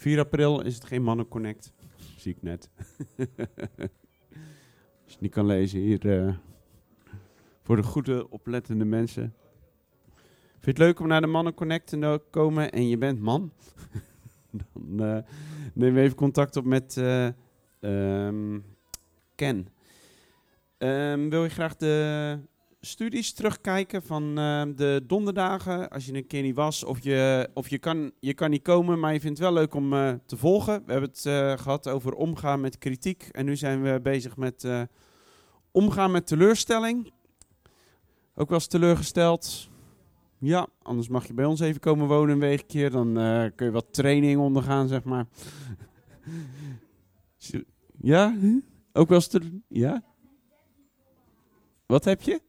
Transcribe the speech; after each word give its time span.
4 0.00 0.18
april 0.18 0.60
is 0.60 0.74
het 0.74 0.84
geen 0.84 1.02
Mannenconnect. 1.02 1.72
Zie 2.16 2.32
ik 2.32 2.42
net. 2.42 2.70
Als 5.04 5.12
je 5.12 5.16
niet 5.20 5.30
kan 5.30 5.46
lezen 5.46 5.80
hier. 5.80 6.26
eh, 6.26 6.34
voor 7.62 7.76
de 7.76 7.82
goede, 7.82 8.30
oplettende 8.30 8.84
mensen. 8.84 9.34
Vind 10.50 10.64
je 10.64 10.70
het 10.70 10.78
leuk 10.78 11.00
om 11.00 11.06
naar 11.06 11.20
de 11.20 11.26
Mannenconnect 11.26 11.86
te 11.86 12.20
komen 12.30 12.72
en 12.72 12.88
je 12.88 12.98
bent 12.98 13.20
man? 13.20 13.52
Dan 14.50 15.00
eh 15.00 15.22
neem 15.74 15.96
even 15.96 16.16
contact 16.16 16.56
op 16.56 16.64
met 16.64 16.96
eh, 16.96 17.26
ehm, 17.80 18.58
Ken. 19.34 19.68
Ehm, 20.78 21.28
wil 21.28 21.42
je 21.42 21.50
graag 21.50 21.76
de 21.76 22.38
studies 22.80 23.32
terugkijken 23.32 24.02
van 24.02 24.38
eh, 24.38 24.62
de 24.76 25.02
donderdagen, 25.06 25.88
als 25.88 26.06
je 26.06 26.14
een 26.14 26.26
keer 26.26 26.42
niet 26.42 26.54
was, 26.54 26.84
of 26.84 27.02
je, 27.02 27.48
of 27.54 27.68
je, 27.68 27.78
kan, 27.78 28.12
je 28.20 28.34
kan 28.34 28.50
niet 28.50 28.62
komen, 28.62 28.98
maar 28.98 29.12
je 29.12 29.20
vindt 29.20 29.38
het 29.38 29.46
wel 29.46 29.56
leuk 29.56 29.74
om 29.74 29.92
eh, 29.92 30.12
te 30.26 30.36
volgen. 30.36 30.82
We 30.86 30.92
hebben 30.92 31.10
het 31.10 31.26
eh, 31.26 31.58
gehad 31.58 31.88
over 31.88 32.14
omgaan 32.14 32.60
met 32.60 32.78
kritiek 32.78 33.22
en 33.22 33.44
nu 33.44 33.56
zijn 33.56 33.82
we 33.82 34.00
bezig 34.02 34.36
met 34.36 34.64
eh, 34.64 34.82
omgaan 35.70 36.10
met 36.10 36.26
teleurstelling. 36.26 37.12
Ook 38.34 38.48
wel 38.48 38.58
eens 38.58 38.66
teleurgesteld. 38.66 39.68
Ja, 40.38 40.66
anders 40.82 41.08
mag 41.08 41.26
je 41.26 41.34
bij 41.34 41.44
ons 41.44 41.60
even 41.60 41.80
komen 41.80 42.06
wonen 42.06 42.34
een 42.34 42.40
weekje, 42.40 42.90
dan 42.90 43.12
kun 43.54 43.66
je 43.66 43.72
wat 43.72 43.92
training 43.92 44.40
ondergaan, 44.40 44.88
zeg 44.88 45.04
maar. 45.04 45.26
ja? 48.00 48.34
Ook 48.92 49.08
wel 49.08 49.22
eens 49.30 49.38
Ja? 49.68 50.02
Wat 51.86 52.04
heb 52.04 52.22
je? 52.22 52.40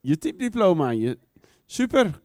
Je, 0.00 0.18
typdiploma. 0.18 0.90
Je, 0.90 1.18
super. 1.66 2.20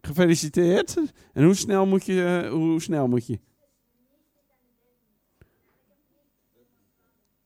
Gefeliciteerd. 0.00 0.96
En 1.32 1.44
hoe 1.44 1.54
snel 1.54 1.86
moet 1.86 2.04
je? 2.04 2.40
eh, 2.44 2.50
hoe 2.50 2.80
snel 2.80 3.08
moet 3.08 3.26
je? 3.26 3.38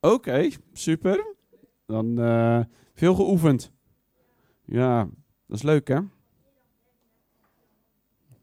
Oké, 0.01 0.51
super. 0.73 1.35
Dan 1.87 2.19
eh, 2.21 2.61
veel 2.95 3.15
geoefend. 3.15 3.73
Ja, 4.65 5.09
dat 5.47 5.57
is 5.57 5.63
leuk 5.63 5.89
hè? 5.89 5.99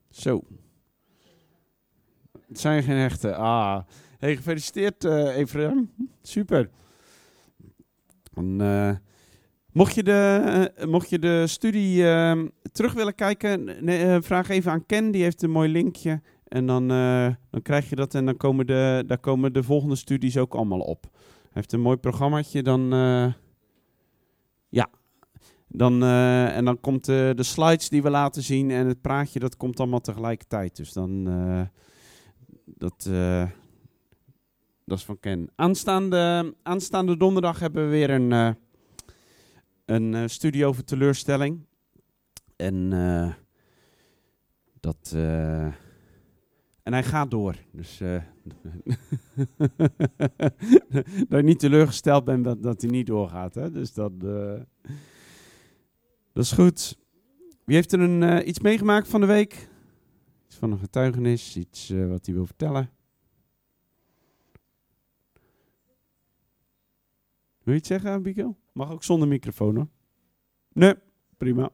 Zo. 0.10 0.44
Het 2.48 2.60
zijn 2.60 2.84
geen 2.84 2.98
hechten. 2.98 3.38
Ah. 3.38 3.84
Hey, 4.18 4.36
gefeliciteerd 4.36 5.04
Efraim. 5.04 5.92
Super. 6.22 6.70
Dan, 8.34 8.62
eh, 8.62 8.96
mocht, 9.74 9.96
je 9.96 10.04
de, 10.04 10.42
eh, 10.76 10.88
mocht 10.88 11.10
je 11.10 11.20
de 11.20 11.48
studie 11.48 12.10
eh, 12.10 12.42
terug 12.72 12.94
willen 12.94 13.16
kijken, 13.16 13.86
nee, 13.86 14.06
eh, 14.06 14.18
vraag 14.22 14.50
even 14.50 14.72
aan 14.72 14.86
Ken, 14.86 15.12
die 15.12 15.24
heeft 15.24 15.42
een 15.42 15.52
mooi 15.52 15.70
linkje. 15.70 16.22
En 16.48 16.66
dan, 16.66 16.92
eh, 16.92 17.28
dan 17.50 17.62
krijg 17.62 17.90
je 17.90 17.96
dat 17.96 18.14
en 18.14 18.26
dan 18.26 18.38
komen 18.38 18.68
de, 18.68 19.04
daar 19.08 19.18
komen 19.18 19.54
de 19.54 19.64
volgende 19.64 19.96
studies 19.96 20.38
ook 20.38 20.56
allemaal 20.56 20.80
op. 20.80 21.04
Hij 21.12 21.52
heeft 21.62 21.74
een 21.74 21.82
mooi 21.82 21.98
programmaatje, 21.98 22.64
dan... 22.64 22.90
ja. 24.70 24.90
Dan, 25.68 26.04
en 26.04 26.66
dan 26.66 26.80
komt 26.80 27.06
de 27.06 27.36
slides 27.38 27.90
die 27.90 28.02
we 28.02 28.10
laten 28.10 28.44
zien 28.44 28.72
en 28.72 28.88
het 28.88 29.02
praatje, 29.02 29.40
dat 29.40 29.58
komt 29.58 29.80
allemaal 29.80 30.00
tegelijkertijd. 30.00 30.76
Dus 30.76 30.94
dan... 30.94 31.24
dat... 32.66 33.10
dat 34.86 34.98
is 34.98 35.06
van 35.06 35.20
Ken. 35.20 35.50
Aanstaande, 35.56 36.54
aanstaande 36.64 37.18
donderdag 37.18 37.60
hebben 37.60 37.84
we 37.84 37.90
weer 37.90 38.10
een, 38.10 38.56
een 39.86 40.14
eh, 40.14 40.28
studie 40.28 40.66
over 40.66 40.84
teleurstelling. 40.84 41.66
En 42.56 42.94
eh, 42.94 43.34
dat. 44.80 45.12
eh, 45.16 45.66
en 46.84 46.94
hij 46.94 47.04
gaat 47.04 47.32
door. 47.32 47.56
Dus. 47.72 47.98
dat 51.28 51.40
je 51.40 51.44
niet 51.44 51.60
teleurgesteld 51.60 52.24
bent 52.24 52.44
dat, 52.44 52.64
dat 52.64 52.82
hij 52.82 52.90
niet 52.90 53.08
doorgaat. 53.08 53.56
Hè? 53.56 53.72
Dus 53.72 53.94
dat. 53.94 54.20
dat 54.20 54.66
is 56.44 56.52
goed. 56.52 56.98
Wie 57.66 57.76
heeft 57.76 57.92
er 57.92 58.00
een, 58.00 58.50
iets 58.50 58.60
meegemaakt 58.60 59.08
van 59.08 59.22
de 59.22 59.28
week? 59.28 59.70
Iets 60.46 60.56
van 60.56 60.72
een 60.72 60.80
getuigenis, 60.80 61.58
iets 61.58 61.90
wat 61.90 62.26
hij 62.26 62.36
wil 62.36 62.46
vertellen. 62.46 62.90
Wil 67.64 67.74
je 67.74 67.80
iets 67.80 67.88
zeggen, 67.88 68.12
Abigail? 68.12 68.58
Mag 68.72 68.92
ook 68.92 69.04
zonder 69.04 69.28
microfoon 69.28 69.76
hoor. 69.76 69.88
Nee, 70.74 70.94
prima. 71.38 71.70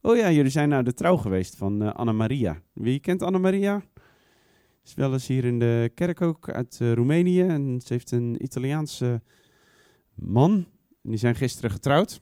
Oh 0.00 0.16
ja, 0.16 0.30
jullie 0.30 0.50
zijn 0.50 0.68
naar 0.68 0.84
de 0.84 0.94
trouw 0.94 1.16
geweest 1.16 1.56
van 1.56 1.82
eh 1.82 1.94
Anna 1.94 2.12
Maria. 2.12 2.62
Wie 2.72 3.00
kent 3.00 3.22
Anna 3.22 3.38
Maria? 3.38 3.82
Is 4.84 4.94
wel 4.94 5.12
eens 5.12 5.26
hier 5.26 5.44
in 5.44 5.58
de 5.58 5.90
kerk 5.94 6.20
ook 6.20 6.50
uit 6.50 6.78
eh, 6.80 6.92
Roemenië. 6.92 7.42
En 7.42 7.80
ze 7.84 7.92
heeft 7.92 8.10
een 8.10 8.42
Italiaanse 8.42 9.22
man. 10.14 10.52
En 11.02 11.10
die 11.10 11.18
zijn 11.18 11.34
gisteren 11.34 11.70
getrouwd. 11.70 12.20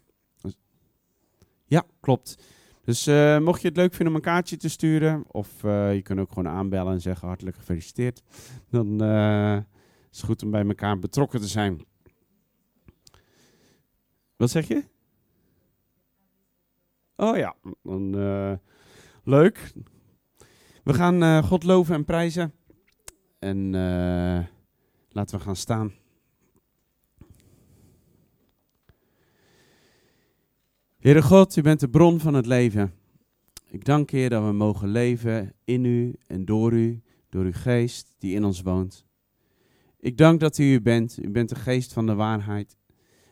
Ja, 1.64 1.84
klopt. 2.00 2.44
Dus 2.84 3.06
eh, 3.06 3.38
mocht 3.38 3.62
je 3.62 3.68
het 3.68 3.76
leuk 3.76 3.94
vinden 3.94 4.08
om 4.08 4.14
een 4.14 4.24
kaartje 4.24 4.56
te 4.56 4.68
sturen, 4.68 5.24
of 5.26 5.64
eh, 5.64 5.94
je 5.94 6.02
kunt 6.02 6.20
ook 6.20 6.32
gewoon 6.32 6.52
aanbellen 6.52 6.92
en 6.92 7.00
zeggen 7.00 7.28
hartelijk 7.28 7.56
gefeliciteerd, 7.56 8.22
dan 8.70 8.98
eh, 10.12 10.18
is 10.18 10.18
het 10.18 10.26
goed 10.26 10.42
om 10.42 10.50
bij 10.50 10.66
elkaar 10.66 10.98
betrokken 10.98 11.40
te 11.40 11.46
zijn. 11.46 11.84
Wat 14.36 14.50
zeg 14.50 14.68
je? 14.68 14.84
Oh 17.16 17.36
ja, 17.36 17.56
dan, 17.82 18.18
eh, 18.18 18.52
leuk. 19.24 19.72
We 20.82 20.94
gaan 20.94 21.22
eh, 21.22 21.42
God 21.42 21.62
loven 21.62 21.94
en 21.94 22.04
prijzen. 22.04 22.52
En 23.38 23.74
eh, 23.74 24.46
laten 25.08 25.38
we 25.38 25.44
gaan 25.44 25.56
staan. 25.56 25.92
Heere 30.98 31.22
God, 31.22 31.56
u 31.56 31.62
bent 31.62 31.80
de 31.80 31.88
bron 31.88 32.20
van 32.20 32.34
het 32.34 32.46
leven. 32.46 32.94
Ik 33.68 33.84
dank 33.84 34.10
Heer 34.10 34.30
dat 34.30 34.44
we 34.44 34.52
mogen 34.52 34.88
leven 34.88 35.54
in 35.64 35.84
u 35.84 36.14
en 36.26 36.44
door 36.44 36.72
u, 36.72 37.02
door 37.28 37.44
uw 37.44 37.52
geest 37.52 38.14
die 38.18 38.34
in 38.34 38.44
ons 38.44 38.62
woont. 38.62 39.06
Ik 40.02 40.16
dank 40.16 40.40
dat 40.40 40.58
u 40.58 40.72
u 40.72 40.80
bent. 40.80 41.18
U 41.22 41.30
bent 41.30 41.48
de 41.48 41.54
geest 41.54 41.92
van 41.92 42.06
de 42.06 42.14
waarheid. 42.14 42.76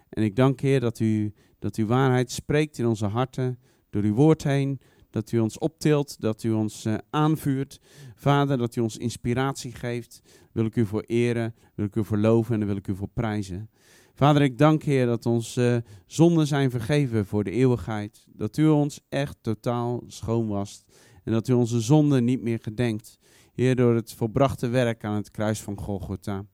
En 0.08 0.22
ik 0.22 0.36
dank 0.36 0.60
Heer 0.60 0.80
dat 0.80 0.98
u, 0.98 1.32
dat 1.58 1.76
uw 1.76 1.86
waarheid 1.86 2.30
spreekt 2.30 2.78
in 2.78 2.86
onze 2.86 3.06
harten, 3.06 3.58
door 3.90 4.02
uw 4.02 4.14
woord 4.14 4.42
heen. 4.42 4.80
Dat 5.10 5.32
u 5.32 5.38
ons 5.38 5.58
optilt, 5.58 6.20
dat 6.20 6.42
u 6.42 6.50
ons 6.50 6.84
eh, 6.84 6.94
aanvuurt. 7.10 7.80
Vader, 8.14 8.58
dat 8.58 8.76
u 8.76 8.80
ons 8.80 8.96
inspiratie 8.96 9.72
geeft. 9.72 10.22
Wil 10.52 10.64
ik 10.64 10.76
u 10.76 10.86
voor 10.86 11.02
eren, 11.06 11.54
wil 11.74 11.86
ik 11.86 11.96
u 11.96 12.04
voor 12.04 12.18
loven 12.18 12.60
en 12.60 12.66
wil 12.66 12.76
ik 12.76 12.88
u 12.88 12.96
voor 12.96 13.10
prijzen. 13.14 13.70
Vader, 14.14 14.42
ik 14.42 14.58
dank 14.58 14.82
Heer 14.82 15.06
dat 15.06 15.26
onze 15.26 15.82
eh, 15.86 15.92
zonden 16.06 16.46
zijn 16.46 16.70
vergeven 16.70 17.26
voor 17.26 17.44
de 17.44 17.50
eeuwigheid. 17.50 18.26
Dat 18.32 18.56
u 18.56 18.68
ons 18.68 19.00
echt 19.08 19.36
totaal 19.40 20.02
schoon 20.06 20.48
wast. 20.48 20.84
En 21.24 21.32
dat 21.32 21.48
u 21.48 21.52
onze 21.52 21.80
zonden 21.80 22.24
niet 22.24 22.42
meer 22.42 22.58
gedenkt. 22.62 23.18
Heer, 23.52 23.76
door 23.76 23.94
het 23.94 24.12
volbrachte 24.12 24.68
werk 24.68 25.04
aan 25.04 25.14
het 25.14 25.30
kruis 25.30 25.60
van 25.60 25.78
Golgotha. 25.78 26.44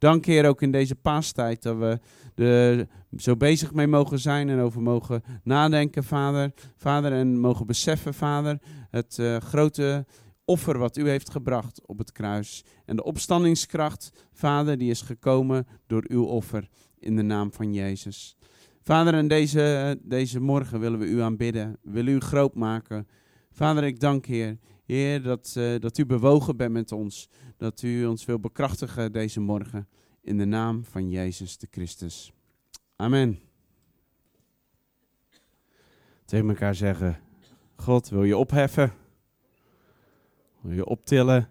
Dank 0.00 0.24
Heer 0.24 0.48
ook 0.48 0.62
in 0.62 0.70
deze 0.70 0.94
paastijd 0.94 1.62
dat 1.62 1.76
we 1.76 2.00
er 2.44 2.88
zo 3.16 3.36
bezig 3.36 3.72
mee 3.72 3.86
mogen 3.86 4.18
zijn 4.18 4.48
en 4.48 4.60
over 4.60 4.82
mogen 4.82 5.22
nadenken, 5.42 6.04
Vader. 6.04 6.52
Vader, 6.76 7.12
en 7.12 7.38
mogen 7.38 7.66
beseffen, 7.66 8.14
Vader, 8.14 8.58
het 8.90 9.18
eh, 9.18 9.36
grote 9.36 10.06
offer 10.44 10.78
wat 10.78 10.96
u 10.96 11.08
heeft 11.08 11.30
gebracht 11.30 11.86
op 11.86 11.98
het 11.98 12.12
kruis. 12.12 12.64
En 12.84 12.96
de 12.96 13.04
opstandingskracht, 13.04 14.12
Vader, 14.32 14.78
die 14.78 14.90
is 14.90 15.00
gekomen 15.00 15.66
door 15.86 16.04
uw 16.08 16.24
offer 16.24 16.68
in 16.98 17.16
de 17.16 17.22
naam 17.22 17.52
van 17.52 17.72
Jezus. 17.72 18.36
Vader, 18.82 19.14
en 19.14 19.28
deze, 19.28 19.98
deze 20.02 20.40
morgen 20.40 20.80
willen 20.80 20.98
we 20.98 21.06
u 21.06 21.20
aanbidden, 21.20 21.76
willen 21.82 22.14
u 22.14 22.20
groot 22.20 22.54
maken. 22.54 23.08
Vader, 23.50 23.84
ik 23.84 24.00
dank 24.00 24.26
Heer, 24.26 24.58
Heer, 24.90 25.22
dat, 25.22 25.54
eh, 25.56 25.78
dat 25.78 25.98
u 25.98 26.06
bewogen 26.06 26.56
bent 26.56 26.72
met 26.72 26.92
ons. 26.92 27.28
Dat 27.56 27.82
u 27.82 28.06
ons 28.06 28.24
wil 28.24 28.40
bekrachtigen 28.40 29.12
deze 29.12 29.40
morgen. 29.40 29.88
In 30.20 30.38
de 30.38 30.44
naam 30.44 30.84
van 30.84 31.10
Jezus 31.10 31.58
de 31.58 31.68
Christus. 31.70 32.32
Amen. 32.96 33.40
Tegen 36.24 36.48
elkaar 36.48 36.74
zeggen: 36.74 37.18
God 37.74 38.08
wil 38.08 38.24
je 38.24 38.36
opheffen, 38.36 38.92
wil 40.60 40.72
je 40.72 40.86
optillen 40.86 41.48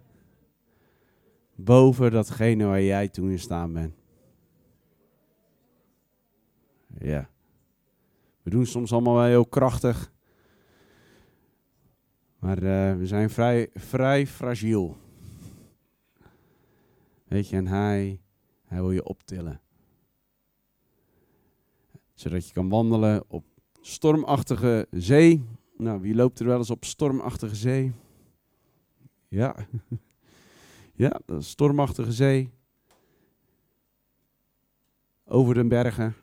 boven 1.64 2.10
datgene 2.10 2.64
waar 2.64 2.82
jij 2.82 3.08
toen 3.08 3.30
in 3.30 3.38
staan 3.38 3.72
bent. 3.72 3.94
Ja. 6.98 7.30
We 8.42 8.50
doen 8.50 8.66
soms 8.66 8.92
allemaal 8.92 9.14
wel 9.14 9.24
heel 9.24 9.46
krachtig. 9.46 10.12
Maar 12.38 12.56
eh, 12.56 12.96
we 12.96 13.06
zijn 13.06 13.30
vrij, 13.30 13.70
vrij 13.74 14.26
fragiel. 14.26 14.96
Weet 17.24 17.48
je, 17.48 17.56
en 17.56 17.66
hij, 17.66 18.20
hij 18.70 18.80
wil 18.80 18.90
je 18.90 19.04
optillen. 19.04 19.60
Zodat 22.14 22.46
je 22.46 22.52
kan 22.52 22.68
wandelen 22.68 23.24
op 23.28 23.44
stormachtige 23.80 24.86
zee. 24.90 25.44
Nou, 25.76 26.00
wie 26.00 26.14
loopt 26.14 26.38
er 26.38 26.46
wel 26.46 26.58
eens 26.58 26.70
op 26.70 26.84
stormachtige 26.84 27.54
zee? 27.54 27.92
Ja. 29.28 29.56
Ja, 30.92 31.20
stormachtige 31.38 32.12
zee. 32.12 32.50
Over 35.24 35.54
de 35.54 35.66
bergen. 35.66 36.14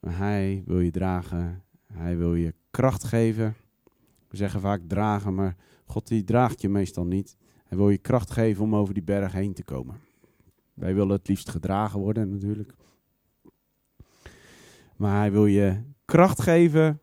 Hij 0.00 0.62
wil 0.66 0.80
je 0.80 0.90
dragen. 0.90 1.64
Hij 1.92 2.16
wil 2.16 2.34
je 2.34 2.54
kracht 2.70 3.04
geven. 3.04 3.56
We 4.28 4.36
zeggen 4.36 4.60
vaak 4.60 4.80
dragen, 4.86 5.34
maar 5.34 5.56
God 5.84 6.08
die 6.08 6.24
draagt 6.24 6.60
je 6.60 6.68
meestal 6.68 7.04
niet. 7.04 7.36
Hij 7.64 7.78
wil 7.78 7.90
je 7.90 7.98
kracht 7.98 8.30
geven 8.30 8.64
om 8.64 8.74
over 8.74 8.94
die 8.94 9.02
berg 9.02 9.32
heen 9.32 9.54
te 9.54 9.64
komen. 9.64 10.05
Wij 10.76 10.94
willen 10.94 11.16
het 11.16 11.28
liefst 11.28 11.48
gedragen 11.48 12.00
worden 12.00 12.30
natuurlijk. 12.30 12.74
Maar 14.96 15.18
hij 15.18 15.32
wil 15.32 15.46
je 15.46 15.82
kracht 16.04 16.42
geven 16.42 17.00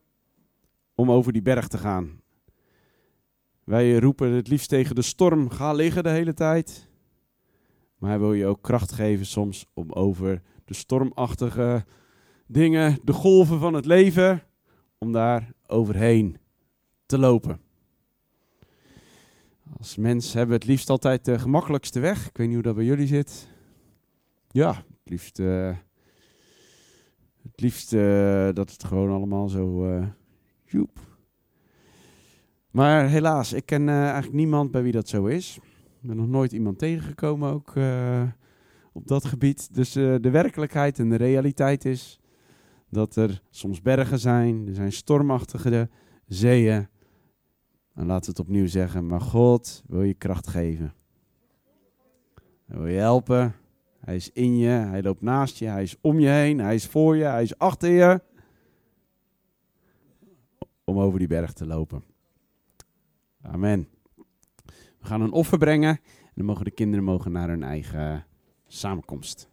om 0.95 1.11
over 1.11 1.33
die 1.33 1.41
berg 1.41 1.67
te 1.67 1.77
gaan. 1.77 2.21
Wij 3.63 3.97
roepen 3.97 4.31
het 4.31 4.47
liefst 4.47 4.69
tegen 4.69 4.95
de 4.95 5.01
storm, 5.01 5.49
ga 5.49 5.73
liggen 5.73 6.03
de 6.03 6.09
hele 6.09 6.33
tijd. 6.33 6.89
Maar 7.97 8.09
hij 8.09 8.19
wil 8.19 8.33
je 8.33 8.45
ook 8.45 8.61
kracht 8.61 8.91
geven 8.91 9.25
soms 9.25 9.65
om 9.73 9.91
over 9.91 10.41
de 10.65 10.73
stormachtige 10.73 11.85
dingen, 12.47 12.99
de 13.03 13.13
golven 13.13 13.59
van 13.59 13.73
het 13.73 13.85
leven, 13.85 14.43
om 14.97 15.11
daar 15.11 15.53
overheen 15.67 16.37
te 17.05 17.17
lopen. 17.17 17.59
Als 19.77 19.95
mens 19.95 20.33
hebben 20.33 20.49
we 20.49 20.55
het 20.61 20.65
liefst 20.65 20.89
altijd 20.89 21.25
de 21.25 21.39
gemakkelijkste 21.39 21.99
weg. 21.99 22.27
Ik 22.27 22.37
weet 22.37 22.47
niet 22.47 22.55
hoe 22.55 22.65
dat 22.65 22.75
bij 22.75 22.85
jullie 22.85 23.07
zit. 23.07 23.51
Ja, 24.53 24.73
het 24.73 25.09
liefst, 25.09 25.39
uh, 25.39 25.75
het 27.41 27.61
liefst 27.61 27.93
uh, 27.93 28.49
dat 28.53 28.71
het 28.71 28.83
gewoon 28.83 29.11
allemaal 29.11 29.49
zo 29.49 29.85
uh, 29.85 30.07
joep, 30.65 30.99
maar 32.71 33.07
helaas, 33.07 33.53
ik 33.53 33.65
ken 33.65 33.89
eigenlijk 33.89 34.33
niemand 34.33 34.71
bij 34.71 34.83
wie 34.83 34.91
dat 34.91 35.07
zo 35.07 35.25
is. 35.25 35.57
Ik 36.01 36.07
ben 36.07 36.15
nog 36.15 36.27
nooit 36.27 36.51
iemand 36.51 36.79
tegengekomen 36.79 37.51
ook 37.51 37.73
op 38.91 39.07
dat 39.07 39.25
gebied. 39.25 39.75
Dus 39.75 39.91
de 39.91 40.29
werkelijkheid 40.31 40.99
en 40.99 41.09
de 41.09 41.15
realiteit 41.15 41.85
is 41.85 42.19
dat 42.89 43.15
er 43.15 43.41
soms 43.49 43.81
bergen 43.81 44.19
zijn, 44.19 44.67
er 44.67 44.73
zijn 44.73 44.91
stormachtige 44.91 45.89
zeeën. 46.25 46.87
En 47.93 48.05
laten 48.05 48.25
we 48.33 48.39
het 48.39 48.47
opnieuw 48.47 48.67
zeggen, 48.67 49.07
maar 49.07 49.21
God 49.21 49.83
wil 49.87 50.03
je 50.03 50.13
kracht 50.13 50.47
geven. 50.47 50.93
Wil 52.65 52.87
je 52.87 52.97
helpen. 52.97 53.55
Hij 54.03 54.15
is 54.15 54.31
in 54.31 54.57
je, 54.57 54.67
hij 54.67 55.01
loopt 55.01 55.21
naast 55.21 55.57
je, 55.57 55.65
hij 55.65 55.83
is 55.83 55.95
om 56.01 56.19
je 56.19 56.27
heen, 56.27 56.59
hij 56.59 56.75
is 56.75 56.87
voor 56.87 57.15
je, 57.15 57.23
hij 57.23 57.43
is 57.43 57.57
achter 57.57 57.89
je. 57.89 58.21
Om 60.83 60.99
over 60.99 61.19
die 61.19 61.27
berg 61.27 61.53
te 61.53 61.65
lopen. 61.65 62.03
Amen. 63.41 63.87
We 64.99 65.05
gaan 65.05 65.21
een 65.21 65.31
offer 65.31 65.57
brengen 65.57 65.89
en 65.89 66.31
dan 66.35 66.45
mogen 66.45 66.65
de 66.65 66.71
kinderen 66.71 67.05
mogen 67.05 67.31
naar 67.31 67.47
hun 67.47 67.63
eigen 67.63 68.25
samenkomst. 68.67 69.49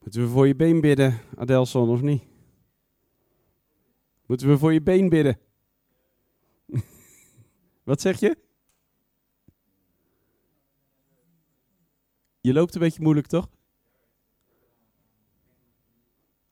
Moeten 0.00 0.22
we 0.22 0.28
voor 0.28 0.46
je 0.46 0.56
been 0.56 0.80
bidden, 0.80 1.20
Adelson, 1.36 1.88
of 1.88 2.00
niet? 2.00 2.22
Moeten 4.26 4.48
we 4.48 4.58
voor 4.58 4.72
je 4.72 4.82
been 4.82 5.08
bidden? 5.08 5.38
Wat 7.84 8.00
zeg 8.00 8.20
je? 8.20 8.43
Je 12.44 12.52
loopt 12.52 12.74
een 12.74 12.80
beetje 12.80 13.02
moeilijk, 13.02 13.26
toch? 13.26 13.48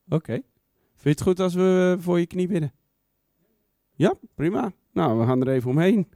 Oké. 0.05 0.15
Okay. 0.15 0.43
Vind 0.95 1.03
je 1.03 1.09
het 1.09 1.23
goed 1.23 1.41
als 1.41 1.55
we 1.55 1.97
voor 1.99 2.19
je 2.19 2.27
knie 2.27 2.47
bidden? 2.47 2.73
Ja, 3.95 4.15
prima. 4.35 4.73
Nou, 4.93 5.19
we 5.19 5.27
gaan 5.27 5.41
er 5.41 5.49
even 5.49 5.71
omheen. 5.71 6.09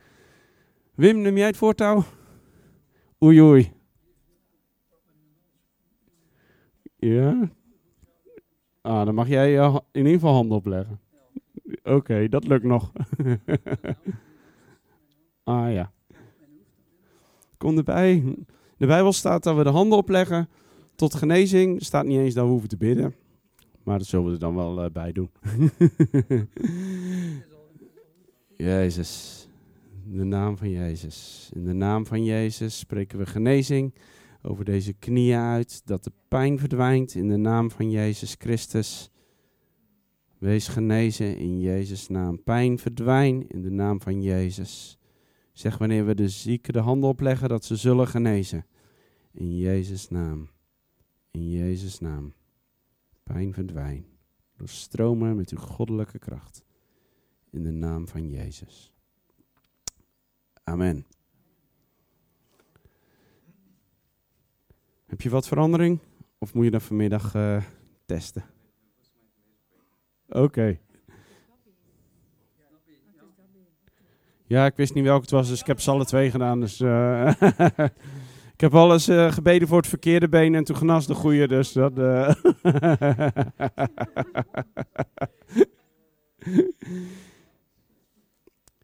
Wim, 0.95 1.21
neem 1.21 1.37
jij 1.37 1.47
het 1.47 1.57
voortouw? 1.57 2.05
Oei, 3.23 3.41
oei. 3.41 3.73
Ja? 6.97 7.51
Ah, 8.81 9.05
dan 9.05 9.15
mag 9.15 9.29
jij 9.29 9.59
uh, 9.59 9.77
in 9.93 10.05
ieder 10.05 10.13
geval 10.13 10.35
handen 10.35 10.57
opleggen. 10.57 11.01
Oké, 11.83 12.29
dat 12.29 12.47
lukt 12.47 12.65
nog. 12.65 12.93
ah 15.45 15.73
ja. 15.73 15.93
Kom 17.57 17.77
erbij. 17.77 18.37
De 18.77 18.87
Bijbel 18.87 19.13
staat 19.13 19.43
dat 19.43 19.57
we 19.57 19.63
de 19.63 19.71
handen 19.71 19.99
opleggen 19.99 20.49
tot 20.95 21.15
genezing. 21.15 21.79
Er 21.79 21.85
staat 21.85 22.07
niet 22.07 22.19
eens 22.19 22.35
dat 22.35 22.45
we 22.45 22.51
hoeven 22.51 22.69
te 22.69 22.77
bidden. 22.77 23.15
Maar 23.83 23.99
dat 23.99 24.07
zullen 24.07 24.27
we 24.27 24.33
er 24.33 24.39
dan 24.39 24.55
wel 24.55 24.85
uh, 24.85 24.91
bij 24.91 25.13
doen. 25.13 25.31
Jezus. 28.57 29.49
In 30.11 30.17
de 30.17 30.25
naam 30.25 30.57
van 30.57 30.71
Jezus. 30.71 31.51
In 31.55 31.65
de 31.65 31.73
naam 31.73 32.07
van 32.07 32.25
Jezus 32.25 32.79
spreken 32.79 33.19
we 33.19 33.27
genezing 33.27 33.95
over 34.43 34.65
deze 34.65 34.93
knieën 34.93 35.39
uit. 35.39 35.83
Dat 35.85 36.05
de 36.05 36.13
pijn 36.29 36.59
verdwijnt 36.59 37.15
in 37.15 37.29
de 37.29 37.37
naam 37.37 37.71
van 37.71 37.91
Jezus 37.91 38.37
Christus. 38.39 39.11
Wees 40.39 40.69
genezen 40.69 41.37
in 41.37 41.61
Jezus' 41.61 42.09
naam. 42.09 42.43
Pijn 42.43 42.79
verdwijn 42.79 43.49
in 43.49 43.63
de 43.63 43.71
naam 43.71 44.01
van 44.01 44.23
Jezus. 44.23 44.96
Zeg 45.57 45.79
wanneer 45.79 46.07
we 46.07 46.15
de 46.15 46.29
zieken 46.29 46.73
de 46.73 46.79
handen 46.79 47.09
opleggen 47.09 47.49
dat 47.49 47.65
ze 47.65 47.77
zullen 47.77 48.09
genezen. 48.09 48.67
In 49.33 49.57
Jezus' 49.57 50.09
naam. 50.09 50.49
In 51.31 51.51
Jezus' 51.51 51.99
naam. 51.99 52.35
Pijn 53.23 53.55
verdwijn. 53.55 54.07
Doorstromen 54.57 55.37
met 55.37 55.51
uw 55.51 55.59
goddelijke 55.59 56.19
kracht. 56.19 56.65
In 57.51 57.63
de 57.63 57.71
naam 57.71 58.09
van 58.09 58.29
Jezus. 58.29 58.93
Amen. 60.63 61.07
Heb 65.07 65.21
je 65.21 65.31
wat 65.31 65.49
verandering? 65.49 65.99
Of 66.39 66.55
moet 66.55 66.65
je 66.65 66.71
dat 66.71 66.83
vanmiddag 66.83 67.35
uh, 67.35 67.65
testen? 68.05 68.45
Oké. 70.29 70.81
Ja, 74.47 74.67
ik 74.67 74.77
wist 74.77 74.95
niet 74.95 75.05
welke 75.05 75.21
het 75.21 75.31
was, 75.31 75.49
dus 75.49 75.61
ik 75.61 75.67
heb 75.67 75.81
ze 75.81 75.91
alle 75.91 76.05
twee 76.05 76.31
gedaan. 76.31 76.61
Dus, 76.61 76.81
uh, 76.81 77.33
ik 78.55 78.61
heb 78.61 78.75
alles 78.75 79.09
uh, 79.09 79.33
gebeden 79.33 79.69
voor 79.69 79.77
het 79.77 79.87
verkeerde 79.87 80.29
been 80.29 80.55
en 80.55 80.65
toen 80.65 80.77
genas 80.77 81.07
de 81.07 81.15
goede, 81.15 81.49
dus 81.49 81.73
dat... 81.73 81.93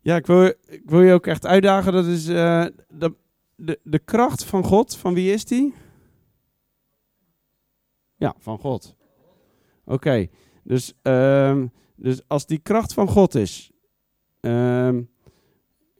Ja, 0.04 0.16
ik 0.16 0.26
wil, 0.26 0.44
ik 0.66 0.82
wil 0.84 1.02
je 1.02 1.12
ook 1.12 1.26
echt 1.26 1.46
uitdagen. 1.46 1.92
Dat 1.92 2.06
is 2.06 2.24
de, 2.24 3.14
de, 3.54 3.78
de 3.82 3.98
kracht 3.98 4.44
van 4.44 4.64
God. 4.64 4.96
Van 4.96 5.14
wie 5.14 5.32
is 5.32 5.44
die? 5.44 5.74
Ja, 8.16 8.34
van 8.38 8.58
God. 8.58 8.96
Oké, 9.84 10.26
dus, 10.62 10.92
um, 11.02 11.72
dus 11.96 12.20
als 12.26 12.46
die 12.46 12.58
kracht 12.58 12.92
van 12.92 13.08
God 13.08 13.34
is, 13.34 13.70
um, 14.40 15.10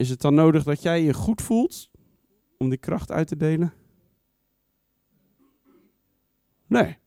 is 0.03 0.09
het 0.09 0.21
dan 0.21 0.35
nodig 0.35 0.65
dat 0.65 0.83
jij 0.83 1.03
je 1.03 1.15
goed 1.15 1.43
voelt 1.43 1.91
om 2.59 2.69
die 2.69 2.79
kracht 2.79 3.11
uit 3.11 3.29
te 3.29 3.37
delen? 3.37 3.73
Nee. 6.67 6.99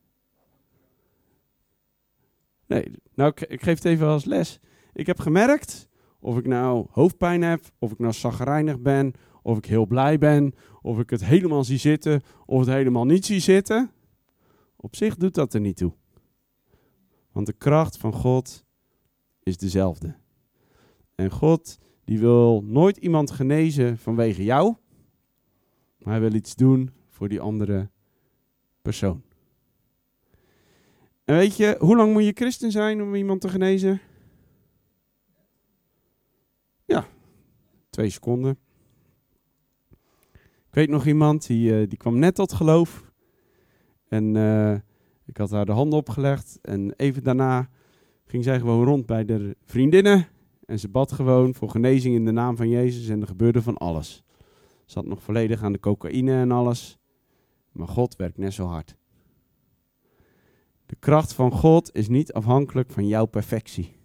Nee, 2.68 2.92
nou, 3.14 3.32
ik, 3.48 3.62
geef 3.62 3.76
het 3.76 3.86
even 3.86 4.08
als 4.08 4.26
les. 4.26 4.60
Ik 4.94 5.06
heb 5.06 5.20
gemerkt 5.20 5.90
of 6.20 6.38
ik 6.38 6.48
nou 6.48 6.88
hoofdpijn 6.92 7.42
heb, 7.42 7.72
of 7.80 7.92
ik 7.92 8.00
nou 8.00 8.14
zagrijnig 8.14 8.80
ben, 8.80 9.14
of 9.42 9.58
ik 9.58 9.66
heel 9.66 9.86
blij 9.86 10.18
ben, 10.18 10.54
of 10.82 11.00
ik 11.00 11.10
het 11.10 11.26
helemaal 11.26 11.64
zie 11.64 11.78
zitten, 11.78 12.22
of 12.46 12.60
het 12.60 12.70
helemaal 12.70 13.06
niet 13.06 13.26
zie 13.26 13.40
zitten. 13.40 13.92
Op 14.76 14.96
zich 14.96 15.16
doet 15.16 15.34
dat 15.34 15.54
er 15.54 15.60
niet 15.60 15.78
toe. 15.78 15.94
Want 17.32 17.46
de 17.46 17.54
kracht 17.54 17.98
van 17.98 18.14
God 18.14 18.66
is 19.40 19.58
dezelfde. 19.58 20.16
En 21.16 21.32
God 21.32 21.78
die 22.06 22.20
wil 22.20 22.64
nooit 22.66 22.98
iemand 22.98 23.32
genezen 23.32 23.98
vanwege 23.98 24.44
jou, 24.44 24.76
maar 25.98 26.14
hij 26.14 26.22
wil 26.22 26.34
iets 26.34 26.56
doen 26.56 26.92
voor 27.10 27.30
die 27.30 27.42
andere 27.42 27.90
persoon. 28.82 29.24
En 31.24 31.36
weet 31.36 31.58
je, 31.58 31.76
hoe 31.80 31.96
lang 31.96 32.14
moet 32.14 32.26
je 32.26 32.32
christen 32.36 32.72
zijn 32.72 33.02
om 33.02 33.16
iemand 33.16 33.42
te 33.42 33.50
genezen? 33.50 34.02
Twee 37.96 38.10
seconden. 38.10 38.58
Ik 40.68 40.82
weet 40.82 40.90
nog 40.90 41.06
iemand, 41.06 41.48
die, 41.48 41.72
uh, 41.72 41.88
die 41.90 41.98
kwam 41.98 42.20
net 42.20 42.36
tot 42.36 42.54
geloof. 42.54 43.12
En 44.08 44.36
uh, 44.36 44.74
ik 45.26 45.38
had 45.38 45.52
haar 45.52 45.66
de 45.66 45.72
handen 45.72 46.00
opgelegd. 46.00 46.60
En 46.62 46.94
even 46.96 47.24
daarna 47.24 47.70
ging 48.26 48.44
zij 48.44 48.60
gewoon 48.60 48.86
rond 48.86 49.06
bij 49.06 49.26
de 49.26 49.56
vriendinnen. 49.66 50.28
En 50.66 50.80
ze 50.80 50.90
bad 50.90 51.12
gewoon 51.12 51.54
voor 51.54 51.70
genezing 51.70 52.16
in 52.16 52.26
de 52.26 52.32
naam 52.32 52.58
van 52.58 52.70
Jezus. 52.70 53.08
En 53.08 53.22
er 53.22 53.28
gebeurde 53.28 53.62
van 53.62 53.78
alles. 53.78 54.24
Ze 54.86 54.92
zat 54.92 55.06
nog 55.06 55.24
volledig 55.24 55.64
aan 55.64 55.72
de 55.72 55.80
cocaïne 55.80 56.32
en 56.32 56.52
alles. 56.52 56.98
Maar 57.72 57.88
God 57.88 58.16
werkt 58.16 58.38
net 58.38 58.54
zo 58.54 58.66
hard. 58.66 58.96
De 60.86 60.96
kracht 60.96 61.34
van 61.34 61.52
God 61.52 61.96
is 61.96 62.08
niet 62.08 62.34
afhankelijk 62.34 62.92
van 62.92 63.08
jouw 63.08 63.26
perfectie. 63.26 63.96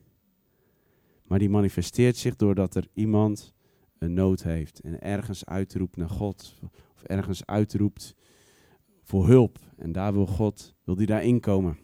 Maar 1.25 1.39
die 1.39 1.51
manifesteert 1.51 2.17
zich 2.17 2.37
doordat 2.37 2.75
er 2.75 2.89
iemand 2.95 3.55
een 3.99 4.15
nood 4.15 4.43
heeft 4.43 4.81
en 4.81 5.01
ergens 5.01 5.47
uitroept 5.47 5.97
naar 5.97 6.09
God 6.09 6.59
of 6.95 7.03
ergens 7.03 7.47
uitroept 7.47 8.15
voor 9.03 9.27
hulp 9.27 9.59
en 9.77 9.93
daar 9.93 10.13
wil 10.13 10.27
God, 10.27 10.75
wil 10.85 10.95
die 10.95 11.07
daar 11.07 11.25
inkomen. 11.25 11.79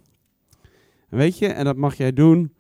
En 1.08 1.18
weet 1.18 1.38
je, 1.38 1.46
en 1.46 1.64
dat 1.64 1.76
mag 1.76 1.96
jij 1.96 2.12
doen. 2.12 2.55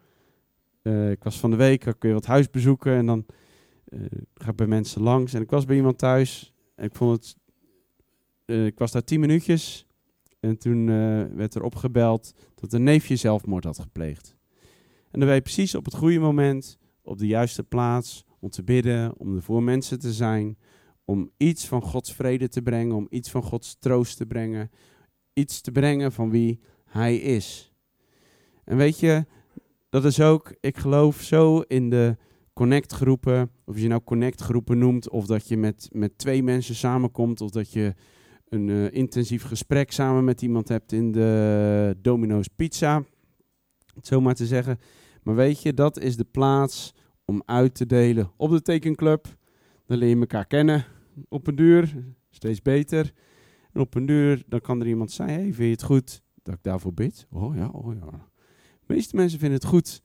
Eh, 0.86 1.10
ik 1.10 1.22
was 1.22 1.38
van 1.38 1.50
de 1.50 1.56
week, 1.56 1.84
ik 1.84 1.96
weer 1.98 2.12
wat 2.12 2.26
huisbezoeken 2.26 2.92
en 2.92 3.06
dan 3.06 3.26
uh, 3.88 4.00
ga 4.34 4.50
ik 4.50 4.56
bij 4.56 4.66
mensen 4.66 5.02
langs. 5.02 5.34
En 5.34 5.42
ik 5.42 5.50
was 5.50 5.64
bij 5.64 5.76
iemand 5.76 5.98
thuis 5.98 6.52
en 6.74 6.84
ik 6.84 6.94
vond 6.94 7.16
het, 7.16 7.36
uh, 8.46 8.66
ik 8.66 8.78
was 8.78 8.92
daar 8.92 9.04
tien 9.04 9.20
minuutjes 9.20 9.86
en 10.40 10.58
toen 10.58 10.86
werd 11.36 11.54
er 11.54 11.62
opgebeld 11.62 12.34
dat 12.54 12.72
een 12.72 12.82
neefje 12.82 13.16
zelfmoord 13.16 13.64
had 13.64 13.78
gepleegd. 13.78 14.36
En 15.10 15.18
dan 15.18 15.28
ben 15.28 15.34
je 15.34 15.40
precies 15.40 15.74
op 15.74 15.84
het 15.84 15.94
goede 15.94 16.18
moment, 16.18 16.78
op 17.02 17.18
de 17.18 17.26
juiste 17.26 17.62
plaats, 17.62 18.24
om 18.38 18.50
te 18.50 18.62
bidden, 18.62 19.18
om 19.18 19.36
er 19.36 19.42
voor 19.42 19.62
mensen 19.62 19.98
te 19.98 20.12
zijn, 20.12 20.58
om 21.04 21.30
iets 21.36 21.66
van 21.66 21.82
Gods 21.82 22.12
vrede 22.12 22.48
te 22.48 22.62
brengen, 22.62 22.96
om 22.96 23.06
iets 23.10 23.30
van 23.30 23.42
Gods 23.42 23.76
troost 23.78 24.16
te 24.16 24.26
brengen, 24.26 24.70
iets 25.32 25.60
te 25.60 25.72
brengen 25.72 26.12
van 26.12 26.30
wie 26.30 26.60
Hij 26.84 27.16
is. 27.16 27.72
En 28.64 28.76
weet 28.76 29.00
je, 29.00 29.24
dat 29.88 30.04
is 30.04 30.20
ook, 30.20 30.54
ik 30.60 30.76
geloof 30.76 31.20
zo 31.20 31.60
in 31.60 31.90
de 31.90 32.16
connectgroepen, 32.52 33.50
of 33.64 33.78
je 33.78 33.88
nou 33.88 34.00
connectgroepen 34.04 34.78
noemt, 34.78 35.08
of 35.08 35.26
dat 35.26 35.48
je 35.48 35.56
met, 35.56 35.88
met 35.92 36.18
twee 36.18 36.42
mensen 36.42 36.74
samenkomt, 36.74 37.40
of 37.40 37.50
dat 37.50 37.72
je 37.72 37.94
een 38.48 38.68
uh, 38.68 38.92
intensief 38.92 39.42
gesprek 39.42 39.92
samen 39.92 40.24
met 40.24 40.42
iemand 40.42 40.68
hebt 40.68 40.92
in 40.92 41.12
de 41.12 41.96
Domino's 42.00 42.48
Pizza, 42.48 43.04
het 43.94 44.06
zo 44.06 44.20
maar 44.20 44.34
te 44.34 44.46
zeggen. 44.46 44.78
Maar 45.22 45.34
weet 45.34 45.62
je, 45.62 45.74
dat 45.74 45.98
is 45.98 46.16
de 46.16 46.24
plaats 46.24 46.94
om 47.24 47.42
uit 47.44 47.74
te 47.74 47.86
delen 47.86 48.30
op 48.36 48.50
de 48.50 48.62
tekenclub. 48.62 49.36
Dan 49.86 49.98
leer 49.98 50.08
je 50.08 50.16
elkaar 50.16 50.46
kennen 50.46 50.84
op 51.28 51.46
een 51.46 51.56
duur, 51.56 51.94
steeds 52.30 52.62
beter. 52.62 53.12
En 53.72 53.80
op 53.80 53.94
een 53.94 54.06
duur, 54.06 54.42
dan 54.46 54.60
kan 54.60 54.80
er 54.80 54.86
iemand 54.86 55.10
zeggen, 55.10 55.34
hey, 55.36 55.44
vind 55.44 55.56
je 55.56 55.64
het 55.64 55.82
goed 55.82 56.22
dat 56.42 56.54
ik 56.54 56.62
daarvoor 56.62 56.94
bid? 56.94 57.26
Oh 57.30 57.56
ja, 57.56 57.68
oh 57.68 57.94
ja. 57.94 58.28
De 58.86 58.94
meeste 58.94 59.16
mensen 59.16 59.38
vinden 59.38 59.58
het 59.58 59.68
goed 59.68 60.02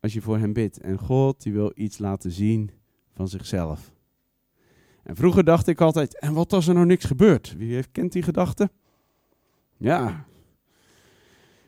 als 0.00 0.12
je 0.12 0.20
voor 0.20 0.38
hem 0.38 0.52
bidt. 0.52 0.80
En 0.80 0.98
God, 0.98 1.42
die 1.42 1.52
wil 1.52 1.72
iets 1.74 1.98
laten 1.98 2.30
zien 2.30 2.70
van 3.12 3.28
zichzelf. 3.28 3.92
En 5.02 5.16
vroeger 5.16 5.44
dacht 5.44 5.66
ik 5.66 5.80
altijd, 5.80 6.18
en 6.18 6.32
wat 6.32 6.52
als 6.52 6.68
er 6.68 6.74
nou 6.74 6.86
niks 6.86 7.04
gebeurt? 7.04 7.56
Wie 7.56 7.74
heeft, 7.74 7.92
kent 7.92 8.12
die 8.12 8.22
gedachte? 8.22 8.70
Ja. 9.76 10.26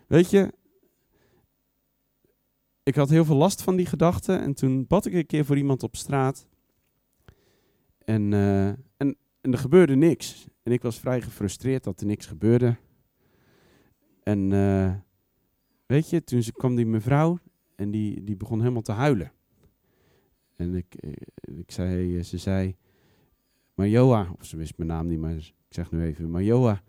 Weet 0.06 0.30
je, 0.30 0.52
ik 2.82 2.94
had 2.94 3.08
heel 3.08 3.24
veel 3.24 3.36
last 3.36 3.62
van 3.62 3.76
die 3.76 3.86
gedachte. 3.86 4.32
En 4.32 4.54
toen 4.54 4.86
bad 4.86 5.06
ik 5.06 5.12
een 5.12 5.26
keer 5.26 5.44
voor 5.44 5.56
iemand 5.56 5.82
op 5.82 5.96
straat. 5.96 6.46
En, 7.98 8.32
uh, 8.32 8.66
en, 8.68 9.16
en 9.40 9.52
er 9.52 9.58
gebeurde 9.58 9.94
niks. 9.94 10.46
En 10.62 10.72
ik 10.72 10.82
was 10.82 10.98
vrij 10.98 11.20
gefrustreerd 11.20 11.84
dat 11.84 12.00
er 12.00 12.06
niks 12.06 12.26
gebeurde. 12.26 12.76
En 14.22 14.50
uh, 14.50 14.94
weet 15.90 16.10
je, 16.10 16.24
toen 16.24 16.42
kwam 16.52 16.74
die 16.74 16.86
mevrouw 16.86 17.38
en 17.76 17.90
die, 17.90 18.24
die 18.24 18.36
begon 18.36 18.60
helemaal 18.60 18.82
te 18.82 18.92
huilen. 18.92 19.32
En 20.56 20.74
ik, 20.74 20.94
eh, 20.94 21.12
ik 21.58 21.70
zei, 21.70 22.22
ze 22.22 22.38
zei, 22.38 22.76
maar 23.74 23.88
Joa, 23.88 24.30
of 24.38 24.44
ze 24.44 24.56
wist 24.56 24.76
mijn 24.76 24.88
naam 24.88 25.06
niet, 25.06 25.18
maar 25.18 25.36
ik 25.36 25.54
zeg 25.68 25.90
nu 25.90 26.02
even, 26.02 26.30
maar 26.30 26.42
Joa, 26.42 26.82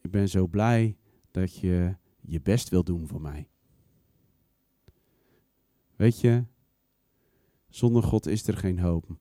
ik 0.00 0.10
ben 0.10 0.28
zo 0.28 0.46
blij 0.46 0.96
dat 1.30 1.56
je 1.56 1.96
je 2.20 2.40
best 2.40 2.68
wil 2.68 2.84
doen 2.84 3.06
voor 3.06 3.20
mij. 3.20 3.48
Weet 5.96 6.20
je, 6.20 6.44
zonder 7.68 8.02
God 8.02 8.26
is 8.26 8.46
er 8.46 8.56
geen 8.56 8.78
hoop. 8.78 9.16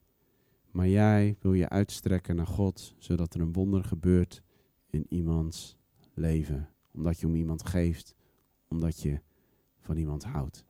Maar 0.72 0.88
jij 0.88 1.36
wil 1.40 1.54
je 1.54 1.70
uitstrekken 1.70 2.36
naar 2.36 2.48
God, 2.48 2.96
zodat 2.98 3.34
er 3.34 3.42
een 3.42 3.54
wonder 3.54 3.84
gebeurt 3.84 4.44
in 4.90 5.06
iemands 5.10 5.78
leven. 6.14 6.70
Omdat 6.92 7.20
je 7.20 7.28
om 7.28 7.36
iemand 7.36 7.66
geeft, 7.66 8.16
omdat 8.74 9.02
je 9.02 9.20
van 9.80 9.98
iemand 9.98 10.24
houdt. 10.24 10.66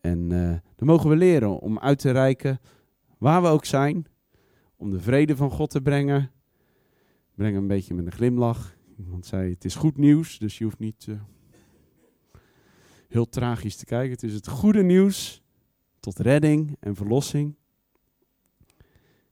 En 0.00 0.30
uh, 0.30 0.56
dan 0.76 0.86
mogen 0.86 1.10
we 1.10 1.16
leren 1.16 1.58
om 1.58 1.78
uit 1.78 1.98
te 1.98 2.10
reiken 2.10 2.60
waar 3.18 3.42
we 3.42 3.48
ook 3.48 3.64
zijn, 3.64 4.06
om 4.76 4.90
de 4.90 5.00
vrede 5.00 5.36
van 5.36 5.50
God 5.50 5.70
te 5.70 5.82
brengen. 5.82 6.30
Breng 7.34 7.56
een 7.56 7.66
beetje 7.66 7.94
met 7.94 8.06
een 8.06 8.12
glimlach. 8.12 8.76
Iemand 8.98 9.26
zei: 9.26 9.50
Het 9.50 9.64
is 9.64 9.74
goed 9.74 9.96
nieuws, 9.96 10.38
dus 10.38 10.58
je 10.58 10.64
hoeft 10.64 10.78
niet 10.78 11.06
uh, 11.08 11.20
heel 13.08 13.28
tragisch 13.28 13.76
te 13.76 13.84
kijken. 13.84 14.10
Het 14.10 14.22
is 14.22 14.34
het 14.34 14.48
goede 14.48 14.82
nieuws 14.82 15.42
tot 16.00 16.18
redding 16.18 16.76
en 16.80 16.94
verlossing. 16.94 17.54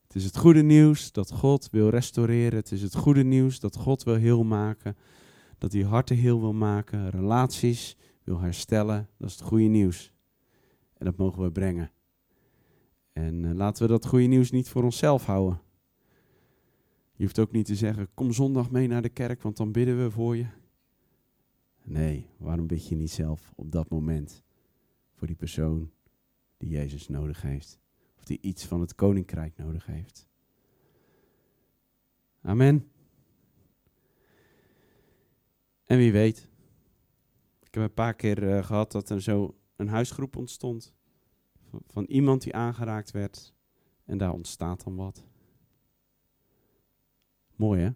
Het 0.03 0.17
is 0.17 0.25
het 0.25 0.37
goede 0.37 0.63
nieuws 0.63 1.13
dat 1.13 1.33
God 1.33 1.71
wil 1.71 1.89
restaureren. 1.89 2.59
Het 2.59 2.73
is 2.73 2.83
het 2.83 2.95
goede 2.95 3.25
nieuws 3.25 3.61
dat 3.61 3.77
God 3.77 4.03
wil 4.03 4.15
heel 4.15 4.45
maken. 4.45 4.97
Dat 5.59 5.73
hij 5.73 5.83
harten 5.83 6.17
heel 6.17 6.41
wil 6.41 6.53
maken, 6.53 7.11
relaties 7.11 7.97
wil 8.25 8.41
herstellen. 8.41 9.09
Dat 9.17 9.29
is 9.29 9.35
het 9.35 9.45
goede 9.45 9.65
nieuws. 9.65 10.13
En 10.97 11.05
dat 11.05 11.17
mogen 11.17 11.43
we 11.43 11.53
brengen. 11.53 11.91
En 13.13 13.45
uh, 13.45 13.55
laten 13.55 13.83
we 13.83 13.89
dat 13.89 14.07
goede 14.07 14.27
nieuws 14.27 14.51
niet 14.51 14.69
voor 14.69 14.83
onszelf 14.83 15.25
houden. 15.25 15.61
Je 17.13 17.25
hoeft 17.25 17.39
ook 17.39 17.53
niet 17.53 17.67
te 17.67 17.77
zeggen: 17.77 18.09
Kom 18.15 18.33
zondag 18.33 18.71
mee 18.71 18.87
naar 18.87 19.03
de 19.03 19.09
kerk, 19.09 19.43
want 19.43 19.57
dan 19.57 19.73
bidden 19.73 20.03
we 20.03 20.11
voor 20.11 20.37
je. 20.37 20.47
Nee, 21.85 22.31
waarom 22.37 22.67
bid 22.67 22.89
je 22.89 22.95
niet 22.95 23.11
zelf 23.11 23.53
op 23.55 23.73
dat 23.73 23.89
moment 23.89 24.43
voor 25.15 25.27
die 25.27 25.37
persoon 25.37 25.91
die 26.57 26.69
Jezus 26.69 27.09
nodig 27.09 27.43
heeft? 27.43 27.79
Of 28.17 28.25
die 28.25 28.39
iets 28.41 28.65
van 28.65 28.81
het 28.81 28.95
koninkrijk 28.95 29.57
nodig 29.57 29.87
heeft? 29.87 30.27
Amen. 32.41 32.91
En 35.89 35.99
wie 35.99 36.13
weet. 36.13 36.49
Ik 37.61 37.75
heb 37.75 37.83
een 37.83 37.95
paar 37.95 38.15
keer 38.15 38.43
uh, 38.43 38.65
gehad 38.65 38.93
dat 38.93 39.11
er 39.11 39.23
zo 39.23 39.59
een 39.77 39.89
huisgroep 39.89 40.37
ontstond. 40.37 40.95
Van, 41.87 42.05
iemand 42.05 42.43
die 42.43 42.55
aangeraakt 42.55 43.11
werd. 43.11 43.55
En 44.05 44.19
daar 44.19 44.33
ontstaat 44.33 44.85
dan 44.85 44.97
wat. 44.97 45.25
Mooi 47.57 47.81
hè? 47.81 47.91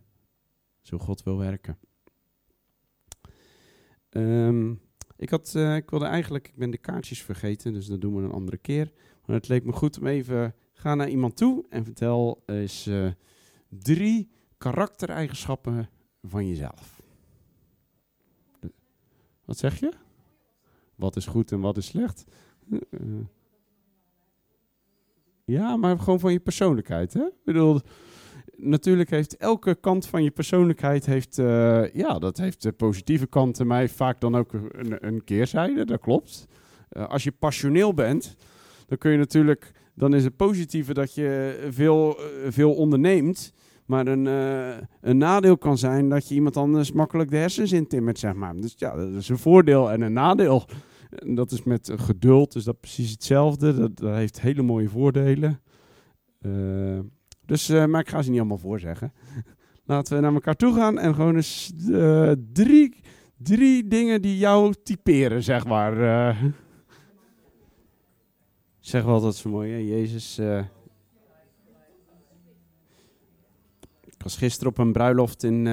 Zo 0.80 0.99
God 0.99 1.22
wil 1.22 1.38
werken. 1.38 1.78
Um, 4.11 4.80
ik, 5.16 5.30
had, 5.30 5.52
uh, 5.56 5.76
ik 5.76 5.90
wilde 5.90 6.06
eigenlijk, 6.06 6.49
ik 6.49 6.56
ben 6.56 6.70
de 6.70 6.78
kaartjes 6.78 7.22
vergeten, 7.22 7.72
dus 7.72 7.87
dat 7.87 8.00
doen 8.00 8.14
we 8.14 8.22
een 8.22 8.32
andere 8.32 8.58
keer. 8.58 8.92
Maar 9.26 9.37
het 9.37 9.49
leek 9.49 9.64
me 9.64 9.72
goed 9.72 9.99
om 9.99 10.06
even, 10.06 10.54
ga 10.72 10.94
naar 10.94 11.08
iemand 11.08 11.37
toe 11.37 11.66
en 11.68 11.84
vertel 11.84 12.42
eens 12.46 12.87
uh, 12.87 13.11
drie 13.68 14.30
karaktereigenschappen 14.58 15.88
van 16.22 16.49
jezelf. 16.49 17.01
Wat 19.44 19.58
zeg 19.58 19.80
je? 19.80 19.92
Wat 20.94 21.16
is 21.16 21.26
goed 21.26 21.52
en 21.52 21.61
wat 21.61 21.76
is 21.76 21.87
slecht? 21.87 22.25
Uh, 22.70 22.80
ja, 25.44 25.76
maar 25.76 25.99
gewoon 25.99 26.20
van 26.20 26.32
je 26.32 26.40
persoonlijkheid, 26.40 27.12
hè? 27.12 27.25
Ik 27.25 27.44
bedoel, 27.44 27.80
natuurlijk 28.56 29.11
heeft 29.11 29.37
elke 29.37 29.75
kant 29.75 30.06
van 30.06 30.22
je 30.22 30.30
persoonlijkheid 30.30 31.06
heeft, 31.06 31.38
uh, 31.38 31.94
ja, 31.94 32.18
dat 32.18 32.37
heeft 32.37 32.62
de 32.62 32.72
positieve 32.72 33.26
kanten, 33.26 33.66
maar 33.66 33.88
vaak 33.88 34.20
dan 34.20 34.37
ook 34.37 34.52
een, 34.52 35.06
een 35.06 35.25
keerzijde, 35.25 35.84
dat 35.84 36.00
klopt. 36.00 36.46
Als 36.92 37.25
je 37.25 37.32
passioneel 37.32 37.94
bent, 37.94 38.37
dan 38.87 38.99
kun 38.99 39.11
je 39.11 39.18
natuurlijk, 39.18 39.72
dan 39.94 40.14
is 40.14 40.25
het 40.25 40.37
positieve 40.37 40.94
dat 40.94 41.14
je 41.14 41.66
veel, 41.70 42.18
veel 42.49 42.75
onderneemt. 42.75 43.52
Maar 43.92 44.06
een, 44.06 44.26
een 45.00 45.18
nadeel 45.18 45.58
kan 45.58 45.78
zijn 45.78 46.08
dat 46.08 46.28
je 46.28 46.34
iemand 46.34 46.56
anders 46.56 46.92
makkelijk 46.92 47.30
de 47.30 47.37
hersens 47.37 47.72
intimmert, 47.72 48.18
zeg 48.18 48.34
maar. 48.34 48.56
Dus 48.56 48.75
ja, 48.76 48.96
dat 48.96 49.08
is 49.08 49.28
een 49.28 49.38
voordeel 49.38 49.90
en 49.90 50.00
een 50.00 50.12
nadeel. 50.12 50.64
En 51.11 51.34
dat 51.34 51.50
is 51.50 51.62
met 51.62 51.92
geduld, 51.96 52.52
dus 52.52 52.64
dat 52.64 52.80
precies 52.80 53.11
hetzelfde. 53.11 53.92
Dat, 53.94 54.14
heeft 54.14 54.40
hele 54.40 54.62
mooie 54.62 54.88
voordelen. 54.88 55.61
Dus, 57.46 57.70
uh, 57.70 57.84
maar 57.84 58.00
ik 58.00 58.08
ga 58.08 58.22
ze 58.22 58.30
niet 58.30 58.38
allemaal 58.38 58.58
voorzeggen. 58.58 59.12
Laten 59.84 60.16
we 60.16 60.22
naar 60.22 60.34
elkaar 60.34 60.56
toe 60.56 60.75
gaan 60.75 60.99
en 60.99 61.14
gewoon 61.14 61.37
eens 61.37 61.72
drie, 62.52 62.94
drie 63.37 63.88
dingen 63.88 64.22
die 64.22 64.38
jou 64.38 64.75
typeren, 64.82 65.42
zeg 65.42 65.66
maar. 65.66 65.94
Zeg 68.80 69.04
wel 69.04 69.20
dat 69.20 69.37
zo 69.37 69.50
mooi, 69.50 69.72
hè? 69.72 69.78
Jezus. 69.78 70.40
Ik 74.23 74.29
was 74.29 74.37
gisteren 74.37 74.73
op 74.73 74.79
een 74.79 74.93
bruiloft 74.93 75.43
in. 75.43 75.67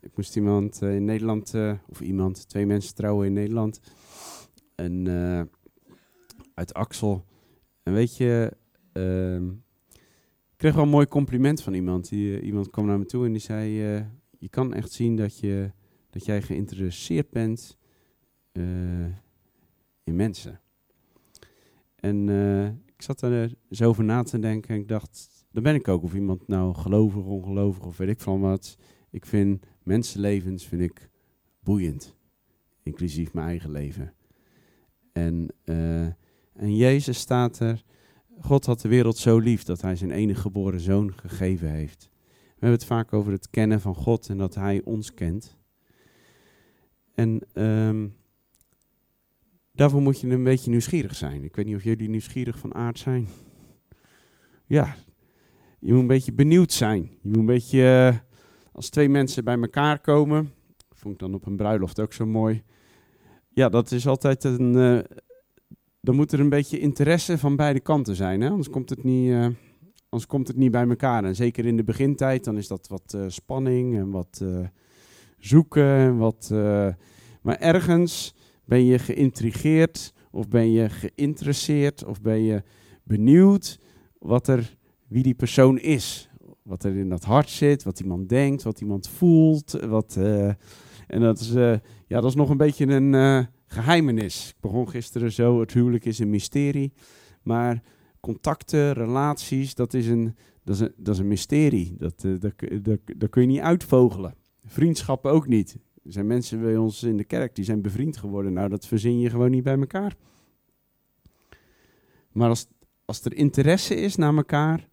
ik 0.00 0.16
moest 0.16 0.36
iemand 0.36 0.82
in 0.82 1.04
Nederland, 1.04 1.54
of 1.86 2.00
iemand, 2.00 2.48
twee 2.48 2.66
mensen 2.66 2.94
trouwen 2.94 3.26
in 3.26 3.32
Nederland. 3.32 3.80
En 4.74 5.06
uit 6.54 6.74
Axel. 6.74 7.24
En 7.82 7.92
weet 7.92 8.16
je. 8.16 8.56
Ehm, 8.92 9.48
ik 10.50 10.56
kreeg 10.56 10.74
wel 10.74 10.82
een 10.82 10.88
mooi 10.88 11.06
compliment 11.06 11.62
van 11.62 11.74
iemand. 11.74 12.08
Die, 12.08 12.40
iemand 12.40 12.70
kwam 12.70 12.86
naar 12.86 12.98
me 12.98 13.04
toe 13.04 13.26
en 13.26 13.32
die 13.32 13.40
zei: 13.40 13.70
Je 14.38 14.48
kan 14.50 14.74
echt 14.74 14.92
zien 14.92 15.16
dat, 15.16 15.38
je, 15.38 15.70
dat 16.10 16.24
jij 16.24 16.42
geïnteresseerd 16.42 17.30
bent 17.30 17.78
in 20.04 20.16
mensen. 20.16 20.60
En 21.96 22.28
ik 22.86 23.02
zat 23.02 23.22
er 23.22 23.54
zo 23.70 23.88
over 23.88 24.04
na 24.04 24.22
te 24.22 24.38
denken 24.38 24.74
en 24.74 24.80
ik 24.80 24.88
dacht, 24.88 25.37
dan 25.50 25.62
ben 25.62 25.74
ik 25.74 25.88
ook. 25.88 26.02
Of 26.02 26.14
iemand 26.14 26.48
nou 26.48 26.74
gelovig, 26.74 27.24
ongelovig 27.24 27.84
of 27.84 27.96
weet 27.96 28.08
ik 28.08 28.20
van 28.20 28.40
wat. 28.40 28.76
Ik 29.10 29.26
vind 29.26 29.66
mensenlevens 29.82 30.66
vind 30.66 30.82
ik 30.82 31.10
boeiend. 31.60 32.16
Inclusief 32.82 33.32
mijn 33.32 33.46
eigen 33.46 33.70
leven. 33.70 34.14
En, 35.12 35.54
uh, 35.64 36.02
en 36.52 36.76
Jezus 36.76 37.18
staat 37.18 37.58
er. 37.58 37.84
God 38.40 38.66
had 38.66 38.80
de 38.80 38.88
wereld 38.88 39.16
zo 39.16 39.38
lief 39.38 39.62
dat 39.62 39.80
hij 39.80 39.96
zijn 39.96 40.10
enige 40.10 40.40
geboren 40.40 40.80
zoon 40.80 41.12
gegeven 41.14 41.70
heeft. 41.70 42.10
We 42.58 42.64
hebben 42.64 42.78
het 42.78 42.84
vaak 42.84 43.12
over 43.12 43.32
het 43.32 43.50
kennen 43.50 43.80
van 43.80 43.94
God 43.94 44.28
en 44.28 44.38
dat 44.38 44.54
hij 44.54 44.82
ons 44.84 45.14
kent. 45.14 45.56
En 47.14 47.62
um, 47.62 48.16
daarvoor 49.72 50.02
moet 50.02 50.20
je 50.20 50.28
een 50.28 50.44
beetje 50.44 50.70
nieuwsgierig 50.70 51.14
zijn. 51.14 51.44
Ik 51.44 51.56
weet 51.56 51.66
niet 51.66 51.76
of 51.76 51.84
jullie 51.84 52.08
nieuwsgierig 52.08 52.58
van 52.58 52.74
aard 52.74 52.98
zijn. 52.98 53.28
Ja, 54.66 54.96
je 55.78 55.92
moet 55.92 56.00
een 56.00 56.06
beetje 56.06 56.32
benieuwd 56.32 56.72
zijn. 56.72 57.02
Je 57.02 57.28
moet 57.28 57.36
een 57.36 57.46
beetje, 57.46 58.10
uh, 58.12 58.18
als 58.72 58.88
twee 58.88 59.08
mensen 59.08 59.44
bij 59.44 59.58
elkaar 59.60 60.00
komen, 60.00 60.52
vond 60.94 61.14
ik 61.14 61.20
dan 61.20 61.34
op 61.34 61.46
een 61.46 61.56
bruiloft 61.56 62.00
ook 62.00 62.12
zo 62.12 62.26
mooi. 62.26 62.62
Ja, 63.48 63.68
dat 63.68 63.92
is 63.92 64.06
altijd 64.06 64.44
een, 64.44 64.74
uh, 64.74 64.98
dan 66.00 66.14
moet 66.14 66.32
er 66.32 66.40
een 66.40 66.48
beetje 66.48 66.78
interesse 66.78 67.38
van 67.38 67.56
beide 67.56 67.80
kanten 67.80 68.16
zijn. 68.16 68.40
Hè? 68.40 68.48
Anders, 68.48 68.70
komt 68.70 68.90
het 68.90 69.04
niet, 69.04 69.28
uh, 69.28 69.46
anders 70.08 70.26
komt 70.26 70.48
het 70.48 70.56
niet 70.56 70.70
bij 70.70 70.88
elkaar. 70.88 71.24
En 71.24 71.34
zeker 71.34 71.66
in 71.66 71.76
de 71.76 71.84
begintijd, 71.84 72.44
dan 72.44 72.56
is 72.56 72.68
dat 72.68 72.88
wat 72.88 73.16
spanning 73.26 73.96
en 73.96 74.10
wat 74.10 74.44
zoeken. 75.38 75.96
En 75.96 76.16
wat, 76.16 76.48
maar 77.42 77.58
ergens 77.58 78.34
ben 78.64 78.84
je 78.84 78.98
geïntrigeerd 78.98 80.12
of 80.30 80.48
ben 80.48 80.72
je 80.72 80.88
geïnteresseerd 80.88 82.04
of 82.04 82.20
ben 82.20 82.42
je 82.42 82.62
benieuwd 83.02 83.80
wat 84.18 84.48
er, 84.48 84.77
wie 85.08 85.22
die 85.22 85.34
persoon 85.34 85.78
is. 85.78 86.30
Wat 86.62 86.84
er 86.84 86.96
in 86.96 87.08
dat 87.08 87.24
hart 87.24 87.50
zit, 87.50 87.82
wat 87.82 88.00
iemand 88.00 88.28
denkt, 88.28 88.62
wat 88.62 88.80
iemand 88.80 89.08
voelt. 89.08 89.70
Wat, 89.70 90.16
en 91.06 91.20
dat 91.20 91.40
is, 91.40 91.52
ja, 92.06 92.20
dat 92.20 92.24
is 92.24 92.34
nog 92.34 92.50
een 92.50 92.56
beetje 92.56 92.86
een 92.86 93.48
geheimenis. 93.66 94.48
Ik 94.48 94.60
begon 94.60 94.88
gisteren 94.88 95.32
zo, 95.32 95.60
het 95.60 95.72
huwelijk 95.72 96.04
is 96.04 96.18
een 96.18 96.30
mysterie. 96.30 96.92
Maar 97.42 97.82
contacten, 98.20 98.92
relaties, 98.92 99.74
dat 99.74 99.94
is 99.94 100.06
een, 100.06 100.34
dat 100.64 100.74
is 100.74 100.80
een, 100.80 100.92
dat 100.96 101.14
is 101.14 101.20
een 101.20 101.28
mysterie. 101.28 101.94
Dat, 101.98 102.24
uh, 102.24 102.40
dat, 102.40 102.52
dat, 102.82 102.98
dat 103.16 103.30
kun 103.30 103.42
je 103.42 103.48
niet 103.48 103.60
uitvogelen. 103.60 104.34
Vriendschappen 104.64 105.30
ook 105.30 105.46
niet. 105.46 105.78
Er 106.04 106.12
zijn 106.12 106.26
mensen 106.26 106.60
bij 106.60 106.76
ons 106.76 107.02
in 107.02 107.16
de 107.16 107.24
kerk 107.24 107.54
die 107.54 107.64
zijn 107.64 107.82
bevriend 107.82 108.16
geworden. 108.16 108.52
Nou, 108.52 108.68
dat 108.68 108.86
verzin 108.86 109.18
je 109.18 109.30
gewoon 109.30 109.50
niet 109.50 109.62
bij 109.62 109.78
elkaar. 109.78 110.16
Maar 112.32 112.48
als, 112.48 112.66
als 113.04 113.24
er 113.24 113.34
interesse 113.34 113.94
is 113.94 114.16
naar 114.16 114.36
elkaar, 114.36 114.87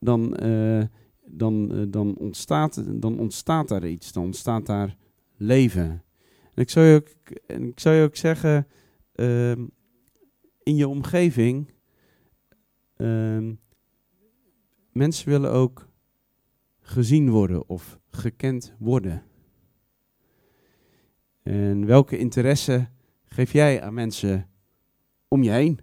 dan, 0.00 0.44
uh, 0.46 0.84
dan, 1.24 1.70
uh, 1.72 1.84
dan, 1.88 2.16
ontstaat, 2.16 3.00
dan 3.00 3.18
ontstaat 3.18 3.68
daar 3.68 3.86
iets. 3.86 4.12
Dan 4.12 4.24
ontstaat 4.24 4.66
daar 4.66 4.96
leven. 5.36 6.04
En 6.54 6.62
ik 6.62 6.70
zou 6.70 6.86
je 6.86 6.94
ook, 6.94 7.08
ik 7.46 7.80
zou 7.80 7.96
je 7.96 8.04
ook 8.04 8.16
zeggen, 8.16 8.66
uh, 9.14 9.50
in 10.62 10.76
je 10.76 10.88
omgeving, 10.88 11.72
uh, 12.96 13.50
mensen 14.92 15.28
willen 15.28 15.50
ook 15.50 15.88
gezien 16.80 17.30
worden 17.30 17.68
of 17.68 17.98
gekend 18.10 18.74
worden. 18.78 19.22
En 21.42 21.86
welke 21.86 22.18
interesse 22.18 22.88
geef 23.24 23.52
jij 23.52 23.82
aan 23.82 23.94
mensen 23.94 24.48
om 25.28 25.42
je 25.42 25.50
heen? 25.50 25.80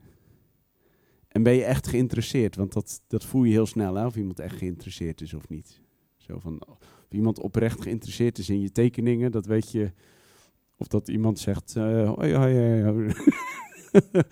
En 1.38 1.44
ben 1.44 1.53
je 1.53 1.63
echt 1.63 1.88
geïnteresseerd? 1.88 2.56
Want 2.56 2.74
dat, 2.74 3.01
dat 3.08 3.25
voel 3.25 3.44
je 3.44 3.51
heel 3.51 3.65
snel, 3.65 3.96
hè? 3.96 4.06
of 4.06 4.15
iemand 4.15 4.39
echt 4.39 4.58
geïnteresseerd 4.58 5.21
is 5.21 5.34
of 5.34 5.50
niet. 5.50 5.82
Zo 6.15 6.39
van, 6.39 6.62
of 6.67 7.12
iemand 7.12 7.39
oprecht 7.39 7.82
geïnteresseerd 7.82 8.38
is 8.38 8.50
in 8.50 8.62
je 8.62 8.71
tekeningen, 8.71 9.32
dat 9.32 9.45
weet 9.45 9.71
je 9.71 9.91
of 10.78 10.88
dat 10.88 11.08
iemand 11.08 11.39
zegt, 11.39 11.76
uh, 11.78 12.13
hoi, 12.13 12.34
hoi, 12.34 12.82
hoi. 12.84 13.13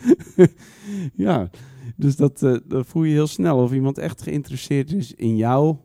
ja, 1.26 1.50
dus 1.96 2.16
dat, 2.16 2.42
uh, 2.42 2.58
dat 2.66 2.86
voel 2.88 3.04
je 3.04 3.14
heel 3.14 3.28
snel. 3.28 3.64
Of 3.64 3.74
iemand 3.74 3.98
echt 3.98 4.22
geïnteresseerd 4.22 4.92
is 4.92 5.14
in 5.14 5.36
jou. 5.36 5.76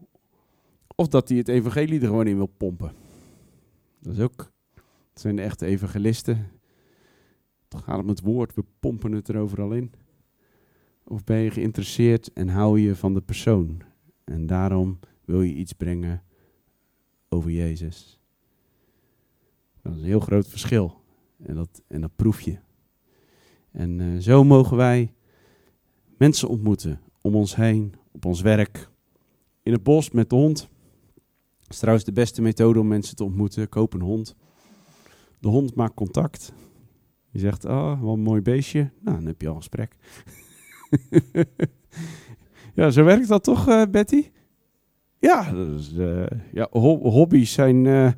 Of 0.96 1.08
dat 1.08 1.28
hij 1.28 1.38
het 1.38 1.48
evangelie 1.48 2.00
er 2.00 2.06
gewoon 2.06 2.26
in 2.26 2.36
wil 2.36 2.52
pompen. 2.56 2.92
Dat 3.98 4.12
is 4.12 4.20
ook, 4.20 4.36
dat 5.12 5.20
zijn 5.20 5.38
echte 5.38 5.66
evangelisten. 5.66 6.50
Het 7.68 7.82
gaat 7.82 8.00
om 8.00 8.08
het 8.08 8.20
woord, 8.20 8.54
we 8.54 8.64
pompen 8.78 9.12
het 9.12 9.28
er 9.28 9.36
overal 9.36 9.72
in. 9.72 9.92
Of 11.04 11.24
ben 11.24 11.38
je 11.38 11.50
geïnteresseerd 11.50 12.32
en 12.32 12.48
hou 12.48 12.80
je 12.80 12.96
van 12.96 13.14
de 13.14 13.20
persoon. 13.20 13.82
En 14.24 14.46
daarom 14.46 14.98
wil 15.24 15.42
je 15.42 15.54
iets 15.54 15.72
brengen 15.72 16.22
over 17.28 17.50
Jezus. 17.50 18.20
Dat 19.82 19.92
is 19.92 19.98
een 19.98 20.06
heel 20.06 20.20
groot 20.20 20.48
verschil. 20.48 21.00
En 21.42 21.54
dat, 21.54 21.82
en 21.86 22.00
dat 22.00 22.16
proef 22.16 22.40
je. 22.40 22.58
En 23.70 23.98
uh, 23.98 24.20
zo 24.20 24.44
mogen 24.44 24.76
wij 24.76 25.14
mensen 26.18 26.48
ontmoeten 26.48 27.00
om 27.20 27.34
ons 27.34 27.56
heen, 27.56 27.94
op 28.12 28.24
ons 28.24 28.40
werk, 28.40 28.90
in 29.62 29.72
het 29.72 29.82
bos 29.82 30.10
met 30.10 30.30
de 30.30 30.36
hond. 30.36 30.58
Dat 31.60 31.70
is 31.70 31.78
trouwens 31.78 32.04
de 32.04 32.12
beste 32.12 32.42
methode 32.42 32.80
om 32.80 32.88
mensen 32.88 33.16
te 33.16 33.24
ontmoeten. 33.24 33.68
Koop 33.68 33.94
een 33.94 34.00
hond. 34.00 34.36
De 35.38 35.48
hond 35.48 35.74
maakt 35.74 35.94
contact. 35.94 36.52
Je 37.30 37.38
zegt, 37.38 37.64
oh, 37.64 38.02
wat 38.02 38.14
een 38.14 38.22
mooi 38.22 38.40
beestje. 38.40 38.90
Nou, 39.00 39.16
dan 39.16 39.26
heb 39.26 39.40
je 39.40 39.48
al 39.48 39.54
een 39.54 39.60
gesprek. 39.60 39.96
ja, 42.74 42.90
zo 42.90 43.04
werkt 43.04 43.28
dat 43.28 43.44
toch, 43.44 43.68
uh, 43.68 43.82
Betty? 43.90 44.30
Ja, 45.18 45.52
uh, 45.96 46.26
ja 46.52 46.68
hobby's 46.70 47.52
zijn 47.52 48.14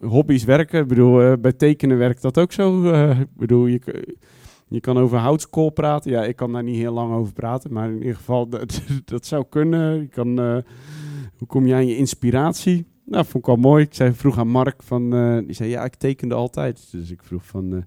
hobby's 0.00 0.44
werken. 0.44 0.80
Ik 0.80 0.88
bedoel, 0.88 1.36
bij 1.36 1.52
tekenen 1.52 1.98
werkt 1.98 2.22
dat 2.22 2.38
ook 2.38 2.52
zo. 2.52 2.92
Ik 3.10 3.36
bedoel, 3.36 3.66
je, 3.66 3.80
je 4.68 4.80
kan 4.80 4.98
over 4.98 5.18
houtskool 5.18 5.70
praten. 5.70 6.10
Ja, 6.10 6.24
ik 6.24 6.36
kan 6.36 6.52
daar 6.52 6.62
niet 6.62 6.76
heel 6.76 6.92
lang 6.92 7.12
over 7.12 7.32
praten, 7.32 7.72
maar 7.72 7.88
in 7.88 7.98
ieder 7.98 8.16
geval, 8.16 8.48
dat, 8.58 8.82
dat 9.04 9.26
zou 9.26 9.44
kunnen. 9.48 10.00
Je 10.00 10.08
kan, 10.08 10.38
hoe 11.36 11.46
kom 11.46 11.66
je 11.66 11.74
aan 11.74 11.86
je 11.86 11.96
inspiratie? 11.96 12.86
Nou, 13.04 13.24
vond 13.24 13.36
ik 13.36 13.46
wel 13.46 13.70
mooi. 13.70 13.84
Ik 13.84 13.94
zei, 13.94 14.12
vroeg 14.12 14.38
aan 14.38 14.48
Mark, 14.48 14.82
van, 14.82 15.10
die 15.46 15.54
zei, 15.54 15.70
ja, 15.70 15.84
ik 15.84 15.94
tekende 15.94 16.34
altijd. 16.34 16.88
Dus 16.90 17.10
ik 17.10 17.22
vroeg 17.22 17.46
van, 17.46 17.84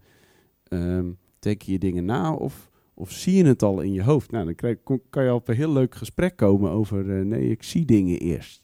um, 0.70 1.18
teken 1.40 1.72
je 1.72 1.80
dingen 1.80 2.06
na 2.06 2.34
of, 2.34 2.71
of 3.02 3.12
zie 3.12 3.36
je 3.36 3.46
het 3.46 3.64
al 3.64 3.82
in 3.82 3.94
je 3.94 4.04
hoofd? 4.04 4.32
Nou, 4.32 4.46
dan 4.46 5.00
kan 5.10 5.24
je 5.24 5.34
op 5.34 5.48
een 5.48 5.56
heel 5.56 5.72
leuk 5.72 5.96
gesprek 5.96 6.36
komen 6.36 6.72
over, 6.72 7.26
nee, 7.26 7.50
ik 7.50 7.64
zie 7.64 7.86
dingen 7.86 8.20
eerst. 8.20 8.64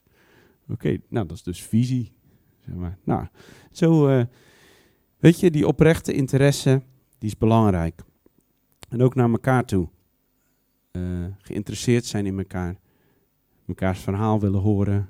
Oké, 0.70 0.98
nou, 1.10 1.28
dat 1.28 1.38
is 1.38 1.44
dus 1.44 1.64
visie. 1.64 2.14
Zeg 2.60 2.76
maar. 2.76 2.98
Nou, 3.04 3.28
zo, 3.72 4.10
uh, 4.10 4.24
weet 5.18 5.40
je, 5.40 5.52
die 5.52 5.68
oprechte 5.68 6.14
interesse, 6.14 6.82
die 7.18 7.30
is 7.30 7.38
belangrijk. 7.38 8.02
En 8.90 9.02
ook 9.02 9.16
naar 9.16 9.30
elkaar 9.30 9.66
toe. 9.66 9.90
Uh, 10.92 11.26
geïnteresseerd 11.38 12.06
zijn 12.06 12.26
in 12.26 12.38
elkaar. 12.38 12.80
Mekaars 13.66 14.00
verhaal 14.00 14.40
willen 14.40 14.62
horen. 14.62 15.10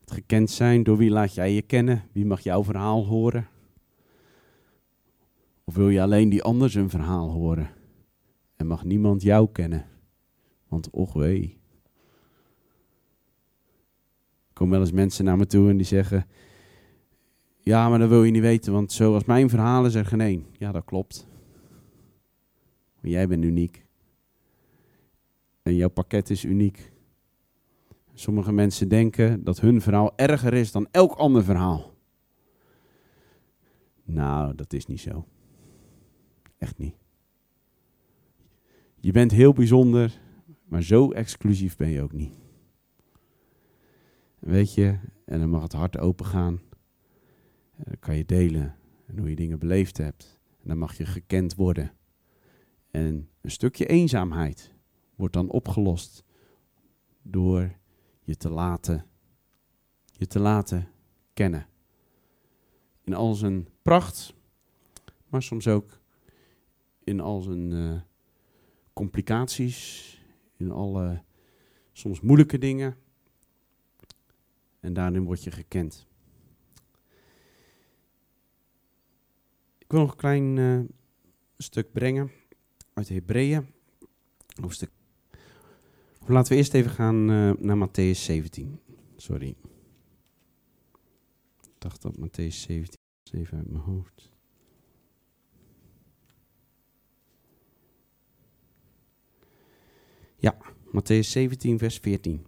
Het 0.00 0.10
gekend 0.10 0.50
zijn, 0.50 0.82
door 0.82 0.96
wie 0.96 1.10
laat 1.10 1.34
jij 1.34 1.54
je 1.54 1.62
kennen? 1.62 2.02
Wie 2.12 2.26
mag 2.26 2.40
jouw 2.40 2.64
verhaal 2.64 3.06
horen? 3.06 3.48
Of 5.64 5.74
wil 5.74 5.88
je 5.88 6.02
alleen 6.02 6.28
die 6.28 6.42
ander 6.42 6.70
zijn 6.70 6.90
verhaal 6.90 7.30
horen? 7.30 7.78
En 8.60 8.66
mag 8.66 8.84
niemand 8.84 9.22
jou 9.22 9.48
kennen? 9.52 9.86
Want 10.68 10.90
och 10.90 11.12
wee 11.12 11.58
komen 14.52 14.72
wel 14.72 14.80
eens 14.80 14.92
mensen 14.92 15.24
naar 15.24 15.36
me 15.36 15.46
toe 15.46 15.70
en 15.70 15.76
die 15.76 15.86
zeggen... 15.86 16.26
Ja, 17.58 17.88
maar 17.88 17.98
dat 17.98 18.08
wil 18.08 18.24
je 18.24 18.30
niet 18.30 18.42
weten, 18.42 18.72
want 18.72 18.92
zoals 18.92 19.24
mijn 19.24 19.48
verhaal 19.48 19.86
is 19.86 19.94
er 19.94 20.04
geen 20.04 20.20
één. 20.20 20.46
Ja, 20.58 20.72
dat 20.72 20.84
klopt. 20.84 21.26
Maar 23.00 23.10
jij 23.10 23.28
bent 23.28 23.44
uniek. 23.44 23.86
En 25.62 25.74
jouw 25.74 25.88
pakket 25.88 26.30
is 26.30 26.44
uniek. 26.44 26.92
Sommige 28.14 28.52
mensen 28.52 28.88
denken 28.88 29.44
dat 29.44 29.60
hun 29.60 29.80
verhaal 29.80 30.12
erger 30.16 30.54
is 30.54 30.72
dan 30.72 30.88
elk 30.90 31.12
ander 31.12 31.44
verhaal. 31.44 31.94
Nou, 34.04 34.54
dat 34.54 34.72
is 34.72 34.86
niet 34.86 35.00
zo. 35.00 35.26
Echt 36.58 36.78
niet. 36.78 36.94
Je 39.02 39.12
bent 39.12 39.30
heel 39.30 39.52
bijzonder, 39.52 40.20
maar 40.64 40.82
zo 40.82 41.10
exclusief 41.10 41.76
ben 41.76 41.88
je 41.88 42.02
ook 42.02 42.12
niet. 42.12 42.32
Weet 44.38 44.74
je, 44.74 44.98
en 45.24 45.38
dan 45.40 45.50
mag 45.50 45.62
het 45.62 45.72
hart 45.72 45.98
open 45.98 46.26
gaan. 46.26 46.60
Dan 47.76 47.98
kan 47.98 48.16
je 48.16 48.24
delen 48.24 48.76
en 49.06 49.18
hoe 49.18 49.28
je 49.28 49.36
dingen 49.36 49.58
beleefd 49.58 49.96
hebt. 49.96 50.38
En 50.62 50.68
dan 50.68 50.78
mag 50.78 50.96
je 50.96 51.06
gekend 51.06 51.54
worden. 51.54 51.92
En 52.90 53.28
een 53.40 53.50
stukje 53.50 53.86
eenzaamheid 53.86 54.74
wordt 55.14 55.34
dan 55.34 55.50
opgelost 55.50 56.24
door 57.22 57.76
je 58.22 58.36
te 58.36 58.50
laten, 58.50 59.06
je 60.12 60.26
te 60.26 60.38
laten 60.38 60.88
kennen. 61.32 61.66
In 63.00 63.14
al 63.14 63.34
zijn 63.34 63.68
pracht, 63.82 64.34
maar 65.28 65.42
soms 65.42 65.68
ook 65.68 66.00
in 67.04 67.20
al 67.20 67.40
zijn 67.40 67.70
uh, 67.70 68.00
complicaties, 69.00 70.18
in 70.56 70.70
alle 70.70 71.22
soms 71.92 72.20
moeilijke 72.20 72.58
dingen. 72.58 72.96
En 74.80 74.92
daarin 74.92 75.24
word 75.24 75.42
je 75.44 75.50
gekend. 75.50 76.06
Ik 79.78 79.90
wil 79.90 80.00
nog 80.00 80.10
een 80.10 80.16
klein 80.16 80.56
uh, 80.56 80.80
stuk 81.56 81.92
brengen 81.92 82.30
uit 82.94 83.08
Hebreeën, 83.08 83.66
hoofdstuk. 84.60 84.90
Laten 86.26 86.52
we 86.52 86.58
eerst 86.58 86.74
even 86.74 86.90
gaan 86.90 87.30
uh, 87.30 87.52
naar 87.58 87.88
Matthäus 87.88 88.18
17. 88.18 88.80
Sorry. 89.16 89.56
Ik 91.60 91.78
dacht 91.78 92.02
dat 92.02 92.16
Matthäus 92.16 92.54
17 92.54 93.00
even 93.32 93.58
uit 93.58 93.70
mijn 93.70 93.82
hoofd. 93.82 94.29
Ja, 100.40 100.56
Matthäus 100.84 101.30
17, 101.30 101.78
vers 101.78 101.98
14. 101.98 102.46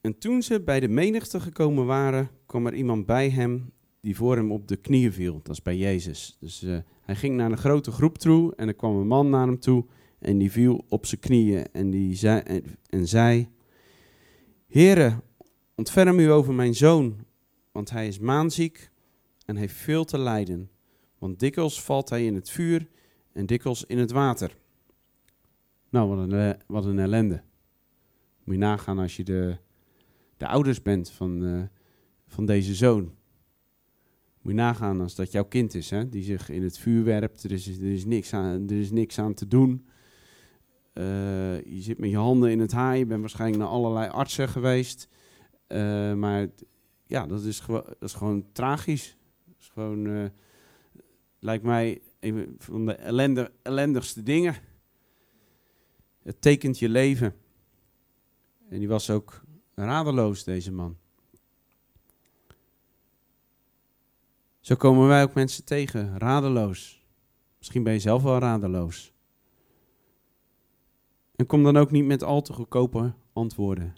En 0.00 0.18
toen 0.18 0.42
ze 0.42 0.60
bij 0.60 0.80
de 0.80 0.88
menigte 0.88 1.40
gekomen 1.40 1.86
waren, 1.86 2.30
kwam 2.46 2.66
er 2.66 2.74
iemand 2.74 3.06
bij 3.06 3.30
hem 3.30 3.72
die 4.00 4.16
voor 4.16 4.36
hem 4.36 4.52
op 4.52 4.68
de 4.68 4.76
knieën 4.76 5.12
viel. 5.12 5.40
Dat 5.42 5.52
is 5.52 5.62
bij 5.62 5.76
Jezus. 5.76 6.36
Dus 6.40 6.62
uh, 6.62 6.78
hij 7.00 7.16
ging 7.16 7.36
naar 7.36 7.50
een 7.50 7.58
grote 7.58 7.90
groep 7.90 8.18
toe 8.18 8.54
en 8.56 8.68
er 8.68 8.74
kwam 8.74 8.96
een 8.96 9.06
man 9.06 9.30
naar 9.30 9.46
hem 9.46 9.58
toe 9.58 9.84
en 10.18 10.38
die 10.38 10.52
viel 10.52 10.84
op 10.88 11.06
zijn 11.06 11.20
knieën 11.20 11.72
en, 11.72 11.90
die 11.90 12.14
zei, 12.14 12.62
en 12.88 13.08
zei, 13.08 13.48
Heere, 14.66 15.22
ontferm 15.74 16.18
u 16.18 16.30
over 16.30 16.54
mijn 16.54 16.74
zoon, 16.74 17.24
want 17.72 17.90
hij 17.90 18.06
is 18.06 18.18
maanziek 18.18 18.90
en 19.44 19.56
heeft 19.56 19.74
veel 19.74 20.04
te 20.04 20.18
lijden. 20.18 20.70
Want 21.24 21.40
dikwijls 21.40 21.82
valt 21.82 22.08
hij 22.08 22.24
in 22.26 22.34
het 22.34 22.50
vuur 22.50 22.88
en 23.32 23.46
dikwijls 23.46 23.84
in 23.84 23.98
het 23.98 24.10
water. 24.10 24.56
Nou, 25.88 26.08
wat 26.08 26.18
een, 26.18 26.32
eh, 26.32 26.60
wat 26.66 26.84
een 26.84 26.98
ellende. 26.98 27.42
Moet 28.44 28.54
je 28.54 28.60
nagaan 28.60 28.98
als 28.98 29.16
je 29.16 29.24
de, 29.24 29.56
de 30.36 30.46
ouders 30.46 30.82
bent 30.82 31.10
van, 31.10 31.42
uh, 31.42 31.62
van 32.26 32.46
deze 32.46 32.74
zoon. 32.74 33.02
Moet 34.42 34.52
je 34.52 34.58
nagaan 34.58 35.00
als 35.00 35.14
dat 35.14 35.32
jouw 35.32 35.44
kind 35.44 35.74
is, 35.74 35.90
hè, 35.90 36.08
die 36.08 36.22
zich 36.22 36.48
in 36.48 36.62
het 36.62 36.78
vuur 36.78 37.04
werpt. 37.04 37.44
Er 37.44 37.52
is, 37.52 37.66
er 37.66 37.92
is, 37.92 38.04
niks, 38.04 38.32
aan, 38.32 38.68
er 38.68 38.80
is 38.80 38.90
niks 38.90 39.18
aan 39.18 39.34
te 39.34 39.48
doen. 39.48 39.86
Uh, 40.94 41.04
je 41.60 41.80
zit 41.80 41.98
met 41.98 42.10
je 42.10 42.16
handen 42.16 42.50
in 42.50 42.60
het 42.60 42.72
haar. 42.72 42.96
Je 42.96 43.06
bent 43.06 43.20
waarschijnlijk 43.20 43.62
naar 43.62 43.70
allerlei 43.72 44.10
artsen 44.10 44.48
geweest. 44.48 45.08
Maar 46.16 46.48
ja, 47.06 47.26
dat 47.26 47.42
is, 47.42 47.62
dat 47.66 47.96
is 48.00 48.14
gewoon 48.14 48.46
tragisch. 48.52 49.16
Dat 49.44 49.56
is 49.58 49.68
gewoon 49.68 50.30
lijkt 51.44 51.64
mij 51.64 52.02
een 52.20 52.54
van 52.58 52.86
de 52.86 52.92
ellende, 52.94 53.52
ellendigste 53.62 54.22
dingen. 54.22 54.56
Het 56.22 56.40
tekent 56.40 56.78
je 56.78 56.88
leven. 56.88 57.34
En 58.68 58.78
die 58.78 58.88
was 58.88 59.10
ook 59.10 59.44
radeloos, 59.74 60.44
deze 60.44 60.72
man. 60.72 60.96
Zo 64.60 64.74
komen 64.74 65.08
wij 65.08 65.22
ook 65.22 65.34
mensen 65.34 65.64
tegen, 65.64 66.18
radeloos. 66.18 67.06
Misschien 67.58 67.82
ben 67.82 67.92
je 67.92 67.98
zelf 67.98 68.22
wel 68.22 68.38
radeloos. 68.38 69.12
En 71.36 71.46
kom 71.46 71.62
dan 71.62 71.76
ook 71.76 71.90
niet 71.90 72.04
met 72.04 72.22
al 72.22 72.42
te 72.42 72.52
goedkope 72.52 73.14
antwoorden. 73.32 73.94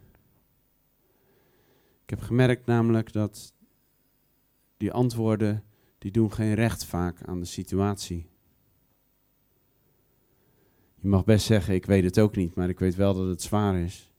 Ik 2.02 2.10
heb 2.10 2.20
gemerkt 2.20 2.66
namelijk 2.66 3.12
dat 3.12 3.54
die 4.76 4.92
antwoorden 4.92 5.64
die 6.06 6.14
doen 6.14 6.32
geen 6.32 6.54
recht 6.54 6.84
vaak 6.84 7.22
aan 7.22 7.40
de 7.40 7.46
situatie. 7.46 8.26
Je 10.94 11.08
mag 11.08 11.24
best 11.24 11.46
zeggen, 11.46 11.74
ik 11.74 11.86
weet 11.86 12.04
het 12.04 12.18
ook 12.18 12.36
niet, 12.36 12.54
maar 12.54 12.68
ik 12.68 12.78
weet 12.78 12.94
wel 12.94 13.14
dat 13.14 13.26
het 13.26 13.42
zwaar 13.42 13.78
is. 13.78 14.10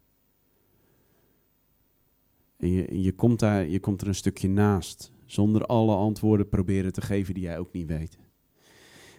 En 2.58 2.70
je, 2.70 3.02
je, 3.02 3.12
komt, 3.12 3.40
daar, 3.40 3.68
je 3.68 3.80
komt 3.80 4.02
er 4.02 4.08
een 4.08 4.16
stukje 4.16 4.50
naast, 4.50 5.12
zonder 5.26 5.66
alle 5.66 5.96
antwoorden 5.96 6.50
proberen 6.50 6.94
te 6.94 7.02
geven 7.02 7.34
die 7.34 7.44
jij 7.44 7.60
ook 7.60 7.72
niet 7.72 7.88
weet. 7.88 8.18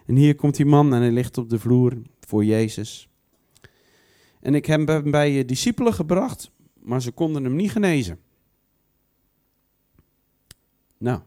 En 0.06 0.16
hier 0.16 0.34
komt 0.34 0.56
die 0.56 0.66
man 0.66 0.94
en 0.94 1.00
hij 1.00 1.12
ligt 1.12 1.38
op 1.38 1.50
de 1.50 1.58
vloer 1.58 2.02
voor 2.20 2.44
Jezus. 2.44 3.08
En 4.40 4.54
ik 4.54 4.66
heb 4.66 4.86
hem 4.86 5.10
bij 5.10 5.32
je 5.32 5.44
discipelen 5.44 5.94
gebracht, 5.94 6.50
maar 6.80 7.02
ze 7.02 7.12
konden 7.12 7.44
hem 7.44 7.56
niet 7.56 7.70
genezen. 7.70 8.18
Nou, 10.98 11.20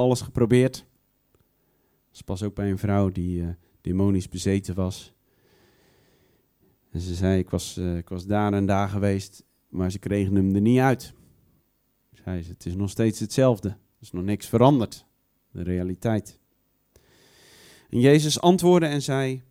alles 0.00 0.20
geprobeerd. 0.20 0.86
Dat 2.10 2.24
pas 2.24 2.42
ook 2.42 2.54
bij 2.54 2.70
een 2.70 2.78
vrouw 2.78 3.08
die 3.08 3.40
uh, 3.40 3.48
demonisch 3.80 4.28
bezeten 4.28 4.74
was. 4.74 5.12
En 6.90 7.00
ze 7.00 7.14
zei, 7.14 7.38
ik 7.38 7.50
was, 7.50 7.76
uh, 7.78 7.96
ik 7.96 8.08
was 8.08 8.26
daar 8.26 8.52
en 8.52 8.66
daar 8.66 8.88
geweest, 8.88 9.44
maar 9.68 9.90
ze 9.90 9.98
kregen 9.98 10.34
hem 10.34 10.54
er 10.54 10.60
niet 10.60 10.78
uit. 10.78 11.14
Zei 12.12 12.42
ze, 12.42 12.50
het 12.50 12.66
is 12.66 12.74
nog 12.74 12.90
steeds 12.90 13.20
hetzelfde. 13.20 13.68
Er 13.68 13.76
is 14.00 14.10
nog 14.10 14.24
niks 14.24 14.46
veranderd. 14.46 15.06
De 15.50 15.62
realiteit. 15.62 16.38
En 17.88 18.00
Jezus 18.00 18.40
antwoordde 18.40 18.86
en 18.86 19.02
zei, 19.02 19.42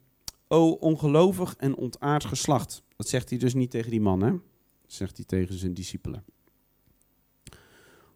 O 0.48 0.72
ongelovig 0.72 1.56
en 1.56 1.76
ontaard 1.76 2.26
geslacht. 2.26 2.84
Dat 2.96 3.08
zegt 3.08 3.30
hij 3.30 3.40
dus 3.40 3.54
niet 3.54 3.72
tegen 3.72 3.92
die 3.92 4.02
man, 4.02 4.22
hè? 4.22 4.34
Zegt 4.86 5.18
hij 5.18 5.26
tegen 5.26 5.58
zijn 5.58 5.74
discipelen. 5.74 6.24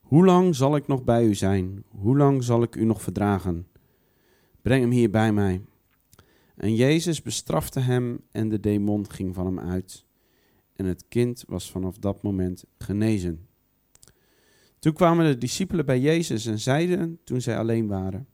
Hoe 0.03 0.25
lang 0.25 0.55
zal 0.55 0.75
ik 0.75 0.87
nog 0.87 1.03
bij 1.03 1.25
u 1.25 1.35
zijn? 1.35 1.83
Hoe 1.89 2.17
lang 2.17 2.43
zal 2.43 2.63
ik 2.63 2.75
u 2.75 2.85
nog 2.85 3.01
verdragen? 3.01 3.67
Breng 4.61 4.81
hem 4.81 4.91
hier 4.91 5.09
bij 5.09 5.33
mij. 5.33 5.61
En 6.55 6.75
Jezus 6.75 7.21
bestrafte 7.21 7.79
hem 7.79 8.19
en 8.31 8.49
de 8.49 8.59
demon 8.59 9.11
ging 9.11 9.35
van 9.35 9.45
hem 9.45 9.59
uit. 9.59 10.05
En 10.75 10.85
het 10.85 11.05
kind 11.07 11.43
was 11.47 11.71
vanaf 11.71 11.97
dat 11.97 12.23
moment 12.23 12.65
genezen. 12.77 13.47
Toen 14.79 14.93
kwamen 14.93 15.25
de 15.25 15.37
discipelen 15.37 15.85
bij 15.85 15.99
Jezus 15.99 16.45
en 16.45 16.59
zeiden, 16.59 17.19
toen 17.23 17.41
zij 17.41 17.57
alleen 17.57 17.87
waren, 17.87 18.27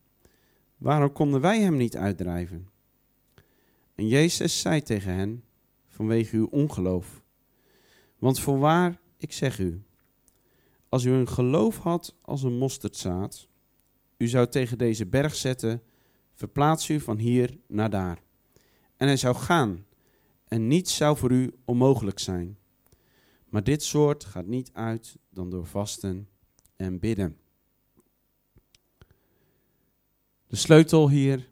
waarom 0.78 1.12
konden 1.12 1.42
wij 1.42 1.62
hem 1.62 1.78
niet 1.78 1.98
uitdrijven? 1.98 2.68
En 3.96 4.08
Jezus 4.08 4.60
zei 4.60 4.82
tegen 4.82 5.14
hen, 5.14 5.44
vanwege 5.88 6.36
uw 6.36 6.46
ongeloof. 6.46 7.24
Want 8.18 8.40
voorwaar, 8.40 9.00
ik 9.18 9.32
zeg 9.32 9.60
u, 9.60 9.82
als 10.90 11.04
u 11.04 11.12
een 11.12 11.28
geloof 11.28 11.78
had 11.78 12.16
als 12.22 12.44
een 12.44 12.58
mosterdzaad, 12.58 13.48
u 14.18 14.28
zou 14.28 14.48
tegen 14.48 14.78
deze 14.78 15.06
berg 15.06 15.36
zetten, 15.36 15.84
verplaats 16.34 16.90
u 16.90 17.00
van 17.00 17.18
hier 17.18 17.58
naar 17.68 17.90
daar. 17.90 18.22
En 18.98 19.08
hij 19.08 19.18
zou 19.18 19.36
gaan, 19.36 19.86
en 20.48 20.68
niets 20.68 20.96
zou 20.96 21.18
voor 21.18 21.32
u 21.32 21.54
onmogelijk 21.66 22.20
zijn. 22.20 22.58
Maar 23.46 23.64
dit 23.64 23.84
soort 23.84 24.26
gaat 24.26 24.46
niet 24.46 24.70
uit 24.74 25.18
dan 25.30 25.50
door 25.50 25.66
vasten 25.66 26.30
en 26.76 27.00
bidden. 27.00 27.38
De 30.48 30.56
sleutel 30.56 31.10
hier 31.10 31.50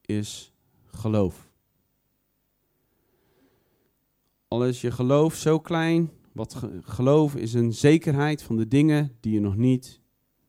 is 0.00 0.52
geloof. 0.86 1.48
Al 4.48 4.66
is 4.66 4.80
je 4.80 4.90
geloof 4.90 5.34
zo 5.34 5.60
klein, 5.60 6.10
wat 6.38 6.62
geloof 6.82 7.36
is 7.36 7.54
een 7.54 7.72
zekerheid 7.72 8.42
van 8.42 8.56
de 8.56 8.68
dingen 8.68 9.16
die 9.20 9.32
je 9.32 9.40
nog 9.40 9.56
niet 9.56 10.00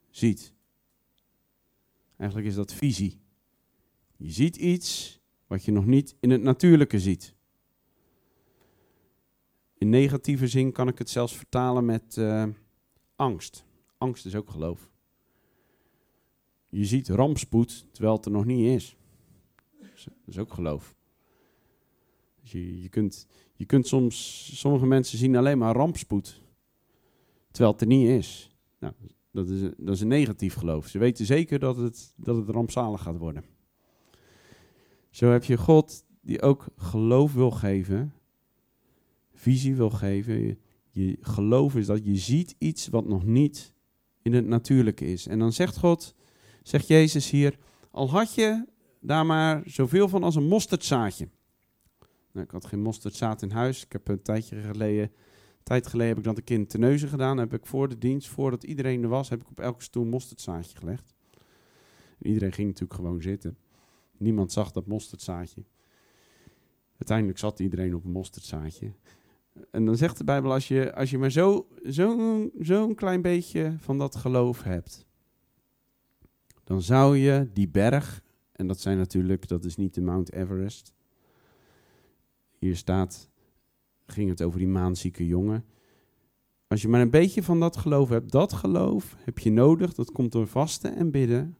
ziet. 0.09 0.53
Eigenlijk 2.17 2.49
is 2.49 2.55
dat 2.55 2.73
visie. 2.73 3.21
Je 4.17 4.31
ziet 4.31 4.55
iets 4.55 5.19
wat 5.47 5.65
je 5.65 5.71
nog 5.71 5.85
niet 5.85 6.15
in 6.19 6.29
het 6.29 6.41
natuurlijke 6.41 6.99
ziet. 6.99 7.35
In 9.77 9.89
negatieve 9.89 10.47
zin 10.47 10.71
kan 10.71 10.87
ik 10.87 10.97
het 10.97 11.09
zelfs 11.09 11.35
vertalen 11.35 11.85
met 11.85 12.15
uh, 12.17 12.47
angst. 13.15 13.65
Angst 13.97 14.25
is 14.25 14.35
ook 14.35 14.49
geloof. 14.49 14.91
Je 16.69 16.85
ziet 16.85 17.09
rampspoed 17.09 17.85
terwijl 17.91 18.15
het 18.15 18.25
er 18.25 18.31
nog 18.31 18.45
niet 18.45 18.65
is. 18.65 18.95
Dat 19.79 20.13
is 20.25 20.37
ook 20.37 20.53
geloof. 20.53 20.95
Dus 22.41 22.51
je, 22.51 22.81
je, 22.81 22.89
kunt, 22.89 23.27
je 23.59 23.65
kunt 23.65 23.87
soms, 23.87 24.49
sommige 24.59 24.85
mensen 24.85 25.17
zien 25.17 25.35
alleen 25.35 25.57
maar 25.57 25.75
rampspoed, 25.75 26.41
terwijl 27.51 27.71
het 27.71 27.81
er 27.81 27.87
niet 27.87 28.07
is. 28.07 28.49
Nou, 28.79 28.93
dat 29.31 29.49
is, 29.49 29.61
is 29.85 30.01
een 30.01 30.07
negatief 30.07 30.53
geloof. 30.53 30.87
Ze 30.87 30.97
weten 30.97 31.25
zeker 31.25 31.59
dat 31.59 31.77
het, 31.77 32.13
dat 32.15 32.35
het 32.35 32.49
rampzalig 32.49 33.01
gaat 33.01 33.17
worden. 33.17 33.43
Zo 35.09 35.31
heb 35.31 35.43
je 35.43 35.57
God 35.57 36.05
die 36.21 36.41
ook 36.41 36.65
geloof 36.75 37.33
wil 37.33 37.51
geven, 37.51 38.13
visie 39.33 39.75
wil 39.75 39.89
geven. 39.89 40.59
Je 40.89 41.17
geloof 41.21 41.75
is 41.75 41.85
dat 41.85 42.05
je 42.05 42.15
ziet 42.15 42.55
iets 42.57 42.87
wat 42.87 43.07
nog 43.07 43.25
niet 43.25 43.73
in 44.21 44.33
het 44.33 44.45
natuurlijke 44.45 45.05
is. 45.05 45.27
En 45.27 45.39
dan 45.39 45.53
zegt 45.53 45.77
God, 45.77 46.15
zegt 46.63 46.87
Jezus 46.87 47.29
hier, 47.29 47.57
al 47.91 48.09
had 48.09 48.33
je 48.33 48.65
daar 49.01 49.25
maar 49.25 49.61
zoveel 49.65 50.07
van 50.07 50.23
als 50.23 50.35
een 50.35 50.47
mosterdzaadje. 50.47 51.29
Nou, 52.31 52.45
ik 52.45 52.51
had 52.51 52.65
geen 52.65 52.81
mosterdzaad 52.81 53.41
in 53.41 53.51
huis. 53.51 53.83
Ik 53.83 53.91
heb 53.91 54.07
een 54.07 54.21
tijdje 54.21 54.61
geleden, 54.61 55.11
tijd 55.63 55.87
geleden 55.87 56.09
heb 56.09 56.17
ik 56.17 56.23
dat 56.23 56.37
een 56.37 56.43
keer 56.43 56.57
in 56.57 56.67
Terneuzen 56.67 57.09
gedaan. 57.09 57.37
heb 57.37 57.53
ik 57.53 57.65
voor 57.65 57.89
de 57.89 57.97
dienst, 57.97 58.27
voordat 58.27 58.63
iedereen 58.63 59.03
er 59.03 59.09
was, 59.09 59.29
heb 59.29 59.41
ik 59.41 59.49
op 59.49 59.59
elke 59.59 59.83
stoel 59.83 60.05
mosterdzaadje 60.05 60.77
gelegd. 60.77 61.13
Iedereen 62.21 62.51
ging 62.51 62.67
natuurlijk 62.67 62.93
gewoon 62.93 63.21
zitten. 63.21 63.57
Niemand 64.17 64.51
zag 64.51 64.71
dat 64.71 64.87
mosterdzaadje. 64.87 65.63
Uiteindelijk 66.97 67.39
zat 67.39 67.59
iedereen 67.59 67.95
op 67.95 68.05
een 68.05 68.11
mosterdzaadje. 68.11 68.91
En 69.71 69.85
dan 69.85 69.97
zegt 69.97 70.17
de 70.17 70.23
Bijbel, 70.23 70.51
als 70.51 70.67
je, 70.67 70.95
als 70.95 71.09
je 71.09 71.17
maar 71.17 71.31
zo'n 71.31 71.65
zo, 71.89 72.49
zo 72.61 72.93
klein 72.93 73.21
beetje 73.21 73.75
van 73.77 73.97
dat 73.97 74.15
geloof 74.15 74.63
hebt, 74.63 75.05
dan 76.63 76.81
zou 76.81 77.17
je 77.17 77.49
die 77.53 77.69
berg, 77.69 78.23
en 78.51 78.67
dat 78.67 78.79
zijn 78.79 78.97
natuurlijk, 78.97 79.47
dat 79.47 79.65
is 79.65 79.75
niet 79.75 79.93
de 79.93 80.01
Mount 80.01 80.31
Everest. 80.31 80.93
Hier 82.59 82.75
staat, 82.75 83.29
ging 84.05 84.29
het 84.29 84.41
over 84.41 84.59
die 84.59 84.67
maanzieke 84.67 85.25
jongen. 85.25 85.65
Als 86.67 86.81
je 86.81 86.87
maar 86.87 87.01
een 87.01 87.09
beetje 87.09 87.43
van 87.43 87.59
dat 87.59 87.77
geloof 87.77 88.09
hebt, 88.09 88.31
dat 88.31 88.53
geloof 88.53 89.15
heb 89.19 89.39
je 89.39 89.51
nodig, 89.51 89.93
dat 89.93 90.11
komt 90.11 90.31
door 90.31 90.47
vasten 90.47 90.95
en 90.95 91.11
bidden. 91.11 91.57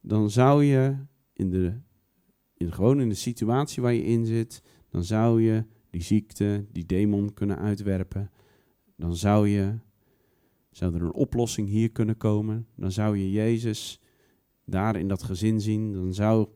Dan 0.00 0.30
zou 0.30 0.64
je 0.64 0.96
in 1.32 1.50
de, 1.50 1.80
in, 2.56 2.72
gewoon 2.72 3.00
in 3.00 3.08
de 3.08 3.14
situatie 3.14 3.82
waar 3.82 3.92
je 3.92 4.04
in 4.04 4.26
zit, 4.26 4.62
dan 4.88 5.04
zou 5.04 5.42
je 5.42 5.64
die 5.90 6.02
ziekte, 6.02 6.66
die 6.72 6.86
demon 6.86 7.34
kunnen 7.34 7.58
uitwerpen. 7.58 8.30
Dan 8.96 9.16
zou 9.16 9.48
je, 9.48 9.78
zou 10.70 10.94
er 10.94 11.02
een 11.02 11.12
oplossing 11.12 11.68
hier 11.68 11.90
kunnen 11.90 12.16
komen. 12.16 12.66
Dan 12.76 12.92
zou 12.92 13.16
je 13.16 13.30
Jezus 13.30 14.00
daar 14.64 14.96
in 14.96 15.08
dat 15.08 15.22
gezin 15.22 15.60
zien. 15.60 15.92
Dan 15.92 16.14
zou 16.14 16.48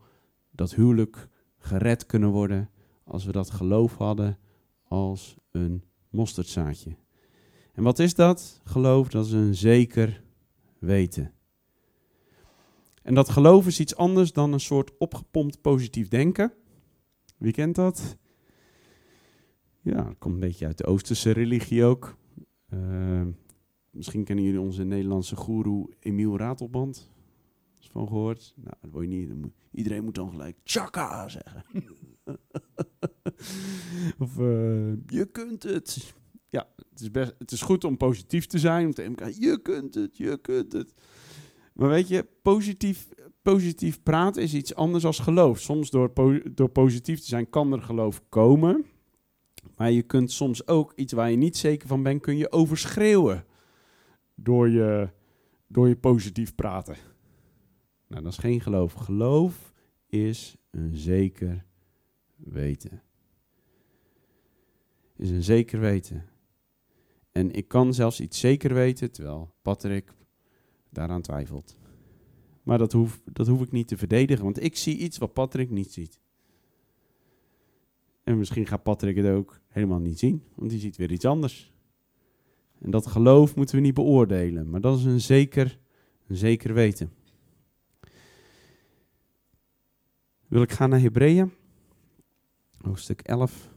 dat 0.51 0.75
huwelijk 0.75 1.29
gered 1.59 2.07
kunnen 2.07 2.31
worden 2.31 2.71
als 3.09 3.25
we 3.25 3.33
dat 3.33 3.51
geloof 3.51 3.97
hadden 3.97 4.39
als 4.85 5.37
een 5.51 5.83
mosterdzaadje. 6.11 6.97
En 7.73 7.83
wat 7.83 7.99
is 7.99 8.15
dat? 8.15 8.61
Geloof, 8.65 9.09
dat 9.09 9.27
is 9.27 9.33
een 9.33 9.55
zeker 9.55 10.23
weten. 10.79 11.33
En 13.03 13.15
dat 13.15 13.29
geloof 13.29 13.67
is 13.67 13.81
iets 13.81 13.97
anders 13.97 14.33
dan 14.33 14.53
een 14.53 14.61
soort 14.61 14.99
opgepompt 14.99 15.61
positief 15.61 16.09
denken. 16.09 16.53
Wie 17.37 17.53
kent 17.53 17.75
dat? 17.75 18.17
Ja, 19.81 20.03
dat 20.03 20.19
komt 20.19 20.35
een 20.35 20.41
beetje 20.41 20.67
uit 20.67 20.79
de 20.79 20.87
Oosterse 20.87 21.31
religie 21.31 21.85
ook. 21.85 22.17
Uh, 22.71 23.27
misschien 23.91 24.25
kennen 24.25 24.45
jullie 24.45 24.61
onze 24.61 24.85
Nederlandse 24.85 25.37
goeroe 25.37 25.91
Emiel 25.99 26.39
Ratelband. 26.39 27.11
Is 27.81 27.89
van 27.89 28.07
gehoord? 28.07 28.55
Nou, 28.57 28.77
dat 28.81 28.91
wil 28.91 29.03
je 29.03 29.09
niet. 29.09 29.53
Iedereen 29.73 30.05
moet 30.05 30.15
dan 30.15 30.31
gelijk 30.31 30.57
tjaka 30.63 31.29
zeggen. 31.29 31.65
of 34.23 34.39
uh, 34.39 34.93
je 35.07 35.29
kunt 35.33 35.63
het. 35.63 36.15
Ja, 36.49 36.69
het 36.91 37.01
is, 37.01 37.11
best, 37.11 37.35
het 37.39 37.53
is 37.53 37.63
goed 37.63 37.85
om 37.85 37.97
positief 37.97 38.47
te 38.47 38.59
zijn. 38.59 38.87
Om 38.87 38.95
te 38.95 39.33
je 39.39 39.59
kunt 39.63 39.95
het, 39.95 40.17
je 40.17 40.39
kunt 40.41 40.73
het. 40.73 40.95
Maar 41.73 41.89
weet 41.89 42.09
je, 42.09 42.27
positief, 42.43 43.09
positief 43.43 44.03
praten 44.03 44.43
is 44.43 44.55
iets 44.55 44.75
anders 44.75 45.05
als 45.05 45.19
geloof. 45.19 45.61
Soms 45.61 45.91
door, 45.91 46.13
door 46.55 46.69
positief 46.69 47.21
te 47.21 47.27
zijn 47.27 47.51
kan 47.51 47.73
er 47.73 47.83
geloof 47.83 48.23
komen. 48.29 48.85
Maar 49.77 49.91
je 49.91 50.03
kunt 50.03 50.33
soms 50.33 50.67
ook 50.67 50.93
iets 50.97 51.13
waar 51.13 51.31
je 51.31 51.37
niet 51.37 51.57
zeker 51.57 51.89
van 51.89 52.03
bent, 52.03 52.21
kun 52.21 52.37
je 52.37 52.53
overschreeuwen. 52.53 53.45
Door 54.35 54.69
je, 54.69 55.09
door 55.67 55.89
je 55.89 55.97
positief 55.97 56.55
praten. 56.55 56.97
Nou, 58.09 58.23
dat 58.23 58.33
is 58.33 58.39
geen 58.39 58.61
geloof. 58.61 58.93
Geloof 58.93 59.73
is 60.07 60.57
een 60.71 60.97
zeker 60.97 61.65
weten. 62.45 63.03
Is 65.17 65.31
een 65.31 65.43
zeker 65.43 65.81
weten. 65.81 66.25
En 67.33 67.51
ik 67.51 67.69
kan 67.69 67.95
zelfs 67.95 68.21
iets 68.21 68.41
zeker 68.41 68.75
weten, 68.75 69.13
terwijl 69.13 69.55
Patrick 69.63 70.13
daaraan 70.91 71.23
twijfelt. 71.23 71.77
Maar 72.63 72.79
dat 72.79 72.93
hoef, 72.93 73.21
dat 73.33 73.47
hoef 73.47 73.63
ik 73.63 73.73
niet 73.73 73.89
te 73.89 73.97
verdedigen, 73.97 74.45
want 74.45 74.63
ik 74.63 74.77
zie 74.77 74.97
iets 74.97 75.19
wat 75.19 75.33
Patrick 75.33 75.71
niet 75.71 75.93
ziet. 75.93 76.21
En 78.25 78.39
misschien 78.39 78.67
gaat 78.67 78.83
Patrick 78.83 79.17
het 79.17 79.27
ook 79.27 79.61
helemaal 79.69 79.99
niet 79.99 80.19
zien, 80.19 80.43
want 80.55 80.71
die 80.71 80.81
ziet 80.81 80.97
weer 80.97 81.13
iets 81.13 81.25
anders. 81.25 81.73
En 82.79 82.91
dat 82.91 83.07
geloof 83.07 83.57
moeten 83.57 83.77
we 83.77 83.81
niet 83.81 83.95
beoordelen, 83.95 84.71
maar 84.71 84.81
dat 84.81 84.99
is 84.99 85.05
een 85.05 85.21
zeker, 85.21 85.79
een 86.27 86.37
zeker 86.37 86.75
weten. 86.75 87.13
Wil 90.49 90.63
ik 90.63 90.73
gaan 90.73 90.91
naar 90.91 91.01
Hebreeën, 91.01 91.53
hoofdstuk 92.81 93.21
11. 93.21 93.77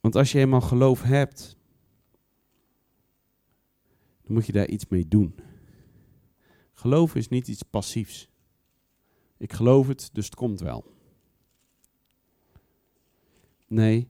Want 0.00 0.16
als 0.18 0.32
je 0.32 0.38
eenmaal 0.38 0.60
geloof 0.60 1.02
hebt, 1.02 1.56
dan 4.22 4.34
moet 4.34 4.46
je 4.46 4.52
daar 4.52 4.68
iets 4.68 4.86
mee 4.88 5.08
doen. 5.08 5.34
Geloof 6.72 7.14
is 7.14 7.28
niet 7.28 7.48
iets 7.48 7.62
passiefs. 7.62 8.28
Ik 9.36 9.52
geloof 9.52 9.88
het, 9.88 10.10
dus 10.12 10.24
het 10.24 10.34
komt 10.34 10.60
wel. 10.60 10.94
Nee, 13.66 14.08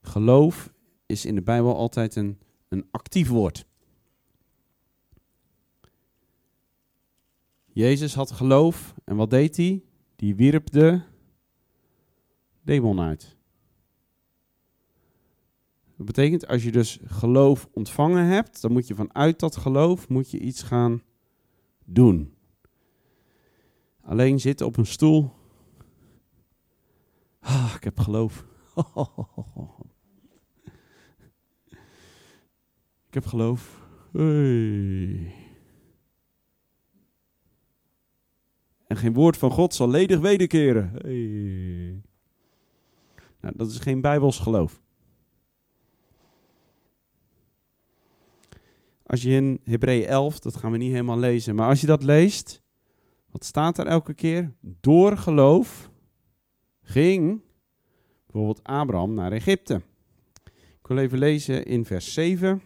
geloof 0.00 0.72
is 1.06 1.24
in 1.24 1.34
de 1.34 1.42
Bijbel 1.42 1.76
altijd 1.76 2.16
een, 2.16 2.38
een 2.68 2.88
actief 2.90 3.28
woord. 3.28 3.65
Jezus 7.76 8.14
had 8.14 8.30
geloof 8.30 8.94
en 9.04 9.16
wat 9.16 9.30
deed 9.30 9.56
hij? 9.56 9.82
Die 10.16 10.34
wierp 10.34 10.70
de 10.70 11.00
demon 12.62 13.00
uit. 13.00 13.36
Dat 15.96 16.06
betekent, 16.06 16.46
als 16.46 16.62
je 16.62 16.72
dus 16.72 16.98
geloof 17.04 17.68
ontvangen 17.72 18.24
hebt, 18.24 18.60
dan 18.60 18.72
moet 18.72 18.86
je 18.86 18.94
vanuit 18.94 19.38
dat 19.38 19.56
geloof 19.56 20.08
moet 20.08 20.30
je 20.30 20.38
iets 20.38 20.62
gaan 20.62 21.02
doen. 21.84 22.34
Alleen 24.00 24.40
zitten 24.40 24.66
op 24.66 24.76
een 24.76 24.86
stoel. 24.86 25.30
Ah, 27.40 27.72
ik 27.76 27.84
heb 27.84 27.98
geloof. 27.98 28.44
ik 33.08 33.14
heb 33.14 33.26
geloof. 33.26 33.88
Hey. 34.12 35.45
En 38.96 39.02
geen 39.02 39.12
woord 39.12 39.36
van 39.36 39.50
God 39.50 39.74
zal 39.74 39.88
ledig 39.88 40.20
wederkeren. 40.20 40.90
Hey. 40.92 42.02
Nou, 43.40 43.54
dat 43.56 43.70
is 43.70 43.78
geen 43.78 44.00
bijbels 44.00 44.38
geloof. 44.38 44.82
Als 49.06 49.22
je 49.22 49.30
in 49.30 49.60
Hebreeën 49.64 50.06
11, 50.06 50.38
dat 50.38 50.56
gaan 50.56 50.72
we 50.72 50.76
niet 50.76 50.90
helemaal 50.90 51.18
lezen, 51.18 51.54
maar 51.54 51.68
als 51.68 51.80
je 51.80 51.86
dat 51.86 52.02
leest, 52.02 52.62
wat 53.30 53.44
staat 53.44 53.78
er 53.78 53.86
elke 53.86 54.14
keer? 54.14 54.52
Door 54.60 55.16
geloof 55.16 55.90
ging 56.82 57.42
bijvoorbeeld 58.26 58.64
Abraham 58.64 59.14
naar 59.14 59.32
Egypte. 59.32 59.82
Ik 60.80 60.86
wil 60.86 60.98
even 60.98 61.18
lezen 61.18 61.64
in 61.64 61.84
vers 61.84 62.12
7. 62.12 62.62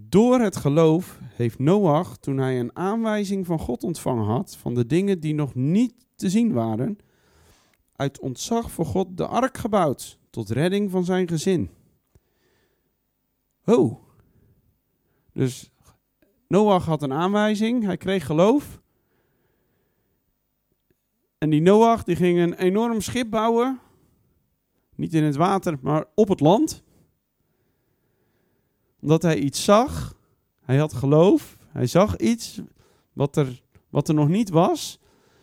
Door 0.00 0.40
het 0.40 0.56
geloof 0.56 1.18
heeft 1.22 1.58
Noach, 1.58 2.16
toen 2.16 2.38
hij 2.38 2.60
een 2.60 2.76
aanwijzing 2.76 3.46
van 3.46 3.58
God 3.58 3.84
ontvangen 3.84 4.24
had, 4.24 4.56
van 4.56 4.74
de 4.74 4.86
dingen 4.86 5.20
die 5.20 5.34
nog 5.34 5.54
niet 5.54 5.94
te 6.14 6.30
zien 6.30 6.52
waren, 6.52 6.98
uit 7.96 8.20
ontzag 8.20 8.70
voor 8.70 8.86
God 8.86 9.16
de 9.16 9.26
ark 9.26 9.56
gebouwd, 9.56 10.18
tot 10.30 10.50
redding 10.50 10.90
van 10.90 11.04
zijn 11.04 11.28
gezin. 11.28 11.70
Oh. 13.64 13.98
Dus 15.32 15.70
Noach 16.48 16.84
had 16.84 17.02
een 17.02 17.12
aanwijzing, 17.12 17.84
hij 17.84 17.96
kreeg 17.96 18.26
geloof. 18.26 18.80
En 21.38 21.50
die 21.50 21.62
Noach 21.62 22.04
die 22.04 22.16
ging 22.16 22.38
een 22.38 22.54
enorm 22.54 23.00
schip 23.00 23.30
bouwen. 23.30 23.80
Niet 24.94 25.14
in 25.14 25.24
het 25.24 25.36
water, 25.36 25.78
maar 25.80 26.04
op 26.14 26.28
het 26.28 26.40
land. 26.40 26.82
Omdat 29.00 29.22
hij 29.22 29.38
iets 29.38 29.64
zag. 29.64 30.16
Hij 30.60 30.76
had 30.76 30.92
geloof. 30.92 31.58
Hij 31.68 31.86
zag 31.86 32.16
iets 32.16 32.60
wat 33.12 33.36
er, 33.36 33.62
wat 33.90 34.08
er 34.08 34.14
nog 34.14 34.28
niet 34.28 34.50
was. 34.50 34.98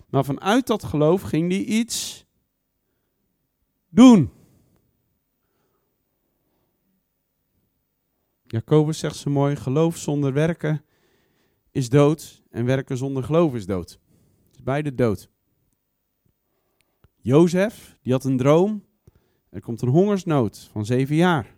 Maar 0.09 0.25
vanuit 0.25 0.67
dat 0.67 0.83
geloof 0.83 1.21
ging 1.21 1.51
hij 1.51 1.63
iets 1.63 2.25
doen. 3.89 4.31
Jacobus 8.47 8.99
zegt 8.99 9.15
zo 9.15 9.29
mooi: 9.29 9.55
geloof 9.55 9.97
zonder 9.97 10.33
werken 10.33 10.85
is 11.71 11.89
dood 11.89 12.43
en 12.49 12.65
werken 12.65 12.97
zonder 12.97 13.23
geloof 13.23 13.53
is 13.53 13.65
dood. 13.65 13.89
Het 13.89 14.55
is 14.55 14.63
beide 14.63 14.95
dood. 14.95 15.29
Jozef, 17.21 17.97
die 18.01 18.13
had 18.13 18.23
een 18.23 18.37
droom. 18.37 18.83
Er 19.49 19.61
komt 19.61 19.81
een 19.81 19.89
hongersnood 19.89 20.69
van 20.71 20.85
zeven 20.85 21.15
jaar. 21.15 21.54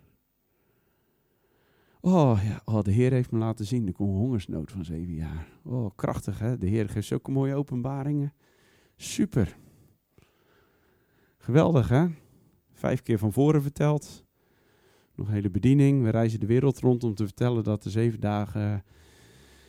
Oh 2.00 2.40
ja, 2.44 2.60
oh, 2.64 2.82
de 2.82 2.90
Heer 2.90 3.12
heeft 3.12 3.30
me 3.30 3.38
laten 3.38 3.66
zien, 3.66 3.86
er 3.86 3.94
een 3.98 4.06
hongersnood 4.06 4.72
van 4.72 4.84
zeven 4.84 5.14
jaar. 5.14 5.46
Oh, 5.64 5.90
krachtig 5.96 6.38
hè, 6.38 6.58
de 6.58 6.66
Heer 6.66 6.88
geeft 6.88 7.06
zulke 7.06 7.30
mooie 7.30 7.54
openbaringen. 7.54 8.32
Super. 8.96 9.56
Geweldig 11.38 11.88
hè. 11.88 12.06
vijf 12.72 13.02
keer 13.02 13.18
van 13.18 13.32
voren 13.32 13.62
verteld. 13.62 14.24
Nog 15.14 15.28
hele 15.28 15.50
bediening. 15.50 16.02
We 16.02 16.10
reizen 16.10 16.40
de 16.40 16.46
wereld 16.46 16.78
rond 16.78 17.04
om 17.04 17.14
te 17.14 17.24
vertellen 17.24 17.64
dat 17.64 17.84
er 17.84 17.90
zeven 17.90 18.20
dagen, 18.20 18.84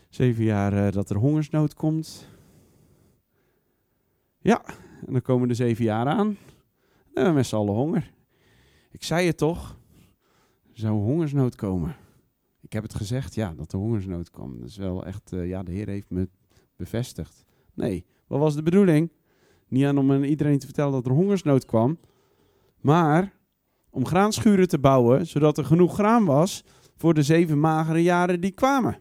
zeven 0.09 0.43
jaar, 0.43 0.85
eh, 0.85 0.91
dat 0.91 1.09
er 1.09 1.17
hongersnood 1.17 1.73
komt. 1.73 2.29
Ja, 4.39 4.65
en 5.05 5.13
dan 5.13 5.21
komen 5.21 5.47
de 5.47 5.53
zeven 5.53 5.83
jaar 5.83 6.07
aan. 6.07 6.27
En 6.27 6.37
we 7.13 7.19
hebben 7.19 7.33
met 7.33 7.45
z'n 7.45 7.55
allen 7.55 7.73
honger. 7.73 8.13
Ik 8.91 9.03
zei 9.03 9.27
het 9.27 9.37
toch, 9.37 9.77
er 10.73 10.79
zou 10.79 10.93
hongersnood 10.93 11.55
komen. 11.55 11.95
Ik 12.69 12.75
heb 12.75 12.83
het 12.83 12.95
gezegd, 12.95 13.35
ja, 13.35 13.53
dat 13.53 13.73
er 13.73 13.79
hongersnood 13.79 14.29
kwam. 14.29 14.59
Dat 14.59 14.67
is 14.67 14.77
wel 14.77 15.05
echt, 15.05 15.33
eh, 15.33 15.47
ja, 15.47 15.63
de 15.63 15.71
Heer 15.71 15.87
heeft 15.87 16.09
me 16.09 16.29
bevestigd. 16.75 17.45
Nee, 17.73 18.05
wat 18.27 18.39
was 18.39 18.55
de 18.55 18.63
bedoeling? 18.63 19.11
Niet 19.67 19.85
aan 19.85 19.97
om 19.97 20.11
aan 20.11 20.23
iedereen 20.23 20.59
te 20.59 20.65
vertellen 20.65 20.91
dat 20.91 21.05
er 21.05 21.11
hongersnood 21.11 21.65
kwam, 21.65 21.99
maar 22.79 23.33
om 23.89 24.05
graanschuren 24.05 24.67
te 24.67 24.79
bouwen, 24.79 25.27
zodat 25.27 25.57
er 25.57 25.65
genoeg 25.65 25.93
graan 25.93 26.25
was 26.25 26.63
voor 26.95 27.13
de 27.13 27.23
zeven 27.23 27.59
magere 27.59 28.03
jaren 28.03 28.41
die 28.41 28.51
kwamen. 28.51 28.99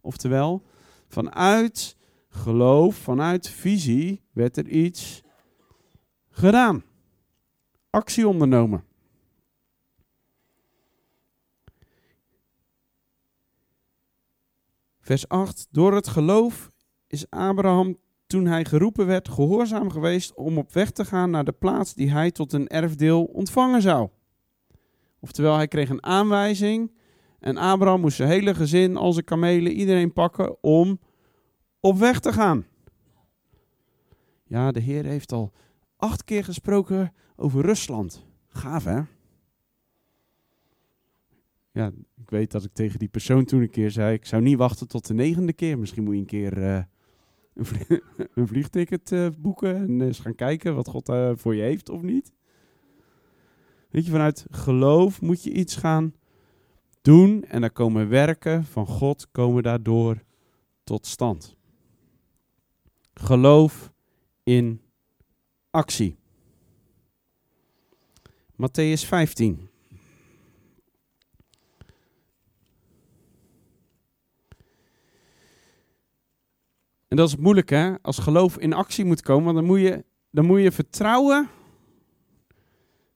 Oftewel, 0.00 0.62
vanuit 1.08 1.96
geloof, 2.28 2.94
vanuit 2.94 3.48
visie 3.48 4.22
werd 4.32 4.56
er 4.56 4.68
iets 4.68 5.22
gedaan. 6.30 6.84
Actie 7.90 8.28
ondernomen. 8.28 8.84
Vers 15.02 15.28
8. 15.28 15.66
Door 15.70 15.94
het 15.94 16.08
geloof 16.08 16.70
is 17.06 17.30
Abraham, 17.30 17.96
toen 18.26 18.46
hij 18.46 18.64
geroepen 18.64 19.06
werd, 19.06 19.28
gehoorzaam 19.28 19.90
geweest 19.90 20.34
om 20.34 20.58
op 20.58 20.72
weg 20.72 20.90
te 20.90 21.04
gaan 21.04 21.30
naar 21.30 21.44
de 21.44 21.52
plaats 21.52 21.94
die 21.94 22.10
hij 22.10 22.30
tot 22.30 22.52
een 22.52 22.68
erfdeel 22.68 23.24
ontvangen 23.24 23.82
zou. 23.82 24.08
Oftewel, 25.20 25.56
hij 25.56 25.68
kreeg 25.68 25.88
een 25.88 26.04
aanwijzing 26.04 26.92
en 27.38 27.56
Abraham 27.56 28.00
moest 28.00 28.16
zijn 28.16 28.28
hele 28.28 28.54
gezin, 28.54 28.96
al 28.96 29.12
zijn 29.12 29.24
kamelen, 29.24 29.72
iedereen 29.72 30.12
pakken 30.12 30.62
om 30.62 31.00
op 31.80 31.98
weg 31.98 32.20
te 32.20 32.32
gaan. 32.32 32.66
Ja, 34.44 34.72
de 34.72 34.80
Heer 34.80 35.04
heeft 35.04 35.32
al 35.32 35.52
acht 35.96 36.24
keer 36.24 36.44
gesproken 36.44 37.12
over 37.36 37.62
Rusland. 37.62 38.26
Gaaf, 38.48 38.84
hè? 38.84 39.00
Ja, 41.72 41.92
ik 42.16 42.30
weet 42.30 42.50
dat 42.50 42.64
ik 42.64 42.72
tegen 42.72 42.98
die 42.98 43.08
persoon 43.08 43.44
toen 43.44 43.60
een 43.60 43.70
keer 43.70 43.90
zei: 43.90 44.14
ik 44.14 44.26
zou 44.26 44.42
niet 44.42 44.56
wachten 44.56 44.88
tot 44.88 45.06
de 45.06 45.14
negende 45.14 45.52
keer. 45.52 45.78
Misschien 45.78 46.04
moet 46.04 46.14
je 46.14 46.20
een 46.20 46.26
keer 46.26 46.58
uh, 46.58 46.82
een, 47.54 47.64
vlie 47.64 48.02
een, 48.34 48.46
vliegticket 48.46 49.10
uh, 49.10 49.28
boeken 49.38 49.76
en 49.76 50.00
eens 50.00 50.18
gaan 50.18 50.34
kijken 50.34 50.74
wat 50.74 50.88
God 50.88 51.08
uh, 51.08 51.30
voor 51.34 51.54
je 51.54 51.62
heeft 51.62 51.88
of 51.88 52.02
niet. 52.02 52.32
Weet 53.90 54.04
je, 54.04 54.10
vanuit 54.10 54.46
geloof 54.50 55.20
moet 55.20 55.42
je 55.42 55.52
iets 55.52 55.76
gaan 55.76 56.14
doen 57.02 57.44
en 57.44 57.60
dan 57.60 57.72
komen 57.72 58.08
werken 58.08 58.64
van 58.64 58.86
God 58.86 59.30
komen 59.30 59.62
daardoor 59.62 60.22
tot 60.84 61.06
stand. 61.06 61.56
Geloof 63.14 63.92
in 64.42 64.80
actie. 65.70 66.16
Matthäus 68.56 69.04
15. 69.06 69.71
En 77.12 77.18
dat 77.18 77.28
is 77.28 77.36
moeilijk 77.36 77.68
hè, 77.70 77.94
als 78.02 78.18
geloof 78.18 78.58
in 78.58 78.72
actie 78.72 79.04
moet 79.04 79.22
komen, 79.22 79.44
want 79.44 79.56
dan 79.56 79.66
moet 79.66 79.80
je, 79.80 80.04
dan 80.30 80.46
moet 80.46 80.60
je 80.60 80.72
vertrouwen. 80.72 81.48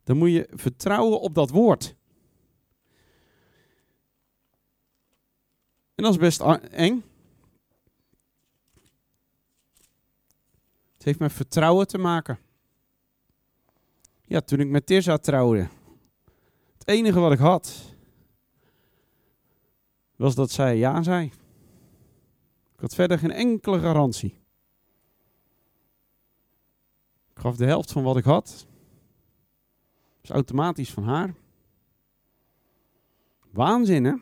Dan 0.05 0.17
moet 0.17 0.31
je 0.31 0.49
vertrouwen 0.51 1.21
op 1.21 1.35
dat 1.35 1.51
woord. 1.51 1.95
En 5.95 6.05
dat 6.05 6.13
is 6.13 6.19
best 6.19 6.41
eng. 6.71 7.05
Het 10.93 11.05
heeft 11.05 11.19
met 11.19 11.33
vertrouwen 11.33 11.87
te 11.87 11.99
maken. 11.99 12.39
Ja, 14.23 14.41
toen 14.41 14.61
ik 14.61 14.69
met 14.69 14.87
Tirza 14.87 15.19
trouwde, 15.19 15.69
het 16.79 16.89
enige 16.89 17.21
wat 17.21 17.33
ik 17.33 17.39
had, 17.39 17.95
was 20.17 20.35
dat 20.35 20.51
zij 20.51 20.77
ja 20.77 21.03
zei. 21.03 21.33
Ik 22.77 22.83
had 22.83 22.95
verder 22.95 23.19
geen 23.19 23.31
enkele 23.31 23.81
garantie. 23.81 24.39
Ik 27.31 27.39
gaf 27.39 27.57
de 27.57 27.67
helft 27.67 27.93
van 27.93 28.03
wat 28.03 28.17
ik 28.17 28.25
had. 28.25 28.67
Is 30.21 30.31
automatisch 30.31 30.93
van 30.93 31.05
haar. 31.05 31.35
Waanzin, 33.51 34.05
hè? 34.05 34.11
Het 34.11 34.21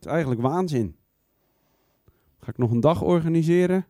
is 0.00 0.06
eigenlijk 0.06 0.40
waanzin. 0.40 0.96
Ga 2.40 2.50
ik 2.50 2.58
nog 2.58 2.70
een 2.70 2.80
dag 2.80 3.02
organiseren? 3.02 3.86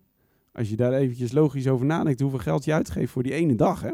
Als 0.52 0.68
je 0.68 0.76
daar 0.76 0.92
eventjes 0.92 1.32
logisch 1.32 1.68
over 1.68 1.86
nadenkt, 1.86 2.20
hoeveel 2.20 2.38
geld 2.38 2.64
je 2.64 2.72
uitgeeft 2.72 3.12
voor 3.12 3.22
die 3.22 3.34
ene 3.34 3.54
dag, 3.54 3.80
hè? 3.80 3.92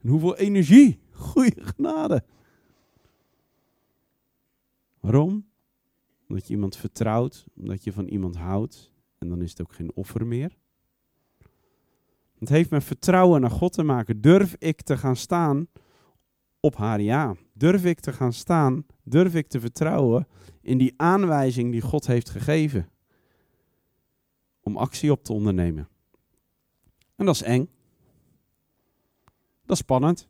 En 0.00 0.08
hoeveel 0.08 0.36
energie. 0.36 1.00
Goeie 1.12 1.54
genade. 1.56 2.24
Waarom? 5.00 5.52
Omdat 6.34 6.48
je 6.48 6.54
iemand 6.54 6.76
vertrouwt, 6.76 7.44
omdat 7.56 7.84
je 7.84 7.92
van 7.92 8.06
iemand 8.06 8.36
houdt. 8.36 8.90
En 9.18 9.28
dan 9.28 9.42
is 9.42 9.50
het 9.50 9.60
ook 9.60 9.72
geen 9.72 9.94
offer 9.94 10.26
meer. 10.26 10.56
Het 12.38 12.48
heeft 12.48 12.70
met 12.70 12.84
vertrouwen 12.84 13.40
naar 13.40 13.50
God 13.50 13.72
te 13.72 13.82
maken. 13.82 14.20
Durf 14.20 14.56
ik 14.58 14.82
te 14.82 14.96
gaan 14.96 15.16
staan 15.16 15.66
op 16.60 16.76
haar 16.76 17.00
ja? 17.00 17.36
Durf 17.52 17.84
ik 17.84 18.00
te 18.00 18.12
gaan 18.12 18.32
staan? 18.32 18.86
Durf 19.02 19.34
ik 19.34 19.46
te 19.46 19.60
vertrouwen 19.60 20.26
in 20.60 20.78
die 20.78 20.94
aanwijzing 20.96 21.72
die 21.72 21.80
God 21.80 22.06
heeft 22.06 22.30
gegeven? 22.30 22.88
Om 24.60 24.76
actie 24.76 25.10
op 25.10 25.24
te 25.24 25.32
ondernemen. 25.32 25.88
En 27.16 27.26
dat 27.26 27.34
is 27.34 27.42
eng. 27.42 27.68
Dat 29.64 29.76
is 29.76 29.78
spannend. 29.78 30.28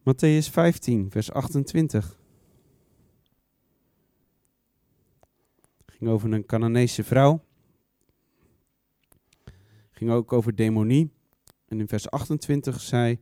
Matthäus 0.00 0.50
15, 0.50 1.10
vers 1.10 1.32
28. 1.32 2.17
Ging 5.98 6.10
over 6.10 6.32
een 6.32 6.46
Canaanese 6.46 7.04
vrouw. 7.04 7.44
Ging 9.90 10.10
ook 10.10 10.32
over 10.32 10.54
demonie. 10.54 11.10
En 11.66 11.80
in 11.80 11.88
vers 11.88 12.10
28 12.10 12.80
zei: 12.80 13.20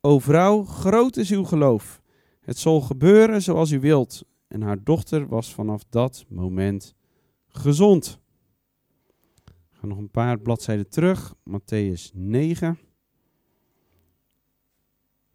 O 0.00 0.18
vrouw, 0.18 0.64
groot 0.64 1.16
is 1.16 1.30
uw 1.30 1.44
geloof. 1.44 2.02
Het 2.40 2.58
zal 2.58 2.80
gebeuren 2.80 3.42
zoals 3.42 3.70
u 3.70 3.80
wilt. 3.80 4.24
En 4.48 4.62
haar 4.62 4.84
dochter 4.84 5.28
was 5.28 5.54
vanaf 5.54 5.84
dat 5.88 6.24
moment 6.28 6.94
gezond. 7.48 8.20
Ik 9.46 9.52
ga 9.70 9.86
nog 9.86 9.98
een 9.98 10.10
paar 10.10 10.38
bladzijden 10.38 10.88
terug. 10.88 11.34
Matthäus 11.50 12.12
9, 12.12 12.78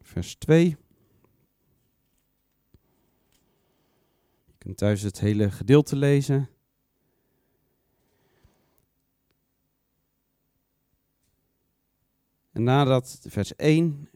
vers 0.01 0.35
2. 0.35 0.77
Kunt 4.63 4.77
thuis 4.77 5.01
het 5.01 5.19
hele 5.19 5.51
gedeelte 5.51 5.95
lezen. 5.95 6.49
En 12.51 12.63
nadat, 12.63 13.19
vers 13.27 13.55
1, 13.55 14.09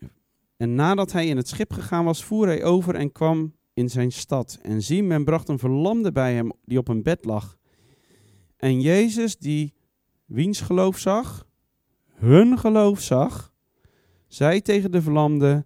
en 0.57 0.75
nadat 0.75 1.11
hij 1.11 1.27
in 1.27 1.37
het 1.37 1.47
schip 1.47 1.73
gegaan 1.73 2.05
was, 2.05 2.23
voer 2.23 2.47
hij 2.47 2.63
over 2.63 2.95
en 2.95 3.11
kwam 3.11 3.55
in 3.73 3.89
zijn 3.89 4.11
stad. 4.11 4.59
En 4.61 4.81
zie, 4.81 5.03
men 5.03 5.23
bracht 5.23 5.49
een 5.49 5.59
verlamde 5.59 6.11
bij 6.11 6.33
hem 6.33 6.51
die 6.65 6.77
op 6.77 6.87
een 6.87 7.03
bed 7.03 7.25
lag. 7.25 7.57
En 8.57 8.81
Jezus, 8.81 9.37
die 9.37 9.73
wiens 10.25 10.61
geloof 10.61 10.97
zag, 10.97 11.47
hun 12.13 12.57
geloof 12.57 13.01
zag, 13.01 13.53
zei 14.27 14.61
tegen 14.61 14.91
de 14.91 15.01
verlamde, 15.01 15.65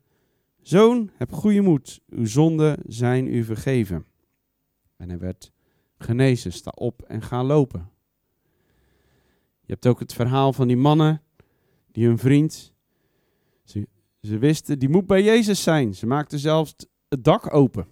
Zoon, 0.62 1.12
heb 1.16 1.32
goede 1.32 1.62
moed, 1.62 2.02
uw 2.10 2.26
zonden 2.26 2.78
zijn 2.86 3.28
u 3.28 3.44
vergeven. 3.44 4.06
En 5.02 5.10
hij 5.10 5.20
werd 5.20 5.52
genezen, 5.98 6.54
sta 6.54 6.72
op 6.76 7.02
en 7.02 7.22
ga 7.22 7.44
lopen. 7.44 7.90
Je 9.62 9.74
hebt 9.74 9.88
ook 9.88 10.00
het 10.00 10.14
verhaal 10.14 10.54
van 10.54 10.68
die 10.68 10.78
mannen 10.78 11.22
die 11.92 12.06
hun 12.06 12.18
vriend, 12.18 12.74
ze, 13.64 13.88
ze 14.22 14.38
wisten, 14.38 14.80
die 14.80 14.90
moet 14.90 15.08
bij 15.08 15.24
Jezus 15.24 15.64
zijn. 15.64 15.96
Ze 15.96 16.08
maakten 16.08 16.40
zelfs 16.40 16.76
het 17.08 17.24
dak 17.24 17.54
open. 17.54 17.88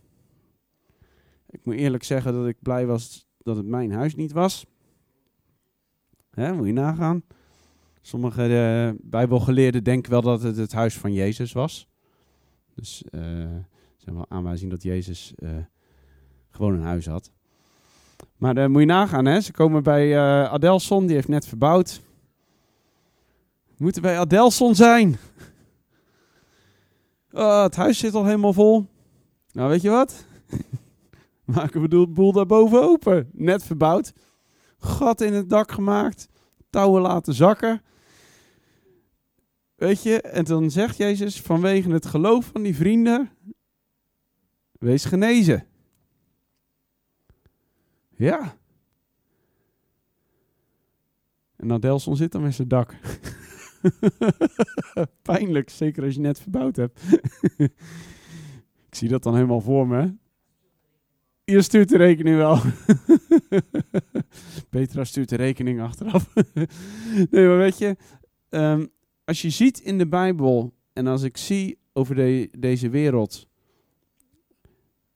Ik 1.49 1.59
moet 1.63 1.75
eerlijk 1.75 2.03
zeggen 2.03 2.33
dat 2.33 2.47
ik 2.47 2.61
blij 2.61 2.85
was 2.85 3.27
dat 3.37 3.55
het 3.55 3.65
mijn 3.65 3.91
huis 3.91 4.15
niet 4.15 4.31
was. 4.31 4.65
Hè, 6.29 6.53
moet 6.53 6.67
je 6.67 6.73
nagaan. 6.73 7.23
Sommige 8.01 8.47
uh, 8.49 8.99
bijbelgeleerden 9.09 9.83
denken 9.83 10.11
wel 10.11 10.21
dat 10.21 10.41
het 10.41 10.57
het 10.57 10.71
huis 10.71 10.97
van 10.97 11.13
Jezus 11.13 11.51
was. 11.51 11.87
Dus 12.75 13.03
uh, 13.11 13.21
zijn 13.97 14.15
wel 14.15 14.29
aanwijzing 14.29 14.71
dat 14.71 14.83
Jezus 14.83 15.33
uh, 15.37 15.57
gewoon 16.51 16.73
een 16.73 16.81
huis 16.81 17.05
had. 17.05 17.31
Maar 18.37 18.53
daar 18.53 18.71
moet 18.71 18.81
je 18.81 18.87
nagaan, 18.87 19.25
hè. 19.25 19.41
Ze 19.41 19.51
komen 19.51 19.83
bij 19.83 20.19
Adelson, 20.49 21.05
die 21.05 21.15
heeft 21.15 21.27
net 21.27 21.47
verbouwd. 21.47 22.01
We 23.67 23.83
moeten 23.83 24.01
bij 24.01 24.19
Adelson 24.19 24.75
zijn. 24.75 25.17
Oh, 27.31 27.63
het 27.63 27.75
huis 27.75 27.97
zit 27.97 28.13
al 28.13 28.25
helemaal 28.25 28.53
vol. 28.53 28.85
Nou, 29.51 29.69
weet 29.69 29.81
je 29.81 29.89
wat? 29.89 30.25
Maken 31.55 31.81
we 31.81 31.87
de 31.87 32.07
boel 32.07 32.31
daarboven 32.31 32.81
open. 32.81 33.29
Net 33.33 33.63
verbouwd. 33.63 34.13
Gat 34.79 35.21
in 35.21 35.33
het 35.33 35.49
dak 35.49 35.71
gemaakt. 35.71 36.29
Touwen 36.69 37.01
laten 37.01 37.33
zakken. 37.33 37.81
Weet 39.75 40.03
je, 40.03 40.21
en 40.21 40.43
dan 40.43 40.71
zegt 40.71 40.97
Jezus 40.97 41.41
vanwege 41.41 41.91
het 41.91 42.05
geloof 42.05 42.45
van 42.45 42.63
die 42.63 42.75
vrienden, 42.75 43.29
wees 44.71 45.05
genezen. 45.05 45.67
Ja. 48.19 48.57
En 51.55 51.71
Adelson 51.71 52.15
zit 52.15 52.31
dan 52.31 52.41
met 52.41 52.55
zijn 52.55 52.67
dak. 52.67 52.95
Pijnlijk, 55.21 55.69
zeker 55.69 56.03
als 56.03 56.13
je 56.13 56.19
net 56.19 56.39
verbouwd 56.39 56.75
hebt. 56.75 57.01
Ik 58.89 58.95
zie 58.95 59.09
dat 59.09 59.23
dan 59.23 59.35
helemaal 59.35 59.61
voor 59.61 59.87
me. 59.87 60.15
Je 61.43 61.61
stuurt 61.61 61.89
de 61.89 61.97
rekening 61.97 62.37
wel. 62.37 62.59
Petra 64.69 65.03
stuurt 65.03 65.29
de 65.29 65.35
rekening 65.35 65.81
achteraf. 65.81 66.33
nee, 67.29 67.47
maar 67.47 67.57
weet 67.57 67.77
je, 67.77 67.97
ehm, 68.49 68.85
als 69.23 69.41
je 69.41 69.49
ziet 69.49 69.79
in 69.79 69.97
de 69.97 70.07
Bijbel 70.07 70.73
en 70.93 71.07
als 71.07 71.23
ik 71.23 71.37
zie 71.37 71.79
over 71.93 72.15
de, 72.15 72.49
deze 72.57 72.89
wereld, 72.89 73.47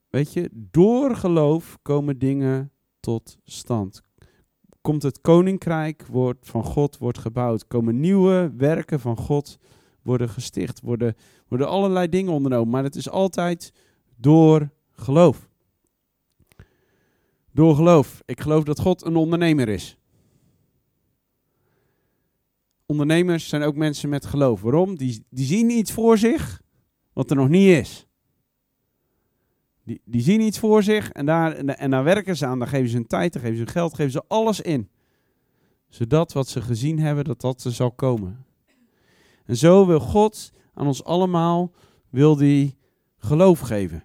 weet 0.10 0.34
je, 0.34 0.50
door 0.54 1.16
geloof 1.16 1.80
komen 1.82 2.18
dingen 2.18 2.73
tot 3.04 3.38
stand. 3.44 4.02
Komt 4.82 5.04
het 5.04 5.22
koninkrijk 5.22 6.06
wordt, 6.06 6.50
van 6.50 6.64
God 6.64 6.98
wordt 6.98 7.18
gebouwd. 7.18 7.68
Komen 7.68 8.00
nieuwe 8.00 8.54
werken 8.58 9.00
van 9.00 9.18
God 9.18 9.60
worden 10.02 10.30
gesticht. 10.30 10.82
Worden, 10.82 11.16
worden 11.48 11.68
allerlei 11.68 12.10
dingen 12.10 12.34
ondernomen. 12.34 12.70
Maar 12.70 12.84
het 12.84 12.96
is 12.96 13.10
altijd 13.10 13.74
door 14.16 14.70
geloof. 14.92 15.50
Door 17.52 17.76
geloof. 17.76 18.22
Ik 18.26 18.42
geloof 18.42 18.64
dat 18.64 18.80
God 18.80 19.06
een 19.06 19.16
ondernemer 19.16 19.70
is. 19.70 19.98
Ondernemers 22.86 23.48
zijn 23.48 23.64
ook 23.64 23.76
mensen 23.76 24.10
met 24.10 24.26
geloof. 24.26 24.62
Waarom? 24.62 24.98
Die, 24.98 25.26
die 25.30 25.46
zien 25.46 25.70
iets 25.70 25.92
voor 25.92 26.18
zich 26.18 26.62
wat 27.14 27.30
er 27.30 27.36
nog 27.36 27.50
niet 27.50 27.68
is. 27.68 28.08
Die, 29.84 30.02
die 30.06 30.22
zien 30.22 30.42
iets 30.42 30.60
voor 30.60 30.84
zich 30.84 31.12
en 31.12 31.26
daar, 31.26 31.52
en 31.56 31.92
daar 31.92 32.04
werken 32.04 32.38
ze 32.38 32.46
aan. 32.46 32.60
Daar 32.60 32.68
geven 32.68 32.90
ze 32.90 32.96
hun 32.96 33.08
tijd, 33.08 33.34
daar 33.34 33.42
geven 33.42 33.58
ze 33.58 33.64
hun 33.64 33.72
geld, 33.72 33.94
geven 33.94 34.12
ze 34.12 34.24
alles 34.28 34.62
in. 34.62 34.90
Zodat 35.90 36.34
wat 36.34 36.48
ze 36.48 36.62
gezien 36.62 37.00
hebben, 37.00 37.24
dat 37.24 37.42
dat 37.42 37.62
zal 37.62 37.92
komen. 37.92 38.46
En 39.46 39.58
zo 39.58 39.86
wil 39.88 40.00
God 40.00 40.52
aan 40.74 40.88
ons 40.88 41.04
allemaal, 41.04 41.72
wil 42.10 42.36
die 42.36 42.78
geloof 43.18 43.60
geven. 43.60 44.04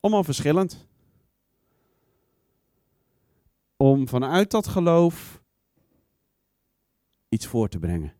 Allemaal 0.00 0.24
verschillend. 0.24 0.88
Om 3.76 4.08
vanuit 4.08 4.50
dat 4.50 4.68
geloof 4.68 5.42
iets 7.28 7.46
voor 7.46 7.68
te 7.68 7.78
brengen. 7.78 8.14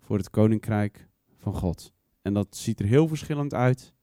Voor 0.00 0.16
het 0.16 0.30
koninkrijk 0.30 1.08
van 1.38 1.54
God. 1.54 1.92
En 2.22 2.34
dat 2.34 2.56
ziet 2.56 2.80
er 2.80 2.86
heel 2.86 3.08
verschillend 3.08 3.54
uit. 3.54 3.93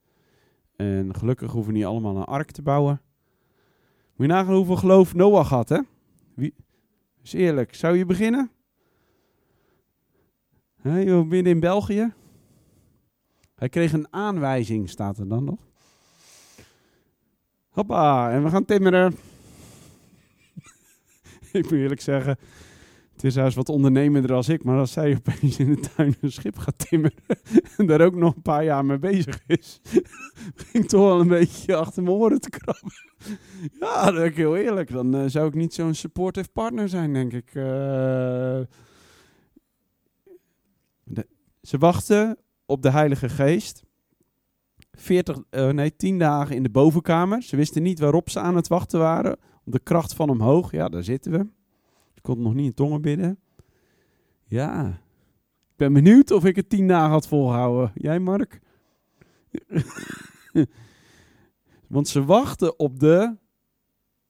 En 0.82 1.16
gelukkig 1.16 1.52
hoeven 1.52 1.74
niet 1.74 1.86
allemaal 1.86 2.18
een 2.18 2.24
ark 2.24 2.52
te 2.52 2.62
bouwen. 2.62 3.02
Moet 4.16 4.28
je 4.28 4.34
nagaan 4.34 4.56
hoeveel 4.56 4.76
geloof 4.76 5.14
Noach 5.14 5.50
had, 5.50 5.70
hè? 5.70 5.80
Wie? 6.34 6.54
Is 7.24 7.34
eerlijk. 7.34 7.76
Zou 7.76 7.98
je 7.98 8.06
beginnen? 8.06 8.52
He, 10.82 11.26
binnen 11.26 11.52
in 11.52 11.60
België. 11.60 12.14
Hij 13.56 13.70
kreeg 13.70 13.94
een 13.94 14.08
aanwijzing, 14.10 14.90
staat 14.90 15.18
er 15.18 15.28
dan 15.28 15.44
nog. 15.44 15.60
Hoppa, 17.70 18.32
en 18.32 18.44
we 18.44 18.50
gaan 18.50 18.66
timmeren. 18.66 19.16
ik 21.52 21.64
moet 21.64 21.72
eerlijk 21.72 22.02
zeggen, 22.02 22.38
het 23.22 23.30
is 23.30 23.36
juist 23.36 23.56
wat 23.56 23.70
ondernemender 23.70 24.34
als 24.34 24.50
ik, 24.50 24.64
maar 24.64 24.80
als 24.80 24.92
zij 24.92 25.16
opeens 25.16 25.58
in 25.58 25.74
de 25.74 25.80
tuin 25.96 26.16
een 26.22 26.32
schip 26.32 26.58
gaat 26.58 26.90
timmeren 26.90 27.18
en 27.78 27.86
daar 27.86 28.02
ook 28.02 28.16
nog 28.16 28.36
een 28.36 28.42
paar 28.42 28.64
jaar 28.64 28.86
mee 28.86 29.00
bezig 29.00 29.44
is, 29.48 29.82
ging 30.72 30.88
toch 30.88 31.02
wel 31.02 31.20
een 31.20 31.28
beetje 31.28 31.76
achter 31.76 32.04
mijn 32.04 32.16
oren 32.16 32.42
te 32.42 32.50
krabben. 32.50 32.92
ja, 33.80 34.12
dat 34.12 34.24
ik 34.24 34.36
heel 34.36 34.58
eerlijk, 34.58 34.92
dan 34.92 35.16
uh, 35.16 35.24
zou 35.28 35.48
ik 35.48 35.54
niet 35.54 35.74
zo'n 35.74 35.94
supportive 35.94 36.50
partner 36.50 36.90
zijn, 36.90 37.14
denk 37.14 37.34
ik. 37.34 37.52
De, 37.54 38.68
ze 41.62 41.78
wachten 41.78 42.38
op 42.66 42.82
de 42.82 42.92
Heilige 42.92 43.30
Geest. 43.30 43.84
40, 44.92 45.38
uh, 45.52 45.70
nee, 45.70 45.96
10 45.96 46.20
dagen 46.20 46.56
in 46.56 46.64
de 46.64 46.70
bovenkamer. 46.70 47.42
Ze 47.42 47.56
wisten 47.56 47.84
niet 47.84 48.00
waarop 48.00 48.30
ze 48.30 48.40
aan 48.40 48.56
het 48.56 48.68
wachten 48.68 49.00
waren. 49.00 49.38
Op 49.66 49.72
de 49.72 49.80
kracht 49.80 50.14
van 50.14 50.30
omhoog. 50.30 50.72
Ja, 50.72 50.90
daar 50.90 51.04
zitten 51.04 51.32
we. 51.32 51.61
Ik 52.22 52.28
kon 52.28 52.42
nog 52.42 52.54
niet 52.54 52.66
in 52.66 52.74
tongen 52.74 53.02
bidden. 53.02 53.40
Ja. 54.44 54.90
Ik 55.70 55.76
ben 55.76 55.94
benieuwd 55.94 56.32
of 56.32 56.46
ik 56.46 56.56
het 56.56 56.70
10 56.70 56.88
dagen 56.88 57.10
had 57.10 57.28
volgehouden. 57.28 57.92
Jij, 57.96 58.20
Mark? 58.20 58.62
Want 61.88 62.08
ze 62.08 62.26
wachten 62.26 62.80
op 62.80 63.00
de 63.00 63.38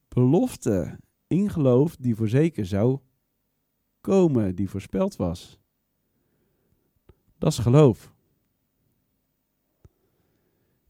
belofte 0.08 1.00
in 1.28 1.50
geloof 1.50 1.96
die 1.96 2.16
voor 2.16 2.28
zeker 2.28 2.66
zou 2.66 3.00
komen, 4.02 4.56
die 4.56 4.70
voorspeld 4.70 5.16
was. 5.16 5.60
Dat 7.38 7.52
is 7.52 7.58
geloof. 7.58 8.14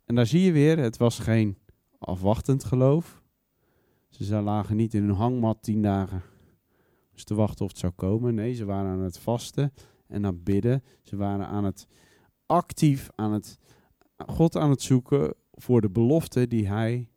En 0.06 0.16
daar 0.16 0.26
zie 0.26 0.41
je 0.41 0.52
weer, 0.52 0.78
het 0.78 0.97
was 0.97 1.20
geen 1.20 1.58
afwachtend 1.97 2.64
geloof. 2.64 3.22
Ze 4.10 4.41
lagen 4.41 4.76
niet 4.76 4.93
in 4.93 5.04
hun 5.04 5.16
hangmat 5.16 5.64
tien 5.64 5.82
dagen 5.82 6.30
te 7.24 7.34
wachten 7.34 7.65
of 7.65 7.72
het 7.72 7.80
zou 7.80 7.93
komen. 7.93 8.36
Nee, 8.36 8.53
ze 8.53 8.65
waren 8.65 8.91
aan 8.91 9.01
het 9.01 9.19
vasten 9.19 9.74
en 10.07 10.26
aan 10.26 10.34
het 10.34 10.43
bidden. 10.43 10.84
Ze 11.01 11.15
waren 11.15 11.47
aan 11.47 11.63
het 11.63 11.88
actief 12.45 13.09
aan 13.15 13.34
het 13.34 13.57
God 14.28 14.55
aan 14.55 14.69
het 14.69 14.82
zoeken 14.82 15.34
voor 15.53 15.82
de 15.82 15.89
belofte 15.89 16.47
die 16.47 16.67
hij 16.67 17.09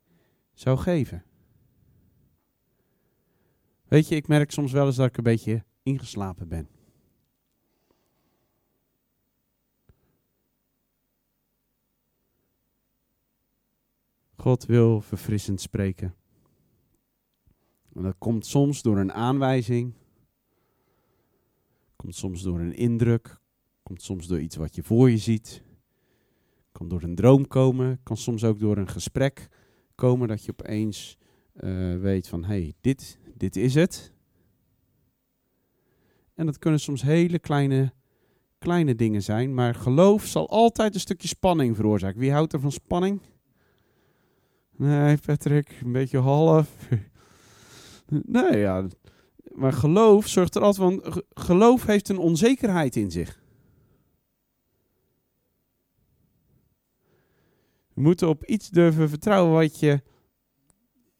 zou 0.52 0.78
geven. 0.78 1.24
Weet 3.84 4.08
je, 4.08 4.16
ik 4.16 4.28
merk 4.28 4.50
soms 4.50 4.72
wel 4.72 4.86
eens 4.86 4.96
dat 4.96 5.06
ik 5.06 5.16
een 5.16 5.22
beetje 5.22 5.64
ingeslapen 5.82 6.48
ben. 6.48 6.68
God 14.36 14.66
wil 14.66 15.00
verfrissend 15.00 15.60
spreken. 15.60 16.14
En 17.94 18.02
dat 18.02 18.14
komt 18.18 18.46
soms 18.46 18.82
door 18.82 18.98
een 18.98 19.12
aanwijzing, 19.12 19.94
komt 21.96 22.14
soms 22.14 22.42
door 22.42 22.60
een 22.60 22.76
indruk, 22.76 23.38
komt 23.82 24.02
soms 24.02 24.26
door 24.26 24.40
iets 24.40 24.56
wat 24.56 24.74
je 24.74 24.82
voor 24.82 25.10
je 25.10 25.18
ziet, 25.18 25.62
kan 26.72 26.88
door 26.88 27.02
een 27.02 27.14
droom 27.14 27.48
komen, 27.48 28.00
kan 28.02 28.16
soms 28.16 28.44
ook 28.44 28.58
door 28.58 28.76
een 28.76 28.88
gesprek 28.88 29.48
komen 29.94 30.28
dat 30.28 30.44
je 30.44 30.52
opeens 30.52 31.18
uh, 31.60 32.00
weet 32.00 32.28
van 32.28 32.44
hé, 32.44 32.48
hey, 32.48 32.74
dit, 32.80 33.18
dit 33.34 33.56
is 33.56 33.74
het. 33.74 34.12
En 36.34 36.46
dat 36.46 36.58
kunnen 36.58 36.80
soms 36.80 37.02
hele 37.02 37.38
kleine, 37.38 37.92
kleine 38.58 38.94
dingen 38.94 39.22
zijn, 39.22 39.54
maar 39.54 39.74
geloof 39.74 40.24
zal 40.24 40.48
altijd 40.48 40.94
een 40.94 41.00
stukje 41.00 41.28
spanning 41.28 41.76
veroorzaken. 41.76 42.20
Wie 42.20 42.32
houdt 42.32 42.52
er 42.52 42.60
van 42.60 42.72
spanning? 42.72 43.20
Nee, 44.76 45.16
Patrick, 45.16 45.80
een 45.84 45.92
beetje 45.92 46.18
half. 46.18 46.88
Nee, 48.22 48.58
ja. 48.58 48.86
Maar 49.54 49.72
geloof 49.72 50.26
zorgt 50.26 50.54
er 50.54 50.62
altijd 50.62 51.02
van. 51.02 51.22
Geloof 51.34 51.86
heeft 51.86 52.08
een 52.08 52.18
onzekerheid 52.18 52.96
in 52.96 53.10
zich. 53.10 53.42
We 57.94 58.00
moeten 58.00 58.28
op 58.28 58.44
iets 58.44 58.70
durven 58.70 59.08
vertrouwen 59.08 59.52
wat 59.52 59.78
je 59.80 60.02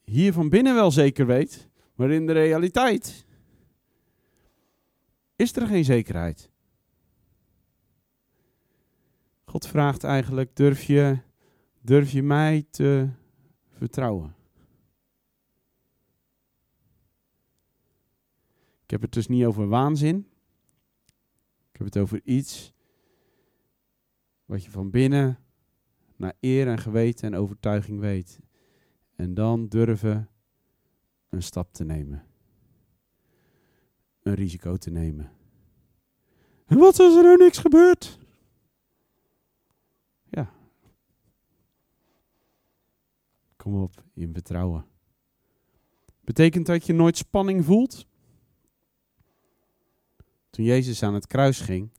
hier 0.05 0.33
van 0.33 0.49
binnen 0.49 0.75
wel 0.75 0.91
zeker 0.91 1.27
weet, 1.27 1.69
maar 1.95 2.11
in 2.11 2.27
de 2.27 2.33
realiteit 2.33 3.27
is 5.37 5.57
er 5.57 5.67
geen 5.67 5.85
zekerheid. 5.85 6.51
God 9.45 9.67
vraagt 9.67 10.05
eigenlijk: 10.05 10.57
durf 10.57 10.83
je, 10.83 11.19
durf 11.81 12.11
je 12.11 12.23
mij 12.23 12.67
te 12.71 13.09
vertrouwen? 13.71 14.35
Heb 18.95 19.03
het 19.03 19.13
dus 19.13 19.27
niet 19.27 19.45
over 19.45 19.69
waanzin. 19.69 20.27
Ik 21.71 21.77
heb 21.77 21.87
het 21.87 21.99
over 21.99 22.21
iets 22.25 22.75
wat 24.45 24.65
je 24.65 24.71
van 24.71 24.91
binnen 24.91 25.39
naar 26.17 26.33
eer 26.41 26.69
en 26.69 26.79
geweten 26.79 27.33
en 27.33 27.39
overtuiging 27.39 28.01
weet. 28.01 28.41
En 29.15 29.35
dan 29.35 29.69
durven 29.69 30.29
een 31.29 31.43
stap 31.43 31.73
te 31.73 31.85
nemen. 31.85 32.27
Een 34.23 34.35
risico 34.35 34.77
te 34.77 34.91
nemen. 34.91 35.33
En 36.67 36.79
wat 36.79 37.01
als 37.01 37.17
er 37.17 37.23
nou 37.23 37.37
niks 37.37 37.59
gebeurt? 37.59 38.19
Ja. 40.25 40.53
Kom 43.57 43.75
op, 43.83 44.05
in 44.15 44.33
vertrouwen. 44.33 44.87
Betekent 46.21 46.67
dat 46.67 46.87
je 46.87 46.93
nooit 46.93 47.17
spanning 47.17 47.65
voelt? 47.65 48.07
Toen 50.55 50.65
Jezus 50.65 51.03
aan 51.03 51.15
het 51.15 51.27
kruis 51.27 51.61
ging, 51.61 51.91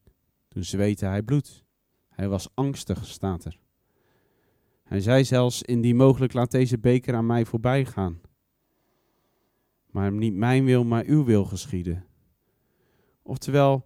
toen 0.47 0.63
zweette 0.63 1.05
hij 1.05 1.23
bloed. 1.23 1.63
Hij 2.09 2.27
was 2.27 2.49
angstig, 2.53 3.05
staat 3.05 3.45
er. 3.45 3.59
Hij 4.83 4.99
zei 4.99 5.23
zelfs, 5.23 5.61
indien 5.61 5.95
mogelijk 5.95 6.33
laat 6.33 6.51
deze 6.51 6.79
beker 6.79 7.15
aan 7.15 7.25
mij 7.25 7.45
voorbij 7.45 7.85
gaan. 7.85 8.21
Maar 9.85 10.11
niet 10.11 10.33
mijn 10.33 10.65
wil, 10.65 10.83
maar 10.83 11.05
uw 11.05 11.23
wil 11.23 11.45
geschieden. 11.45 12.05
Oftewel, 13.21 13.85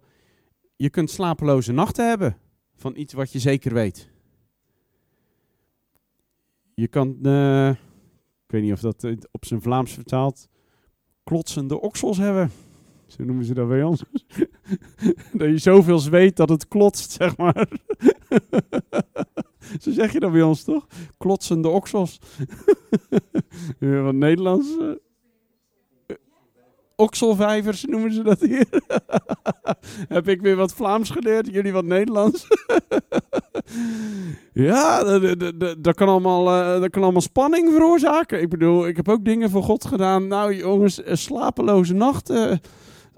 je 0.76 0.90
kunt 0.90 1.10
slapeloze 1.10 1.72
nachten 1.72 2.08
hebben 2.08 2.36
van 2.74 2.96
iets 2.96 3.12
wat 3.12 3.32
je 3.32 3.38
zeker 3.38 3.74
weet. 3.74 4.10
Je 6.74 6.88
kan, 6.88 7.18
uh, 7.22 7.70
ik 8.44 8.46
weet 8.46 8.62
niet 8.62 8.72
of 8.72 8.80
dat 8.80 9.06
op 9.30 9.44
zijn 9.44 9.62
Vlaams 9.62 9.92
vertaalt, 9.92 10.48
klotsende 11.22 11.80
oksels 11.80 12.16
hebben. 12.16 12.50
Zo 13.10 13.24
noemen 13.24 13.44
ze 13.44 13.54
dat 13.54 13.68
bij 13.68 13.82
ons. 13.82 14.02
dat 15.32 15.48
je 15.48 15.58
zoveel 15.58 15.98
zweet 15.98 16.36
dat 16.36 16.48
het 16.48 16.68
klotst, 16.68 17.10
zeg 17.10 17.36
maar. 17.36 17.68
Zo 19.80 19.90
zeg 19.90 20.12
je 20.12 20.20
dat 20.20 20.32
bij 20.32 20.42
ons, 20.42 20.64
toch? 20.64 20.86
Klotsende 21.18 21.68
oksels. 21.68 22.18
Wat 24.04 24.14
Nederlands. 24.14 24.68
Uh, 24.80 24.90
okselvijvers 26.96 27.84
noemen 27.84 28.12
ze 28.12 28.22
dat 28.22 28.40
hier. 28.40 28.66
Heb 30.08 30.28
ik 30.28 30.40
weer 30.40 30.56
wat 30.56 30.72
Vlaams 30.72 31.10
geleerd, 31.10 31.52
jullie 31.52 31.72
wat 31.72 31.84
Nederlands. 31.84 32.46
ja, 34.52 35.18
dat, 35.78 35.94
kan 35.94 36.08
allemaal, 36.08 36.46
uh, 36.46 36.80
dat 36.80 36.90
kan 36.90 37.02
allemaal 37.02 37.20
spanning 37.20 37.72
veroorzaken. 37.72 38.40
Ik 38.40 38.48
bedoel, 38.48 38.86
ik 38.86 38.96
heb 38.96 39.08
ook 39.08 39.24
dingen 39.24 39.50
voor 39.50 39.62
God 39.62 39.84
gedaan. 39.84 40.28
Nou 40.28 40.54
jongens, 40.54 41.00
slapeloze 41.04 41.94
nachten 41.94 42.60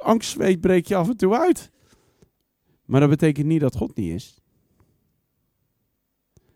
angstzweet 0.03 0.61
breek 0.61 0.87
je 0.87 0.97
af 0.97 1.09
en 1.09 1.17
toe 1.17 1.39
uit. 1.39 1.71
Maar 2.85 3.01
dat 3.01 3.11
betekent 3.11 3.47
niet 3.47 3.61
dat 3.61 3.77
God 3.77 3.97
niet 3.97 4.13
is. 4.13 4.41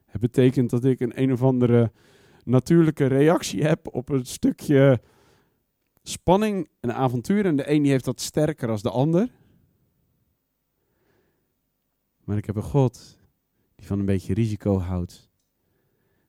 Het 0.04 0.20
betekent 0.20 0.70
dat 0.70 0.84
ik 0.84 1.00
een 1.00 1.22
een 1.22 1.32
of 1.32 1.42
andere 1.42 1.92
natuurlijke 2.44 3.06
reactie 3.06 3.62
heb 3.62 3.94
op 3.94 4.08
een 4.08 4.26
stukje 4.26 5.00
spanning 6.02 6.68
en 6.80 6.94
avontuur. 6.94 7.46
En 7.46 7.56
de 7.56 7.70
een 7.70 7.82
die 7.82 7.90
heeft 7.90 8.04
dat 8.04 8.20
sterker 8.20 8.68
als 8.68 8.82
de 8.82 8.90
ander. 8.90 9.30
Maar 12.24 12.36
ik 12.36 12.44
heb 12.44 12.56
een 12.56 12.62
God 12.62 13.18
die 13.74 13.86
van 13.86 13.98
een 13.98 14.04
beetje 14.04 14.34
risico 14.34 14.78
houdt. 14.78 15.30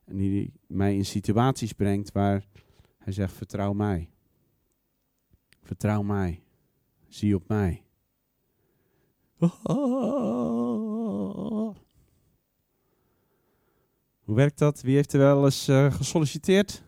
En 0.03 0.17
die 0.17 0.53
mij 0.67 0.95
in 0.95 1.05
situaties 1.05 1.73
brengt 1.73 2.11
waar 2.11 2.45
hij 2.97 3.13
zegt: 3.13 3.33
vertrouw 3.33 3.73
mij. 3.73 4.09
Vertrouw 5.61 6.01
mij. 6.01 6.41
Zie 7.07 7.35
op 7.35 7.47
mij. 7.47 7.83
Hoe 14.27 14.35
werkt 14.35 14.57
dat? 14.57 14.81
Wie 14.81 14.95
heeft 14.95 15.13
er 15.13 15.19
wel 15.19 15.45
eens 15.45 15.69
uh, 15.69 15.93
gesolliciteerd? 15.93 16.83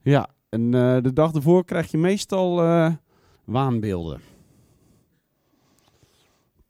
Ja, 0.00 0.34
en 0.48 0.62
uh, 0.62 1.00
de 1.00 1.12
dag 1.12 1.32
ervoor 1.34 1.64
krijg 1.64 1.90
je 1.90 1.98
meestal 1.98 2.64
uh, 2.64 2.94
waanbeelden. 3.44 4.20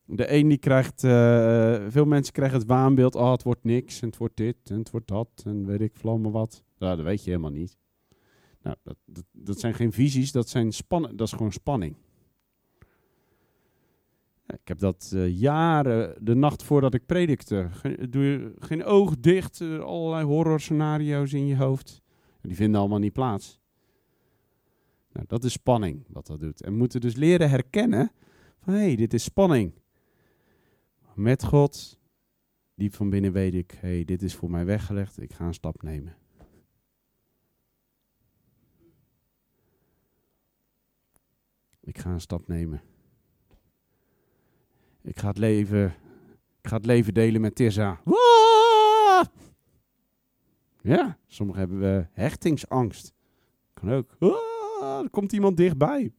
De 0.05 0.33
een 0.33 0.49
die 0.49 0.59
krijgt, 0.59 1.01
veel 1.93 2.05
mensen 2.05 2.33
krijgen 2.33 2.59
het 2.59 2.67
waanbeeld, 2.67 3.15
oh 3.15 3.31
het 3.31 3.43
wordt 3.43 3.65
niks 3.65 4.01
en 4.01 4.09
het 4.09 4.17
wordt 4.17 4.37
dit 4.37 4.57
en 4.65 4.79
het 4.79 4.91
wordt 4.91 5.09
dat 5.09 5.29
en 5.45 5.67
weet 5.67 5.81
ik 5.81 5.97
vlammen 5.97 6.31
wat. 6.31 6.63
Nou, 6.79 6.97
dat 6.97 7.05
weet 7.05 7.25
je 7.25 7.31
helemaal 7.31 7.51
niet. 7.51 7.79
Nou, 8.63 8.77
dat, 8.83 9.25
dat, 9.33 9.61
zijn 9.61 9.75
geen 9.75 9.93
visies, 9.93 10.33
dat, 10.33 10.49
zijn 10.49 10.73
span 10.73 11.03
dat 11.03 11.27
is 11.27 11.33
gewoon 11.33 11.53
spanning. 11.53 11.97
Ik 14.47 14.69
heb 14.69 14.79
dat 14.79 15.13
uh, 15.15 15.39
jaren, 15.39 16.25
de 16.25 16.35
nacht 16.35 16.63
voordat 16.63 16.95
ik 16.95 17.07
predikte, 17.07 17.69
geen, 17.71 18.07
doe 18.11 18.23
je 18.23 18.55
geen 18.59 18.85
oog 18.85 19.19
dicht, 19.19 19.61
uh, 19.61 19.81
allerlei 19.81 20.25
horrorscenario's 20.25 21.33
in 21.33 21.47
je 21.47 21.57
hoofd. 21.57 22.03
Die 22.41 22.57
vinden 22.57 22.81
allemaal 22.81 22.99
niet 22.99 23.13
plaats. 23.13 23.61
Nou, 25.13 25.27
dat 25.27 25.45
is 25.45 25.53
spanning 25.53 26.05
wat 26.09 26.27
dat 26.27 26.41
doet. 26.41 26.63
En 26.63 26.73
we 26.73 26.79
moeten 26.79 27.01
dus 27.01 27.15
leren 27.15 27.51
herkennen 27.51 28.13
van 28.59 28.73
hé, 28.73 28.81
hey, 28.81 28.97
dit 28.97 29.15
is 29.15 29.23
spanning. 29.23 29.73
Met 31.15 31.45
God, 31.45 31.99
diep 32.75 32.95
van 32.95 33.11
binnen 33.11 33.33
weet 33.33 33.55
ik, 33.55 33.71
hé, 33.81 33.89
hey, 33.89 34.05
dit 34.05 34.23
is 34.23 34.35
voor 34.35 34.51
mij 34.51 34.65
weggelegd, 34.65 35.21
ik 35.21 35.33
ga 35.33 35.47
een 35.47 35.55
stap 35.55 35.83
nemen. 35.83 36.17
Ik 41.85 41.99
ga 41.99 42.11
een 42.11 42.21
stap 42.21 42.49
nemen. 42.49 42.83
Ik 45.03 45.19
ga 45.19 45.29
het 45.29 45.39
leven, 45.39 45.87
ik 46.61 46.69
ga 46.69 46.77
het 46.77 46.87
leven 46.87 47.15
delen 47.15 47.41
met 47.41 47.55
Tissa. 47.55 48.01
Ja, 50.81 51.19
sommigen 51.27 51.61
hebben 51.61 51.81
we 51.81 52.07
hechtingsangst. 52.13 53.15
Kan 53.75 53.91
ook. 53.91 54.17
er 55.03 55.11
komt 55.11 55.33
iemand 55.33 55.57
dichtbij. 55.57 56.13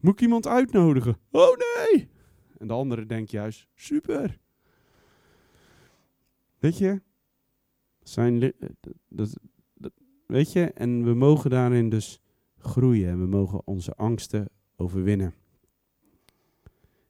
Moet 0.00 0.14
ik 0.14 0.20
iemand 0.20 0.46
uitnodigen? 0.46 1.18
Oh 1.30 1.56
nee! 1.56 2.08
En 2.58 2.66
de 2.66 2.72
andere 2.72 3.06
denkt 3.06 3.30
juist, 3.30 3.66
super. 3.74 4.38
Weet 6.58 6.78
je, 6.78 7.02
zijn, 8.02 8.42
eh, 8.42 8.68
dat, 9.08 9.38
Weet 10.26 10.52
je, 10.52 10.64
en 10.64 11.04
we 11.04 11.14
mogen 11.14 11.50
daarin 11.50 11.88
dus 11.88 12.20
groeien 12.58 13.08
en 13.08 13.20
we 13.20 13.26
mogen 13.26 13.66
onze 13.66 13.94
angsten 13.94 14.48
overwinnen. 14.76 15.34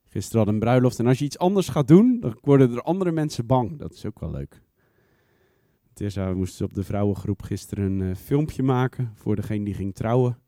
Gisteren 0.05 0.45
had 0.45 0.55
een 0.55 0.61
bruiloft 0.61 0.99
en 0.99 1.07
als 1.07 1.19
je 1.19 1.25
iets 1.25 1.39
anders 1.39 1.69
gaat 1.69 1.89
doen, 1.89 2.21
dan 2.21 2.39
worden 2.41 2.71
er 2.71 2.83
andere 2.83 3.13
mensen 3.13 3.47
bang. 3.47 3.79
Dat 3.79 3.93
is 3.93 4.07
ook 4.07 4.21
wel 4.21 4.31
leuk. 4.31 4.61
We 5.95 6.33
moesten 6.35 6.65
op 6.65 6.75
de 6.75 6.83
vrouwengroep 6.83 7.43
gisteren 7.43 7.85
een 7.85 8.09
uh, 8.09 8.15
filmpje 8.15 8.63
maken 8.63 9.13
voor 9.15 9.37
degene 9.37 9.65
die 9.65 9.75
ging 9.75 9.95
trouwen. 9.95 10.39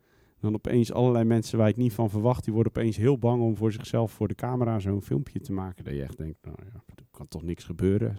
Dan 0.41 0.55
opeens 0.55 0.93
allerlei 0.93 1.25
mensen 1.25 1.59
waar 1.59 1.69
ik 1.69 1.77
niet 1.77 1.93
van 1.93 2.11
verwacht, 2.11 2.45
die 2.45 2.53
worden 2.53 2.73
opeens 2.77 2.97
heel 2.97 3.19
bang 3.19 3.43
om 3.43 3.57
voor 3.57 3.73
zichzelf 3.73 4.13
voor 4.13 4.29
de 4.29 4.35
camera 4.35 4.79
zo'n 4.79 5.03
filmpje 5.03 5.41
te 5.41 5.53
maken. 5.53 5.85
Dat 5.85 5.95
je 5.95 6.03
echt 6.03 6.17
denkt, 6.17 6.39
nou 6.43 6.57
ja, 6.65 6.83
er 6.95 7.05
kan 7.11 7.29
toch 7.29 7.43
niks 7.43 7.65
gebeuren. 7.65 8.17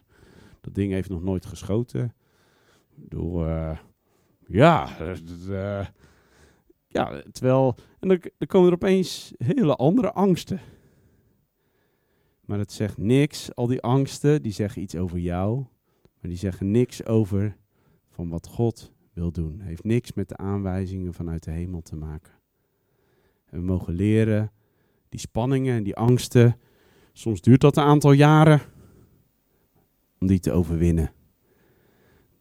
Dat 0.61 0.73
ding 0.73 0.91
heeft 0.91 1.09
nog 1.09 1.23
nooit 1.23 1.45
geschoten. 1.45 2.13
Ik 2.95 3.09
bedoel, 3.09 3.47
uh, 3.47 3.77
ja, 4.49 4.89
uh, 5.49 5.85
ja, 6.87 7.21
terwijl. 7.31 7.75
En 7.99 8.07
dan, 8.07 8.47
komen 8.47 8.67
er 8.67 8.73
opeens 8.73 9.33
hele 9.37 9.75
andere 9.75 10.11
angsten. 10.11 10.59
Maar 12.45 12.59
het 12.59 12.71
zegt 12.71 12.97
niks, 12.97 13.55
al 13.55 13.67
die 13.67 13.81
angsten, 13.81 14.41
die 14.41 14.51
zeggen 14.51 14.81
iets 14.81 14.95
over 14.95 15.17
jou. 15.17 15.57
Maar 16.21 16.29
die 16.29 16.37
zeggen 16.37 16.71
niks 16.71 17.05
over 17.05 17.57
van 18.09 18.29
wat 18.29 18.47
God 18.47 18.93
wil 19.13 19.31
doen. 19.31 19.59
Heeft 19.59 19.83
niks 19.83 20.13
met 20.13 20.29
de 20.29 20.37
aanwijzingen 20.37 21.13
vanuit 21.13 21.43
de 21.43 21.51
hemel 21.51 21.81
te 21.81 21.95
maken. 21.95 22.33
En 23.45 23.59
we 23.59 23.65
mogen 23.65 23.93
leren 23.93 24.51
die 25.09 25.19
spanningen 25.19 25.75
en 25.75 25.83
die 25.83 25.95
angsten. 25.95 26.57
Soms 27.13 27.41
duurt 27.41 27.61
dat 27.61 27.77
een 27.77 27.83
aantal 27.83 28.11
jaren 28.11 28.61
om 30.19 30.27
die 30.27 30.39
te 30.39 30.51
overwinnen. 30.51 31.11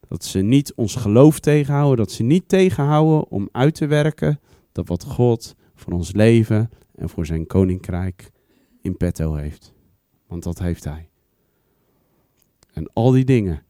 Dat 0.08 0.24
ze 0.24 0.38
niet 0.38 0.74
ons 0.74 0.94
geloof 0.94 1.40
tegenhouden, 1.40 1.96
dat 1.96 2.12
ze 2.12 2.22
niet 2.22 2.48
tegenhouden 2.48 3.30
om 3.30 3.48
uit 3.52 3.74
te 3.74 3.86
werken 3.86 4.40
dat 4.72 4.88
wat 4.88 5.04
God 5.04 5.54
voor 5.74 5.92
ons 5.92 6.12
leven 6.12 6.70
en 6.94 7.08
voor 7.08 7.26
zijn 7.26 7.46
koninkrijk 7.46 8.30
in 8.80 8.96
petto 8.96 9.34
heeft. 9.34 9.72
Want 10.26 10.42
dat 10.42 10.58
heeft 10.58 10.84
hij. 10.84 11.08
En 12.72 12.90
al 12.92 13.10
die 13.10 13.24
dingen, 13.24 13.62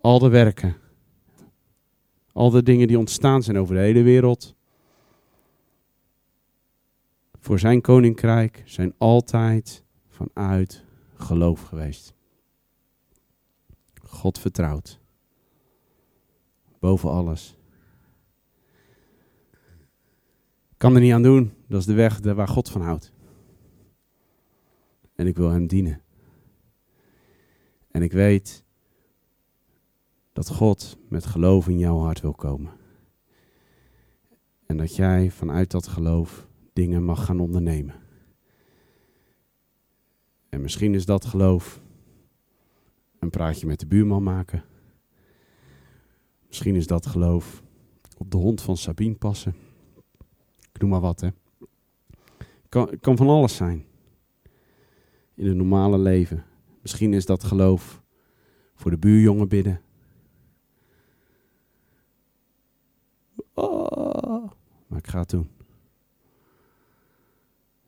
al 0.00 0.18
de 0.18 0.28
werken, 0.28 0.76
al 2.32 2.50
de 2.50 2.62
dingen 2.62 2.86
die 2.86 2.98
ontstaan 2.98 3.42
zijn 3.42 3.58
over 3.58 3.74
de 3.74 3.80
hele 3.80 4.02
wereld, 4.02 4.54
voor 7.40 7.58
zijn 7.58 7.80
koninkrijk 7.80 8.62
zijn 8.64 8.94
altijd 8.98 9.84
vanuit 10.08 10.84
geloof 11.14 11.62
geweest. 11.62 12.14
God 14.12 14.38
vertrouwt. 14.38 15.00
Boven 16.78 17.10
alles. 17.10 17.56
Kan 20.76 20.94
er 20.94 21.00
niet 21.00 21.12
aan 21.12 21.22
doen. 21.22 21.52
Dat 21.68 21.80
is 21.80 21.86
de 21.86 21.92
weg 21.92 22.20
waar 22.20 22.48
God 22.48 22.70
van 22.70 22.80
houdt. 22.80 23.12
En 25.14 25.26
ik 25.26 25.36
wil 25.36 25.50
Hem 25.50 25.66
dienen. 25.66 26.02
En 27.90 28.02
ik 28.02 28.12
weet 28.12 28.64
dat 30.32 30.48
God 30.48 30.98
met 31.08 31.26
geloof 31.26 31.68
in 31.68 31.78
jouw 31.78 31.98
hart 31.98 32.20
wil 32.20 32.34
komen. 32.34 32.72
En 34.66 34.76
dat 34.76 34.96
jij 34.96 35.30
vanuit 35.30 35.70
dat 35.70 35.86
geloof 35.86 36.46
dingen 36.72 37.04
mag 37.04 37.24
gaan 37.24 37.40
ondernemen. 37.40 37.94
En 40.48 40.60
misschien 40.60 40.94
is 40.94 41.06
dat 41.06 41.24
geloof 41.24 41.80
een 43.22 43.30
praatje 43.30 43.66
met 43.66 43.80
de 43.80 43.86
buurman 43.86 44.22
maken. 44.22 44.64
Misschien 46.46 46.74
is 46.74 46.86
dat 46.86 47.06
geloof 47.06 47.62
op 48.16 48.30
de 48.30 48.36
hond 48.36 48.62
van 48.62 48.76
Sabine 48.76 49.14
passen. 49.14 49.54
Ik 50.72 50.80
noem 50.80 50.90
maar 50.90 51.00
wat, 51.00 51.20
hè. 51.20 51.28
Kan, 52.68 52.98
kan 53.00 53.16
van 53.16 53.28
alles 53.28 53.56
zijn. 53.56 53.84
In 55.34 55.46
het 55.46 55.56
normale 55.56 55.98
leven. 55.98 56.44
Misschien 56.80 57.12
is 57.12 57.26
dat 57.26 57.44
geloof 57.44 58.02
voor 58.74 58.90
de 58.90 58.98
buurjongen 58.98 59.48
bidden. 59.48 59.80
Oh, 63.54 64.50
maar 64.86 64.98
ik 64.98 65.06
ga 65.06 65.18
het 65.18 65.30
doen. 65.30 65.48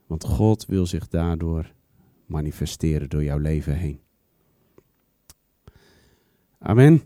Want 0.06 0.24
God 0.24 0.66
wil 0.66 0.86
zich 0.86 1.08
daardoor 1.08 1.72
manifesteren 2.26 3.08
door 3.08 3.24
jouw 3.24 3.38
leven 3.38 3.76
heen. 3.76 4.03
Amen. 6.66 7.02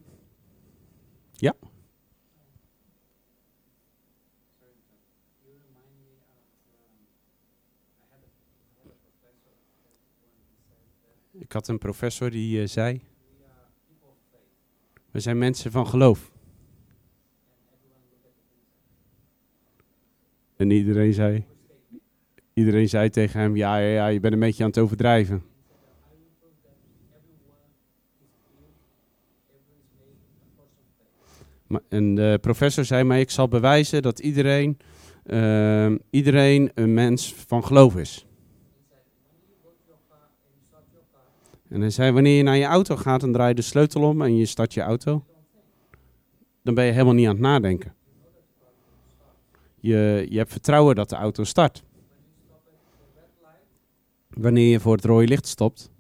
Ja. 1.32 1.54
Ik 11.32 11.52
had 11.52 11.68
een 11.68 11.78
professor 11.78 12.30
die 12.30 12.61
uh, 12.61 12.66
zei: 12.66 13.00
We 15.11 15.20
zijn 15.20 15.38
mensen 15.38 15.70
van 15.70 15.86
geloof. 15.86 16.32
En 20.56 20.70
iedereen 20.70 21.12
zei: 21.12 21.44
Iedereen 22.52 22.88
zei 22.88 23.11
tegen 23.11 23.40
hem: 23.40 23.56
Ja, 23.56 23.78
ja, 23.78 23.88
ja, 23.88 24.06
je 24.06 24.20
bent 24.20 24.32
een 24.32 24.40
beetje 24.40 24.62
aan 24.62 24.70
het 24.70 24.78
overdrijven. 24.78 25.47
En 31.88 32.14
de 32.14 32.38
professor 32.40 32.84
zei 32.84 33.04
mij: 33.04 33.20
Ik 33.20 33.30
zal 33.30 33.48
bewijzen 33.48 34.02
dat 34.02 34.18
iedereen, 34.18 34.78
uh, 35.24 35.94
iedereen 36.10 36.70
een 36.74 36.94
mens 36.94 37.34
van 37.34 37.64
geloof 37.64 37.96
is. 37.96 38.26
En 41.68 41.80
hij 41.80 41.90
zei: 41.90 42.12
Wanneer 42.12 42.36
je 42.36 42.42
naar 42.42 42.56
je 42.56 42.64
auto 42.64 42.96
gaat 42.96 43.22
en 43.22 43.32
draai 43.32 43.48
je 43.48 43.54
de 43.54 43.62
sleutel 43.62 44.02
om 44.02 44.22
en 44.22 44.36
je 44.36 44.46
start 44.46 44.74
je 44.74 44.80
auto, 44.80 45.24
dan 46.62 46.74
ben 46.74 46.84
je 46.84 46.92
helemaal 46.92 47.14
niet 47.14 47.26
aan 47.26 47.32
het 47.32 47.42
nadenken. 47.42 47.94
Je, 49.80 50.26
je 50.28 50.38
hebt 50.38 50.52
vertrouwen 50.52 50.94
dat 50.94 51.08
de 51.08 51.16
auto 51.16 51.44
start. 51.44 51.82
Wanneer 54.28 54.70
je 54.70 54.80
voor 54.80 54.94
het 54.94 55.04
rode 55.04 55.26
licht 55.26 55.46
stopt, 55.46 55.90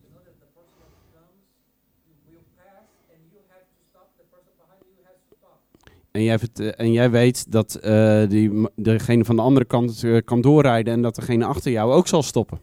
En 6.18 6.24
jij, 6.24 6.38
en 6.76 6.92
jij 6.92 7.10
weet 7.10 7.52
dat 7.52 7.78
uh, 7.84 8.28
die, 8.28 8.68
degene 8.74 9.24
van 9.24 9.36
de 9.36 9.42
andere 9.42 9.66
kant 9.66 10.02
uh, 10.02 10.20
kan 10.24 10.40
doorrijden 10.40 10.94
en 10.94 11.02
dat 11.02 11.14
degene 11.14 11.44
achter 11.44 11.72
jou 11.72 11.92
ook 11.92 12.08
zal 12.08 12.22
stoppen. 12.22 12.58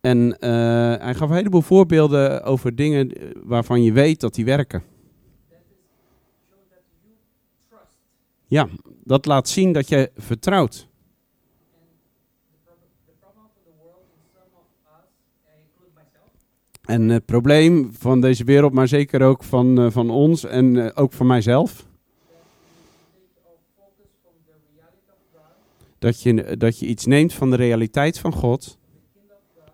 En 0.00 0.36
hij 1.00 1.14
gaf 1.14 1.28
een 1.28 1.36
heleboel 1.36 1.62
voorbeelden 1.62 2.42
over 2.42 2.74
dingen 2.74 3.12
waarvan 3.42 3.82
je 3.82 3.92
weet 3.92 4.20
dat 4.20 4.34
die 4.34 4.44
werken. 4.44 4.82
Ja, 8.46 8.68
dat 9.04 9.26
laat 9.26 9.48
zien 9.48 9.72
dat 9.72 9.88
je 9.88 10.10
vertrouwt. 10.16 10.87
En 16.88 17.08
het 17.08 17.24
probleem 17.24 17.92
van 17.92 18.20
deze 18.20 18.44
wereld, 18.44 18.72
maar 18.72 18.88
zeker 18.88 19.22
ook 19.22 19.44
van, 19.44 19.80
uh, 19.80 19.90
van 19.90 20.10
ons 20.10 20.44
en 20.44 20.74
uh, 20.74 20.90
ook 20.94 21.12
van 21.12 21.26
mijzelf. 21.26 21.86
Dat 25.98 26.22
je, 26.22 26.56
dat 26.56 26.78
je 26.78 26.86
iets 26.86 27.06
neemt 27.06 27.32
van 27.32 27.50
de 27.50 27.56
realiteit 27.56 28.18
van 28.18 28.32
God, 28.32 28.78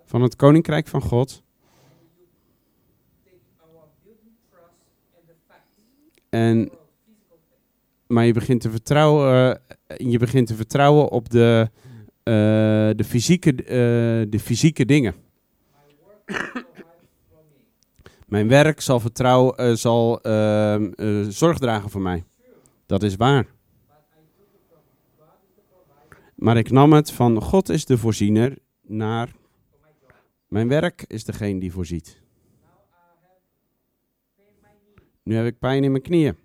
van 0.04 0.22
het 0.22 0.36
koninkrijk 0.36 0.86
van 0.86 1.02
God. 1.02 1.42
En, 6.28 6.70
maar 8.06 8.24
je 8.26 8.32
begint 8.32 8.60
te 8.60 8.70
vertrouwen, 8.70 9.60
uh, 9.88 10.10
je 10.10 10.18
begint 10.18 10.46
te 10.46 10.54
vertrouwen 10.54 11.10
op 11.10 11.30
de, 11.30 11.70
de, 12.96 13.04
fysieke, 13.04 13.54
de 14.30 14.40
fysieke 14.40 14.84
dingen. 14.84 15.14
Mijn 18.34 18.48
werk 18.48 18.80
zal, 18.80 19.00
vertrouwen, 19.00 19.60
uh, 19.60 19.74
zal 19.74 20.26
uh, 20.26 20.80
uh, 20.80 21.26
zorg 21.28 21.58
dragen 21.58 21.90
voor 21.90 22.00
mij. 22.00 22.24
Dat 22.86 23.02
is 23.02 23.16
waar. 23.16 23.46
Maar 26.34 26.56
ik 26.56 26.70
nam 26.70 26.92
het 26.92 27.12
van 27.12 27.42
God 27.42 27.68
is 27.68 27.84
de 27.84 27.98
voorziener 27.98 28.58
naar 28.82 29.28
mijn 30.48 30.68
werk 30.68 31.04
is 31.06 31.24
degene 31.24 31.60
die 31.60 31.72
voorziet. 31.72 32.22
Nu 35.22 35.34
heb 35.34 35.46
ik 35.46 35.58
pijn 35.58 35.84
in 35.84 35.90
mijn 35.90 36.02
knieën. 36.02 36.36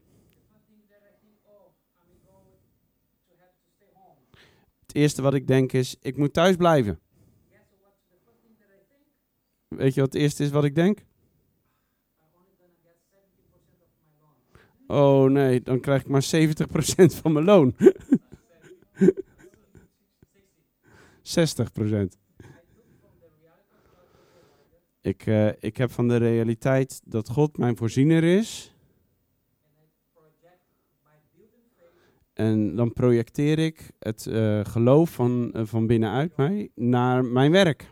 Het 4.81 4.95
eerste 4.95 5.21
wat 5.21 5.33
ik 5.33 5.47
denk 5.47 5.71
is, 5.71 5.95
ik 6.01 6.17
moet 6.17 6.33
thuis 6.33 6.55
blijven. 6.55 6.99
Weet 9.67 9.93
je 9.93 10.01
wat 10.01 10.13
het 10.13 10.21
eerste 10.21 10.43
is 10.43 10.49
wat 10.49 10.63
ik 10.63 10.75
denk? 10.75 11.07
Oh 14.91 15.29
nee, 15.29 15.61
dan 15.61 15.79
krijg 15.79 16.01
ik 16.01 16.07
maar 16.07 16.29
70% 16.35 17.15
van 17.21 17.31
mijn 17.31 17.45
loon. 17.45 17.75
60%. 17.75 17.75
Ik, 25.01 25.25
uh, 25.25 25.49
ik 25.59 25.77
heb 25.77 25.91
van 25.91 26.07
de 26.07 26.15
realiteit 26.17 27.01
dat 27.05 27.29
God 27.29 27.57
mijn 27.57 27.77
voorziener 27.77 28.23
is. 28.23 28.75
En 32.33 32.75
dan 32.75 32.93
projecteer 32.93 33.59
ik 33.59 33.91
het 33.99 34.25
uh, 34.25 34.65
geloof 34.65 35.09
van, 35.09 35.51
uh, 35.55 35.61
van 35.65 35.87
binnenuit 35.87 36.37
mij 36.37 36.69
naar 36.75 37.25
mijn 37.25 37.51
werk. 37.51 37.91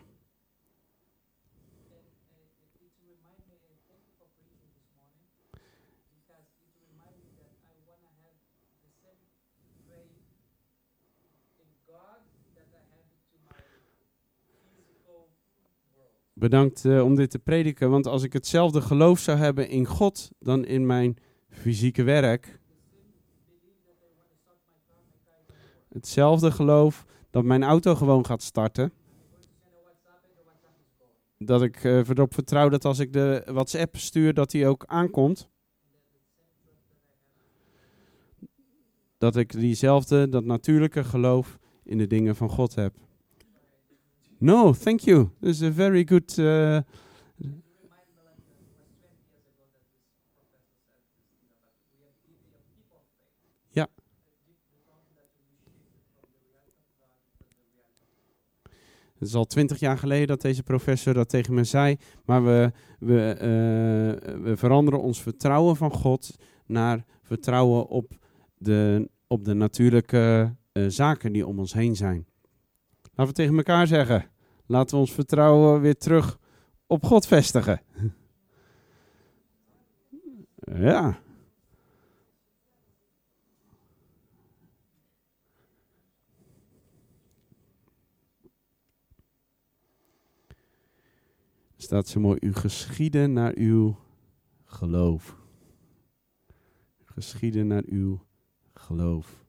Bedankt 16.38 16.84
uh, 16.84 17.04
om 17.04 17.14
dit 17.14 17.30
te 17.30 17.38
prediken, 17.38 17.90
want 17.90 18.06
als 18.06 18.22
ik 18.22 18.32
hetzelfde 18.32 18.80
geloof 18.80 19.18
zou 19.18 19.38
hebben 19.38 19.68
in 19.68 19.86
God 19.86 20.30
dan 20.38 20.64
in 20.64 20.86
mijn 20.86 21.16
fysieke 21.48 22.02
werk, 22.02 22.60
hetzelfde 25.88 26.50
geloof 26.50 27.04
dat 27.30 27.44
mijn 27.44 27.62
auto 27.62 27.94
gewoon 27.94 28.26
gaat 28.26 28.42
starten, 28.42 28.92
dat 31.38 31.62
ik 31.62 31.84
uh, 31.84 32.08
erop 32.08 32.34
vertrouw 32.34 32.68
dat 32.68 32.84
als 32.84 32.98
ik 32.98 33.12
de 33.12 33.42
WhatsApp 33.46 33.96
stuur, 33.96 34.34
dat 34.34 34.50
die 34.50 34.66
ook 34.66 34.84
aankomt. 34.86 35.48
Dat 39.18 39.36
ik 39.36 39.52
diezelfde, 39.52 40.28
dat 40.28 40.44
natuurlijke 40.44 41.04
geloof 41.04 41.58
in 41.82 41.98
de 41.98 42.06
dingen 42.06 42.36
van 42.36 42.48
God 42.48 42.74
heb. 42.74 43.07
No, 44.40 44.72
thank 44.72 45.00
you. 45.00 45.30
This 45.40 45.60
is 45.60 45.62
a 45.62 45.72
very 45.72 46.04
good. 46.04 46.38
Uh, 46.38 46.78
ja. 53.70 53.88
Het 59.18 59.28
is 59.28 59.34
al 59.34 59.44
twintig 59.44 59.78
jaar 59.78 59.98
geleden 59.98 60.26
dat 60.26 60.40
deze 60.40 60.62
professor 60.62 61.14
dat 61.14 61.28
tegen 61.28 61.54
me 61.54 61.64
zei. 61.64 61.96
Maar 62.24 62.44
we, 62.44 62.72
we, 62.98 63.34
uh, 63.34 64.42
we 64.42 64.56
veranderen 64.56 65.00
ons 65.00 65.22
vertrouwen 65.22 65.76
van 65.76 65.92
God 65.92 66.36
naar 66.66 67.04
vertrouwen 67.22 67.88
op 67.88 68.18
de, 68.56 69.08
op 69.26 69.44
de 69.44 69.54
natuurlijke 69.54 70.54
uh, 70.72 70.84
zaken 70.88 71.32
die 71.32 71.46
om 71.46 71.58
ons 71.58 71.72
heen 71.72 71.96
zijn. 71.96 72.27
Laten 73.18 73.34
we 73.34 73.42
tegen 73.42 73.56
elkaar 73.56 73.86
zeggen. 73.86 74.30
Laten 74.66 74.94
we 74.94 75.00
ons 75.00 75.12
vertrouwen 75.12 75.80
weer 75.80 75.96
terug 75.96 76.38
op 76.86 77.04
God 77.04 77.26
vestigen. 77.26 77.80
Ja. 80.74 81.18
Staat 91.76 92.08
zo 92.08 92.20
mooi, 92.20 92.38
u 92.40 92.54
geschieden 92.54 93.32
naar 93.32 93.52
uw 93.54 93.98
geloof. 94.64 95.36
Geschieden 97.04 97.66
naar 97.66 97.84
uw 97.86 98.20
geloof. 98.74 99.47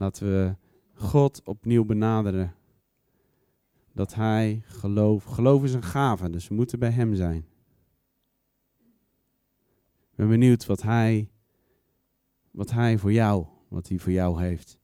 Laten 0.00 0.26
we 0.26 0.56
God 0.94 1.42
opnieuw 1.44 1.84
benaderen. 1.84 2.54
Dat 3.92 4.14
Hij 4.14 4.62
geloof. 4.64 5.24
Geloof 5.24 5.64
is 5.64 5.72
een 5.72 5.82
gave, 5.82 6.30
dus 6.30 6.48
we 6.48 6.54
moeten 6.54 6.78
bij 6.78 6.90
Hem 6.90 7.14
zijn. 7.14 7.46
Ik 10.10 10.16
ben 10.16 10.28
benieuwd 10.28 10.66
wat 10.66 10.82
Hij, 10.82 11.30
wat 12.50 12.70
Hij 12.70 12.98
voor 12.98 13.12
jou, 13.12 13.46
wat 13.68 13.88
Hij 13.88 13.98
voor 13.98 14.12
jou 14.12 14.42
heeft. 14.42 14.78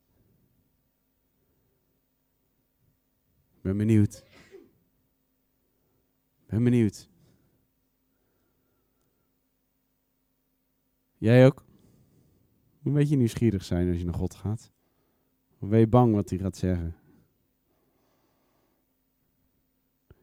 Ik 3.54 3.62
ben 3.62 3.76
benieuwd. 3.76 4.24
Ik 6.38 6.46
ben 6.46 6.64
benieuwd. 6.64 7.08
Jij 11.16 11.46
ook? 11.46 11.64
Moet 12.78 12.92
een 12.92 12.92
beetje 12.92 13.16
nieuwsgierig 13.16 13.64
zijn 13.64 13.88
als 13.88 13.98
je 13.98 14.04
naar 14.04 14.14
God 14.14 14.34
gaat. 14.34 14.74
Of 15.66 15.78
je 15.78 15.86
bang 15.86 16.14
wat 16.14 16.30
hij 16.30 16.38
gaat 16.38 16.56
zeggen? 16.56 16.96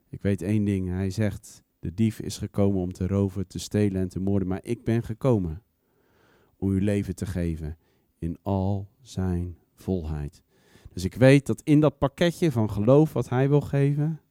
Ik 0.09 0.21
weet 0.21 0.41
één 0.41 0.63
ding. 0.63 0.89
Hij 0.89 1.09
zegt, 1.09 1.63
de 1.79 1.93
dief 1.93 2.19
is 2.19 2.37
gekomen 2.37 2.81
om 2.81 2.91
te 2.91 3.07
roven, 3.07 3.47
te 3.47 3.59
stelen 3.59 4.01
en 4.01 4.09
te 4.09 4.19
moorden. 4.19 4.47
Maar 4.47 4.63
ik 4.63 4.83
ben 4.83 5.03
gekomen 5.03 5.63
om 6.55 6.69
uw 6.69 6.79
leven 6.79 7.15
te 7.15 7.25
geven 7.25 7.77
in 8.19 8.37
al 8.41 8.87
zijn 9.01 9.57
volheid. 9.73 10.43
Dus 10.89 11.03
ik 11.03 11.15
weet 11.15 11.45
dat 11.45 11.61
in 11.61 11.79
dat 11.79 11.97
pakketje 11.97 12.51
van 12.51 12.69
geloof 12.69 13.13
wat 13.13 13.29
hij 13.29 13.49
wil 13.49 13.61
geven, 13.61 14.21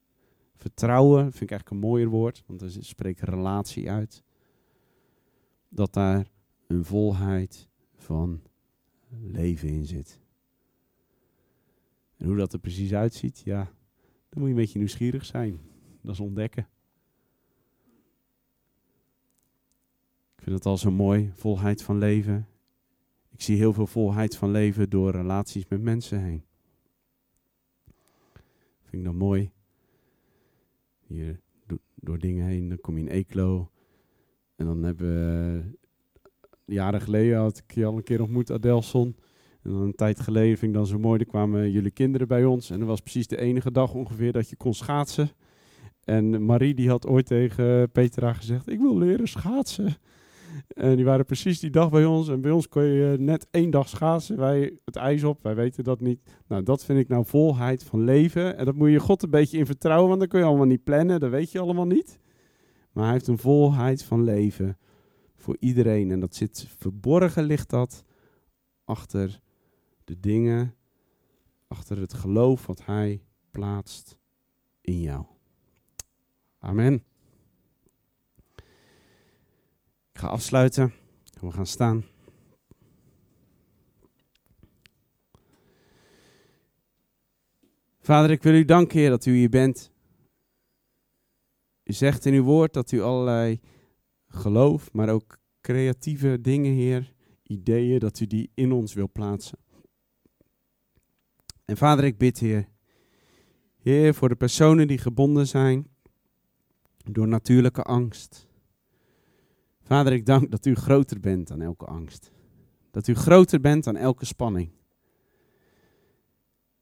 vertrouwen, 0.56 1.22
vind 1.22 1.42
ik 1.42 1.50
eigenlijk 1.50 1.70
een 1.70 1.88
mooier 1.88 2.08
woord, 2.08 2.44
want 2.46 2.60
er 2.60 2.70
spreekt 2.80 3.20
relatie 3.20 3.90
uit, 3.90 4.22
dat 5.68 5.92
daar 5.92 6.26
een 6.66 6.84
volheid 6.84 7.68
van 7.94 8.42
leven 9.20 9.68
in 9.68 9.86
zit. 9.86 10.21
En 12.22 12.28
hoe 12.28 12.36
dat 12.36 12.52
er 12.52 12.58
precies 12.58 12.94
uitziet, 12.94 13.42
ja, 13.44 13.64
dan 14.28 14.38
moet 14.38 14.42
je 14.42 14.48
een 14.48 14.60
beetje 14.60 14.78
nieuwsgierig 14.78 15.24
zijn. 15.24 15.60
Dat 16.02 16.14
is 16.14 16.20
ontdekken. 16.20 16.68
Ik 20.36 20.42
vind 20.42 20.56
het 20.56 20.66
al 20.66 20.76
zo 20.76 20.90
mooi, 20.90 21.32
volheid 21.34 21.82
van 21.82 21.98
leven. 21.98 22.48
Ik 23.30 23.42
zie 23.42 23.56
heel 23.56 23.72
veel 23.72 23.86
volheid 23.86 24.36
van 24.36 24.50
leven 24.50 24.90
door 24.90 25.10
relaties 25.10 25.68
met 25.68 25.82
mensen 25.82 26.20
heen. 26.20 26.44
Vind 28.82 28.92
ik 28.92 29.04
dat 29.04 29.14
mooi. 29.14 29.50
Hier 31.06 31.40
door 31.94 32.18
dingen 32.18 32.46
heen, 32.46 32.68
dan 32.68 32.80
kom 32.80 32.96
je 32.96 33.02
in 33.04 33.08
Eeklo. 33.08 33.70
En 34.56 34.66
dan 34.66 34.82
hebben 34.82 35.06
we, 35.06 35.62
jaren 36.64 37.00
geleden 37.00 37.38
had 37.38 37.58
ik 37.58 37.74
je 37.74 37.84
al 37.84 37.96
een 37.96 38.02
keer 38.02 38.22
ontmoet, 38.22 38.50
Adelson. 38.50 39.16
En 39.62 39.70
dan 39.70 39.80
een 39.80 39.94
tijd 39.94 40.20
geleden 40.20 40.58
vind 40.58 40.70
ik 40.70 40.76
dan 40.76 40.86
zo 40.86 40.98
mooi, 40.98 41.20
er 41.20 41.26
kwamen 41.26 41.70
jullie 41.70 41.90
kinderen 41.90 42.28
bij 42.28 42.44
ons. 42.44 42.70
En 42.70 42.78
dat 42.78 42.88
was 42.88 43.00
precies 43.00 43.26
de 43.26 43.40
enige 43.40 43.72
dag 43.72 43.94
ongeveer 43.94 44.32
dat 44.32 44.48
je 44.48 44.56
kon 44.56 44.74
schaatsen. 44.74 45.30
En 46.04 46.44
Marie 46.44 46.74
die 46.74 46.88
had 46.88 47.06
ooit 47.06 47.26
tegen 47.26 47.90
Petra 47.90 48.32
gezegd, 48.32 48.68
ik 48.68 48.78
wil 48.78 48.98
leren 48.98 49.28
schaatsen. 49.28 49.96
En 50.68 50.96
die 50.96 51.04
waren 51.04 51.24
precies 51.24 51.60
die 51.60 51.70
dag 51.70 51.90
bij 51.90 52.04
ons. 52.04 52.28
En 52.28 52.40
bij 52.40 52.50
ons 52.50 52.68
kon 52.68 52.82
je 52.82 53.16
net 53.18 53.46
één 53.50 53.70
dag 53.70 53.88
schaatsen. 53.88 54.36
Wij 54.36 54.78
het 54.84 54.96
ijs 54.96 55.24
op, 55.24 55.42
wij 55.42 55.54
weten 55.54 55.84
dat 55.84 56.00
niet. 56.00 56.20
Nou, 56.46 56.62
dat 56.62 56.84
vind 56.84 56.98
ik 56.98 57.08
nou 57.08 57.24
volheid 57.26 57.84
van 57.84 58.04
leven. 58.04 58.56
En 58.56 58.64
dat 58.64 58.74
moet 58.74 58.90
je 58.90 59.00
God 59.00 59.22
een 59.22 59.30
beetje 59.30 59.58
in 59.58 59.66
vertrouwen, 59.66 60.08
want 60.08 60.20
dan 60.20 60.28
kun 60.28 60.38
je 60.38 60.46
allemaal 60.46 60.66
niet 60.66 60.84
plannen. 60.84 61.20
Dat 61.20 61.30
weet 61.30 61.52
je 61.52 61.58
allemaal 61.58 61.86
niet. 61.86 62.18
Maar 62.92 63.04
hij 63.04 63.12
heeft 63.12 63.26
een 63.26 63.38
volheid 63.38 64.04
van 64.04 64.24
leven 64.24 64.78
voor 65.36 65.56
iedereen. 65.60 66.10
En 66.10 66.20
dat 66.20 66.34
zit 66.34 66.66
verborgen, 66.76 67.44
ligt 67.44 67.70
dat 67.70 68.04
achter 68.84 69.40
de 70.04 70.20
dingen, 70.20 70.76
achter 71.66 71.98
het 71.98 72.14
geloof 72.14 72.66
wat 72.66 72.84
Hij 72.84 73.22
plaatst 73.50 74.18
in 74.80 75.00
jou. 75.00 75.26
Amen. 76.58 77.04
Ik 80.12 80.18
ga 80.18 80.26
afsluiten. 80.26 80.92
We 81.40 81.50
gaan 81.50 81.66
staan. 81.66 82.04
Vader, 88.00 88.30
ik 88.30 88.42
wil 88.42 88.54
u 88.54 88.64
danken, 88.64 88.98
Heer, 88.98 89.10
dat 89.10 89.26
u 89.26 89.34
hier 89.34 89.48
bent. 89.48 89.92
U 91.84 91.92
zegt 91.92 92.26
in 92.26 92.34
uw 92.34 92.42
woord 92.42 92.72
dat 92.72 92.92
u 92.92 93.00
allerlei 93.00 93.60
geloof, 94.26 94.92
maar 94.92 95.08
ook 95.08 95.38
creatieve 95.60 96.40
dingen, 96.40 96.72
Heer, 96.72 97.14
ideeën, 97.42 97.98
dat 97.98 98.20
u 98.20 98.26
die 98.26 98.50
in 98.54 98.72
ons 98.72 98.94
wil 98.94 99.10
plaatsen. 99.12 99.58
En 101.64 101.76
vader, 101.76 102.04
ik 102.04 102.18
bid, 102.18 102.38
Heer, 102.38 102.68
Heer, 103.76 104.14
voor 104.14 104.28
de 104.28 104.34
personen 104.36 104.86
die 104.86 104.98
gebonden 104.98 105.46
zijn 105.46 105.86
door 107.04 107.28
natuurlijke 107.28 107.82
angst. 107.82 108.48
Vader, 109.82 110.12
ik 110.12 110.26
dank 110.26 110.50
dat 110.50 110.66
u 110.66 110.74
groter 110.74 111.20
bent 111.20 111.48
dan 111.48 111.60
elke 111.60 111.84
angst. 111.84 112.30
Dat 112.90 113.06
u 113.08 113.14
groter 113.14 113.60
bent 113.60 113.84
dan 113.84 113.96
elke 113.96 114.24
spanning. 114.24 114.70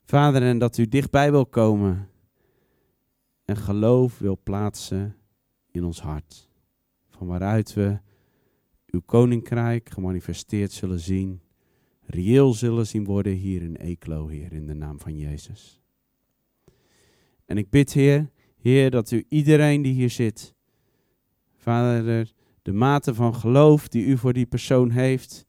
Vader, 0.04 0.42
en 0.42 0.58
dat 0.58 0.78
u 0.78 0.88
dichtbij 0.88 1.30
wil 1.30 1.46
komen 1.46 2.08
en 3.44 3.56
geloof 3.56 4.18
wil 4.18 4.40
plaatsen 4.42 5.16
in 5.70 5.84
ons 5.84 6.00
hart. 6.00 6.48
Van 7.08 7.26
waaruit 7.26 7.74
we 7.74 7.98
uw 8.86 9.00
koninkrijk 9.00 9.90
gemanifesteerd 9.90 10.72
zullen 10.72 11.00
zien 11.00 11.40
reëel 12.10 12.54
zullen 12.54 12.86
zien 12.86 13.04
worden 13.04 13.32
hier 13.32 13.62
in 13.62 13.76
Eeklo, 13.76 14.28
Heer, 14.28 14.52
in 14.52 14.66
de 14.66 14.74
naam 14.74 15.00
van 15.00 15.16
Jezus. 15.16 15.80
En 17.46 17.58
ik 17.58 17.70
bid, 17.70 17.92
Heer, 17.92 18.30
Heer, 18.60 18.90
dat 18.90 19.10
u 19.10 19.24
iedereen 19.28 19.82
die 19.82 19.94
hier 19.94 20.10
zit, 20.10 20.54
Vader, 21.56 22.32
de 22.62 22.72
mate 22.72 23.14
van 23.14 23.34
geloof 23.34 23.88
die 23.88 24.04
u 24.04 24.18
voor 24.18 24.32
die 24.32 24.46
persoon 24.46 24.90
heeft, 24.90 25.46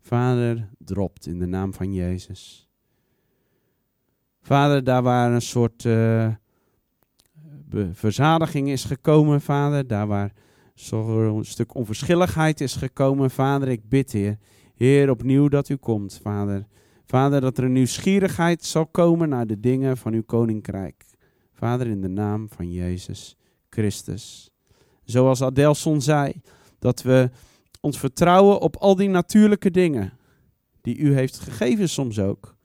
Vader, 0.00 0.68
dropt 0.78 1.26
in 1.26 1.38
de 1.38 1.46
naam 1.46 1.74
van 1.74 1.92
Jezus. 1.92 2.68
Vader, 4.42 4.84
daar 4.84 5.02
waar 5.02 5.32
een 5.32 5.42
soort 5.42 5.84
uh, 5.84 6.28
verzadiging 7.92 8.68
is 8.68 8.84
gekomen, 8.84 9.40
Vader, 9.40 9.86
daar 9.86 10.06
waar 10.06 10.32
zo'n 10.74 11.44
stuk 11.44 11.74
onverschilligheid 11.74 12.60
is 12.60 12.76
gekomen, 12.76 13.30
Vader, 13.30 13.68
ik 13.68 13.88
bid, 13.88 14.12
Heer, 14.12 14.38
Heer, 14.74 15.10
opnieuw 15.10 15.48
dat 15.48 15.68
u 15.68 15.76
komt, 15.76 16.20
Vader. 16.22 16.66
Vader, 17.06 17.40
dat 17.40 17.58
er 17.58 17.64
een 17.64 17.72
nieuwsgierigheid 17.72 18.64
zal 18.64 18.86
komen 18.86 19.28
naar 19.28 19.46
de 19.46 19.60
dingen 19.60 19.96
van 19.96 20.12
uw 20.12 20.22
koninkrijk. 20.22 21.04
Vader, 21.52 21.86
in 21.86 22.00
de 22.00 22.08
naam 22.08 22.48
van 22.48 22.72
Jezus 22.72 23.36
Christus. 23.70 24.50
Zoals 25.04 25.42
Adelson 25.42 26.00
zei, 26.00 26.40
dat 26.78 27.02
we 27.02 27.30
ons 27.80 27.98
vertrouwen 27.98 28.60
op 28.60 28.76
al 28.76 28.96
die 28.96 29.08
natuurlijke 29.08 29.70
dingen 29.70 30.12
die 30.80 30.96
u 30.96 31.14
heeft 31.14 31.38
gegeven 31.38 31.88
soms 31.88 32.18
ook. 32.18 32.56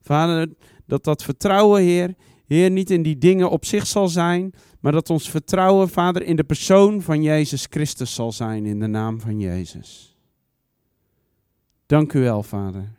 Vader, 0.00 0.54
dat 0.86 1.04
dat 1.04 1.22
vertrouwen, 1.22 1.82
Heer, 1.82 2.14
Heer, 2.46 2.70
niet 2.70 2.90
in 2.90 3.02
die 3.02 3.18
dingen 3.18 3.50
op 3.50 3.64
zich 3.64 3.86
zal 3.86 4.08
zijn, 4.08 4.52
maar 4.80 4.92
dat 4.92 5.10
ons 5.10 5.30
vertrouwen, 5.30 5.88
Vader, 5.88 6.22
in 6.22 6.36
de 6.36 6.44
persoon 6.44 7.02
van 7.02 7.22
Jezus 7.22 7.66
Christus 7.70 8.14
zal 8.14 8.32
zijn, 8.32 8.66
in 8.66 8.80
de 8.80 8.86
naam 8.86 9.20
van 9.20 9.40
Jezus. 9.40 10.15
Dank 11.86 12.12
u 12.12 12.20
wel, 12.20 12.42
Vader. 12.42 12.94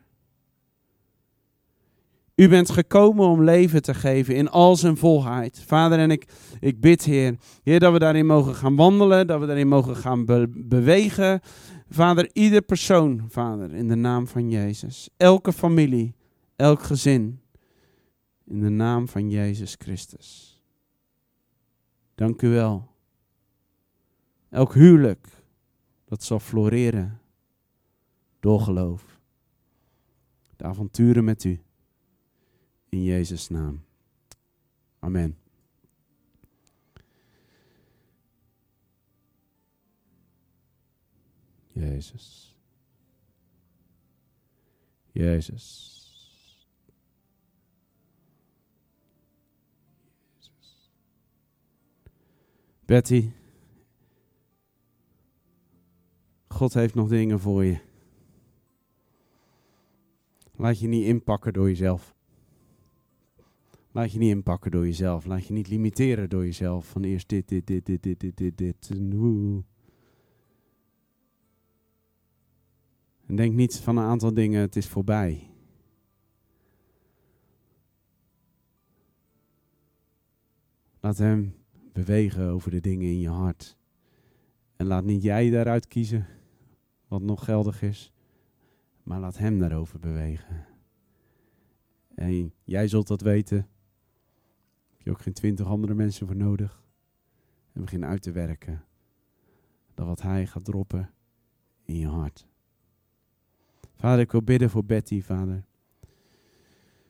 U 2.35 2.49
bent 2.49 2.69
gekomen 2.69 3.25
om 3.25 3.43
leven 3.43 3.81
te 3.81 3.93
geven 3.93 4.35
in 4.35 4.49
al 4.49 4.75
zijn 4.75 4.97
volheid. 4.97 5.63
Vader, 5.65 5.99
en 5.99 6.11
ik, 6.11 6.25
ik 6.59 6.79
bid, 6.79 7.03
Heer, 7.03 7.35
Heer, 7.63 7.79
dat 7.79 7.93
we 7.93 7.99
daarin 7.99 8.25
mogen 8.25 8.55
gaan 8.55 8.75
wandelen, 8.75 9.27
dat 9.27 9.39
we 9.39 9.45
daarin 9.45 9.67
mogen 9.67 9.95
gaan 9.95 10.25
bewegen. 10.49 11.41
Vader, 11.89 12.29
ieder 12.33 12.61
persoon, 12.61 13.25
Vader, 13.29 13.73
in 13.73 13.87
de 13.87 13.95
naam 13.95 14.27
van 14.27 14.49
Jezus. 14.49 15.09
Elke 15.17 15.53
familie, 15.53 16.15
elk 16.55 16.83
gezin, 16.83 17.41
in 18.45 18.61
de 18.61 18.69
naam 18.69 19.07
van 19.07 19.29
Jezus 19.29 19.75
Christus. 19.77 20.61
Dank 22.15 22.41
u 22.41 22.49
wel. 22.49 22.87
Elk 24.49 24.73
huwelijk, 24.73 25.27
dat 26.05 26.23
zal 26.23 26.39
floreren 26.39 27.21
door 28.47 28.61
geloof. 28.61 29.19
De 30.55 30.63
avonturen 30.63 31.23
met 31.23 31.43
u. 31.43 31.61
In 32.89 33.03
Jezus' 33.03 33.49
naam. 33.49 33.83
Amen. 34.99 35.37
Jezus. 41.71 42.55
Jezus. 45.11 45.95
Betty, 52.85 53.31
God 56.47 56.73
heeft 56.73 56.95
nog 56.95 57.07
dingen 57.07 57.39
voor 57.39 57.63
je. 57.63 57.86
Laat 60.57 60.79
je 60.79 60.87
niet 60.87 61.05
inpakken 61.05 61.53
door 61.53 61.67
jezelf. 61.67 62.15
Laat 63.91 64.11
je 64.11 64.19
niet 64.19 64.29
inpakken 64.29 64.71
door 64.71 64.85
jezelf. 64.85 65.25
Laat 65.25 65.47
je 65.47 65.53
niet 65.53 65.67
limiteren 65.67 66.29
door 66.29 66.45
jezelf. 66.45 66.87
Van 66.87 67.03
eerst 67.03 67.29
dit, 67.29 67.47
dit, 67.47 67.67
dit, 67.67 67.85
dit, 67.85 68.03
dit, 68.03 68.19
dit, 68.19 68.37
dit, 68.37 68.57
dit. 68.57 68.89
En, 68.89 69.65
en 73.25 73.35
denk 73.35 73.53
niet 73.53 73.79
van 73.79 73.97
een 73.97 74.03
aantal 74.03 74.33
dingen, 74.33 74.61
het 74.61 74.75
is 74.75 74.87
voorbij. 74.87 75.49
Laat 80.99 81.17
hem 81.17 81.55
bewegen 81.93 82.49
over 82.49 82.71
de 82.71 82.81
dingen 82.81 83.07
in 83.07 83.19
je 83.19 83.29
hart. 83.29 83.77
En 84.75 84.85
laat 84.85 85.03
niet 85.03 85.23
jij 85.23 85.49
daaruit 85.49 85.87
kiezen 85.87 86.27
wat 87.07 87.21
nog 87.21 87.43
geldig 87.43 87.81
is, 87.81 88.13
maar 89.07 89.19
laat 89.19 89.37
hem 89.37 89.59
daarover 89.59 89.99
bewegen. 89.99 90.65
En 92.15 92.53
jij 92.63 92.87
zult 92.87 93.07
dat 93.07 93.21
weten. 93.21 93.57
Heb 94.89 95.01
je 95.01 95.09
ook 95.09 95.21
geen 95.21 95.33
twintig 95.33 95.67
andere 95.67 95.93
mensen 95.93 96.27
voor 96.27 96.35
nodig. 96.35 96.83
En 97.73 97.81
begin 97.81 98.05
uit 98.05 98.21
te 98.21 98.31
werken. 98.31 98.83
Dat 99.93 100.07
wat 100.07 100.21
hij 100.21 100.47
gaat 100.47 100.65
droppen 100.65 101.09
in 101.85 101.97
je 101.97 102.07
hart. 102.07 102.47
Vader, 103.95 104.19
ik 104.19 104.31
wil 104.31 104.43
bidden 104.43 104.69
voor 104.69 104.85
Betty, 104.85 105.21
vader. 105.21 105.65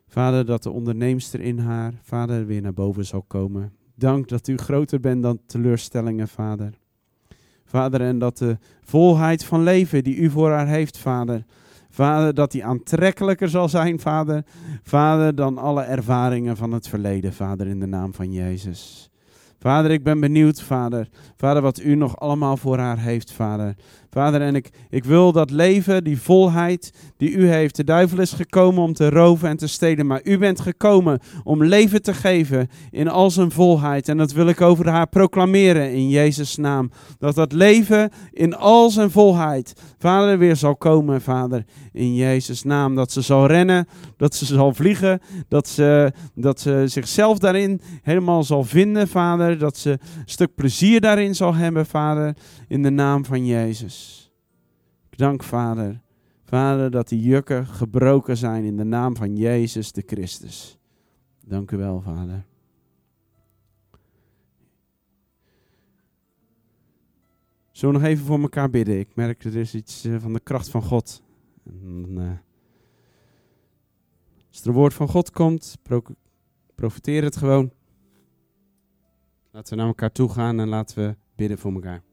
Vader, 0.08 0.46
dat 0.46 0.64
de 0.64 0.72
onderneemster 0.72 1.40
in 1.40 1.60
haar, 1.60 1.94
vader, 2.02 2.46
weer 2.46 2.62
naar 2.62 2.74
boven 2.74 3.06
zal 3.06 3.22
komen. 3.22 3.74
Dank 3.96 4.28
dat 4.28 4.48
u 4.48 4.58
groter 4.58 5.00
bent 5.00 5.24
dan 5.24 5.40
teleurstellingen, 5.46 6.28
vader. 6.28 6.80
Vader, 7.66 8.02
en 8.02 8.20
dat 8.20 8.38
de 8.38 8.58
volheid 8.82 9.46
van 9.46 9.64
leven 9.64 10.04
die 10.04 10.16
u 10.16 10.30
voor 10.30 10.52
haar 10.52 10.68
heeft, 10.68 10.98
vader. 10.98 11.46
Vader, 11.90 12.34
dat 12.34 12.52
die 12.52 12.66
aantrekkelijker 12.66 13.50
zal 13.50 13.70
zijn, 13.70 14.00
vader. 14.00 14.44
Vader, 14.84 15.36
dan 15.36 15.58
alle 15.58 15.82
ervaringen 15.82 16.58
van 16.58 16.72
het 16.72 16.88
verleden, 16.88 17.34
vader, 17.34 17.68
in 17.68 17.80
de 17.80 17.86
naam 17.86 18.14
van 18.14 18.32
Jezus. 18.32 19.10
Vader, 19.60 19.92
ik 19.92 20.04
ben 20.04 20.20
benieuwd, 20.20 20.62
vader. 20.62 21.10
Vader, 21.36 21.62
wat 21.62 21.80
u 21.80 21.96
nog 21.96 22.20
allemaal 22.20 22.58
voor 22.58 22.78
haar 22.78 23.00
heeft, 23.00 23.32
vader. 23.32 23.76
Vader, 24.10 24.42
en 24.42 24.56
ik, 24.56 24.70
ik 24.90 25.04
wil 25.04 25.32
dat 25.32 25.52
leven, 25.52 26.04
die 26.04 26.22
volheid 26.22 26.94
die 27.18 27.32
u 27.32 27.50
heeft. 27.50 27.76
De 27.76 27.84
duivel 27.84 28.20
is 28.20 28.32
gekomen 28.32 28.84
om 28.84 28.94
te 28.94 29.10
roven 29.10 29.50
en 29.50 29.58
te 29.58 29.68
stelen, 29.68 30.06
maar 30.06 30.22
u 30.24 30.38
bent 30.38 30.60
gekomen 30.60 31.20
om 31.44 31.64
leven 31.64 32.02
te 32.02 32.14
geven 32.14 32.70
in 32.92 33.08
al 33.08 33.32
zijn 33.32 33.52
volheid. 33.52 34.10
En 34.10 34.18
dat 34.18 34.32
wil 34.32 34.48
ik 34.48 34.62
over 34.62 34.90
haar 34.90 35.08
proclameren 35.08 35.94
in 35.94 36.10
Jezus' 36.10 36.56
naam. 36.56 36.92
Dat 37.18 37.36
dat 37.36 37.52
leven 37.52 38.12
in 38.32 38.56
al 38.56 38.90
zijn 38.90 39.12
volheid, 39.12 39.74
Vader, 39.98 40.38
weer 40.38 40.56
zal 40.56 40.76
komen, 40.76 41.22
Vader, 41.22 41.66
in 41.94 42.16
Jezus' 42.16 42.64
naam. 42.64 42.96
Dat 42.96 43.12
ze 43.12 43.22
zal 43.22 43.48
rennen, 43.48 43.88
dat 44.18 44.36
ze 44.36 44.46
zal 44.46 44.74
vliegen, 44.74 45.22
dat 45.48 45.68
ze, 45.68 46.12
dat 46.36 46.60
ze 46.60 46.84
zichzelf 46.86 47.38
daarin 47.38 47.82
helemaal 48.02 48.44
zal 48.44 48.64
vinden, 48.64 49.08
Vader. 49.08 49.58
Dat 49.58 49.78
ze 49.78 49.90
een 49.90 50.00
stuk 50.26 50.56
plezier 50.56 51.02
daarin 51.02 51.36
zal 51.36 51.56
hebben, 51.56 51.86
Vader, 51.86 52.36
in 52.68 52.84
de 52.84 52.90
naam 52.90 53.26
van 53.26 53.46
Jezus. 53.46 54.07
Dank, 55.18 55.44
Vader, 55.44 56.02
Vader, 56.44 56.92
dat 56.92 57.08
die 57.08 57.22
jukken 57.22 57.68
gebroken 57.68 58.38
zijn 58.38 58.64
in 58.64 58.78
de 58.78 58.84
naam 58.84 59.16
van 59.16 59.36
Jezus 59.36 59.92
de 59.92 60.04
Christus. 60.06 60.78
Dank 61.46 61.72
u 61.72 61.78
wel, 61.78 62.02
Vader. 62.02 62.46
Zullen 67.72 67.96
we 67.96 68.02
nog 68.02 68.10
even 68.10 68.26
voor 68.26 68.40
elkaar 68.40 68.70
bidden? 68.70 69.00
Ik 69.00 69.16
merk 69.16 69.44
er 69.44 69.56
is 69.56 69.76
iets 69.76 70.04
eh, 70.04 70.16
van 70.20 70.34
de 70.34 70.40
kracht 70.40 70.70
van 70.70 70.82
God. 70.82 71.24
En, 71.64 72.06
uh, 72.12 72.32
als 74.50 74.62
er 74.62 74.68
een 74.68 74.74
woord 74.74 74.94
van 74.94 75.08
God 75.08 75.32
komt, 75.32 75.78
pro 75.82 76.02
profiteer 76.76 77.24
het 77.24 77.38
gewoon. 77.38 77.72
Laten 79.52 79.74
we 79.74 79.80
naar 79.80 79.88
elkaar 79.88 80.12
toe 80.12 80.30
gaan 80.30 80.60
en 80.60 80.68
laten 80.68 80.98
we 80.98 81.16
bidden 81.36 81.58
voor 81.58 81.74
elkaar. 81.74 82.07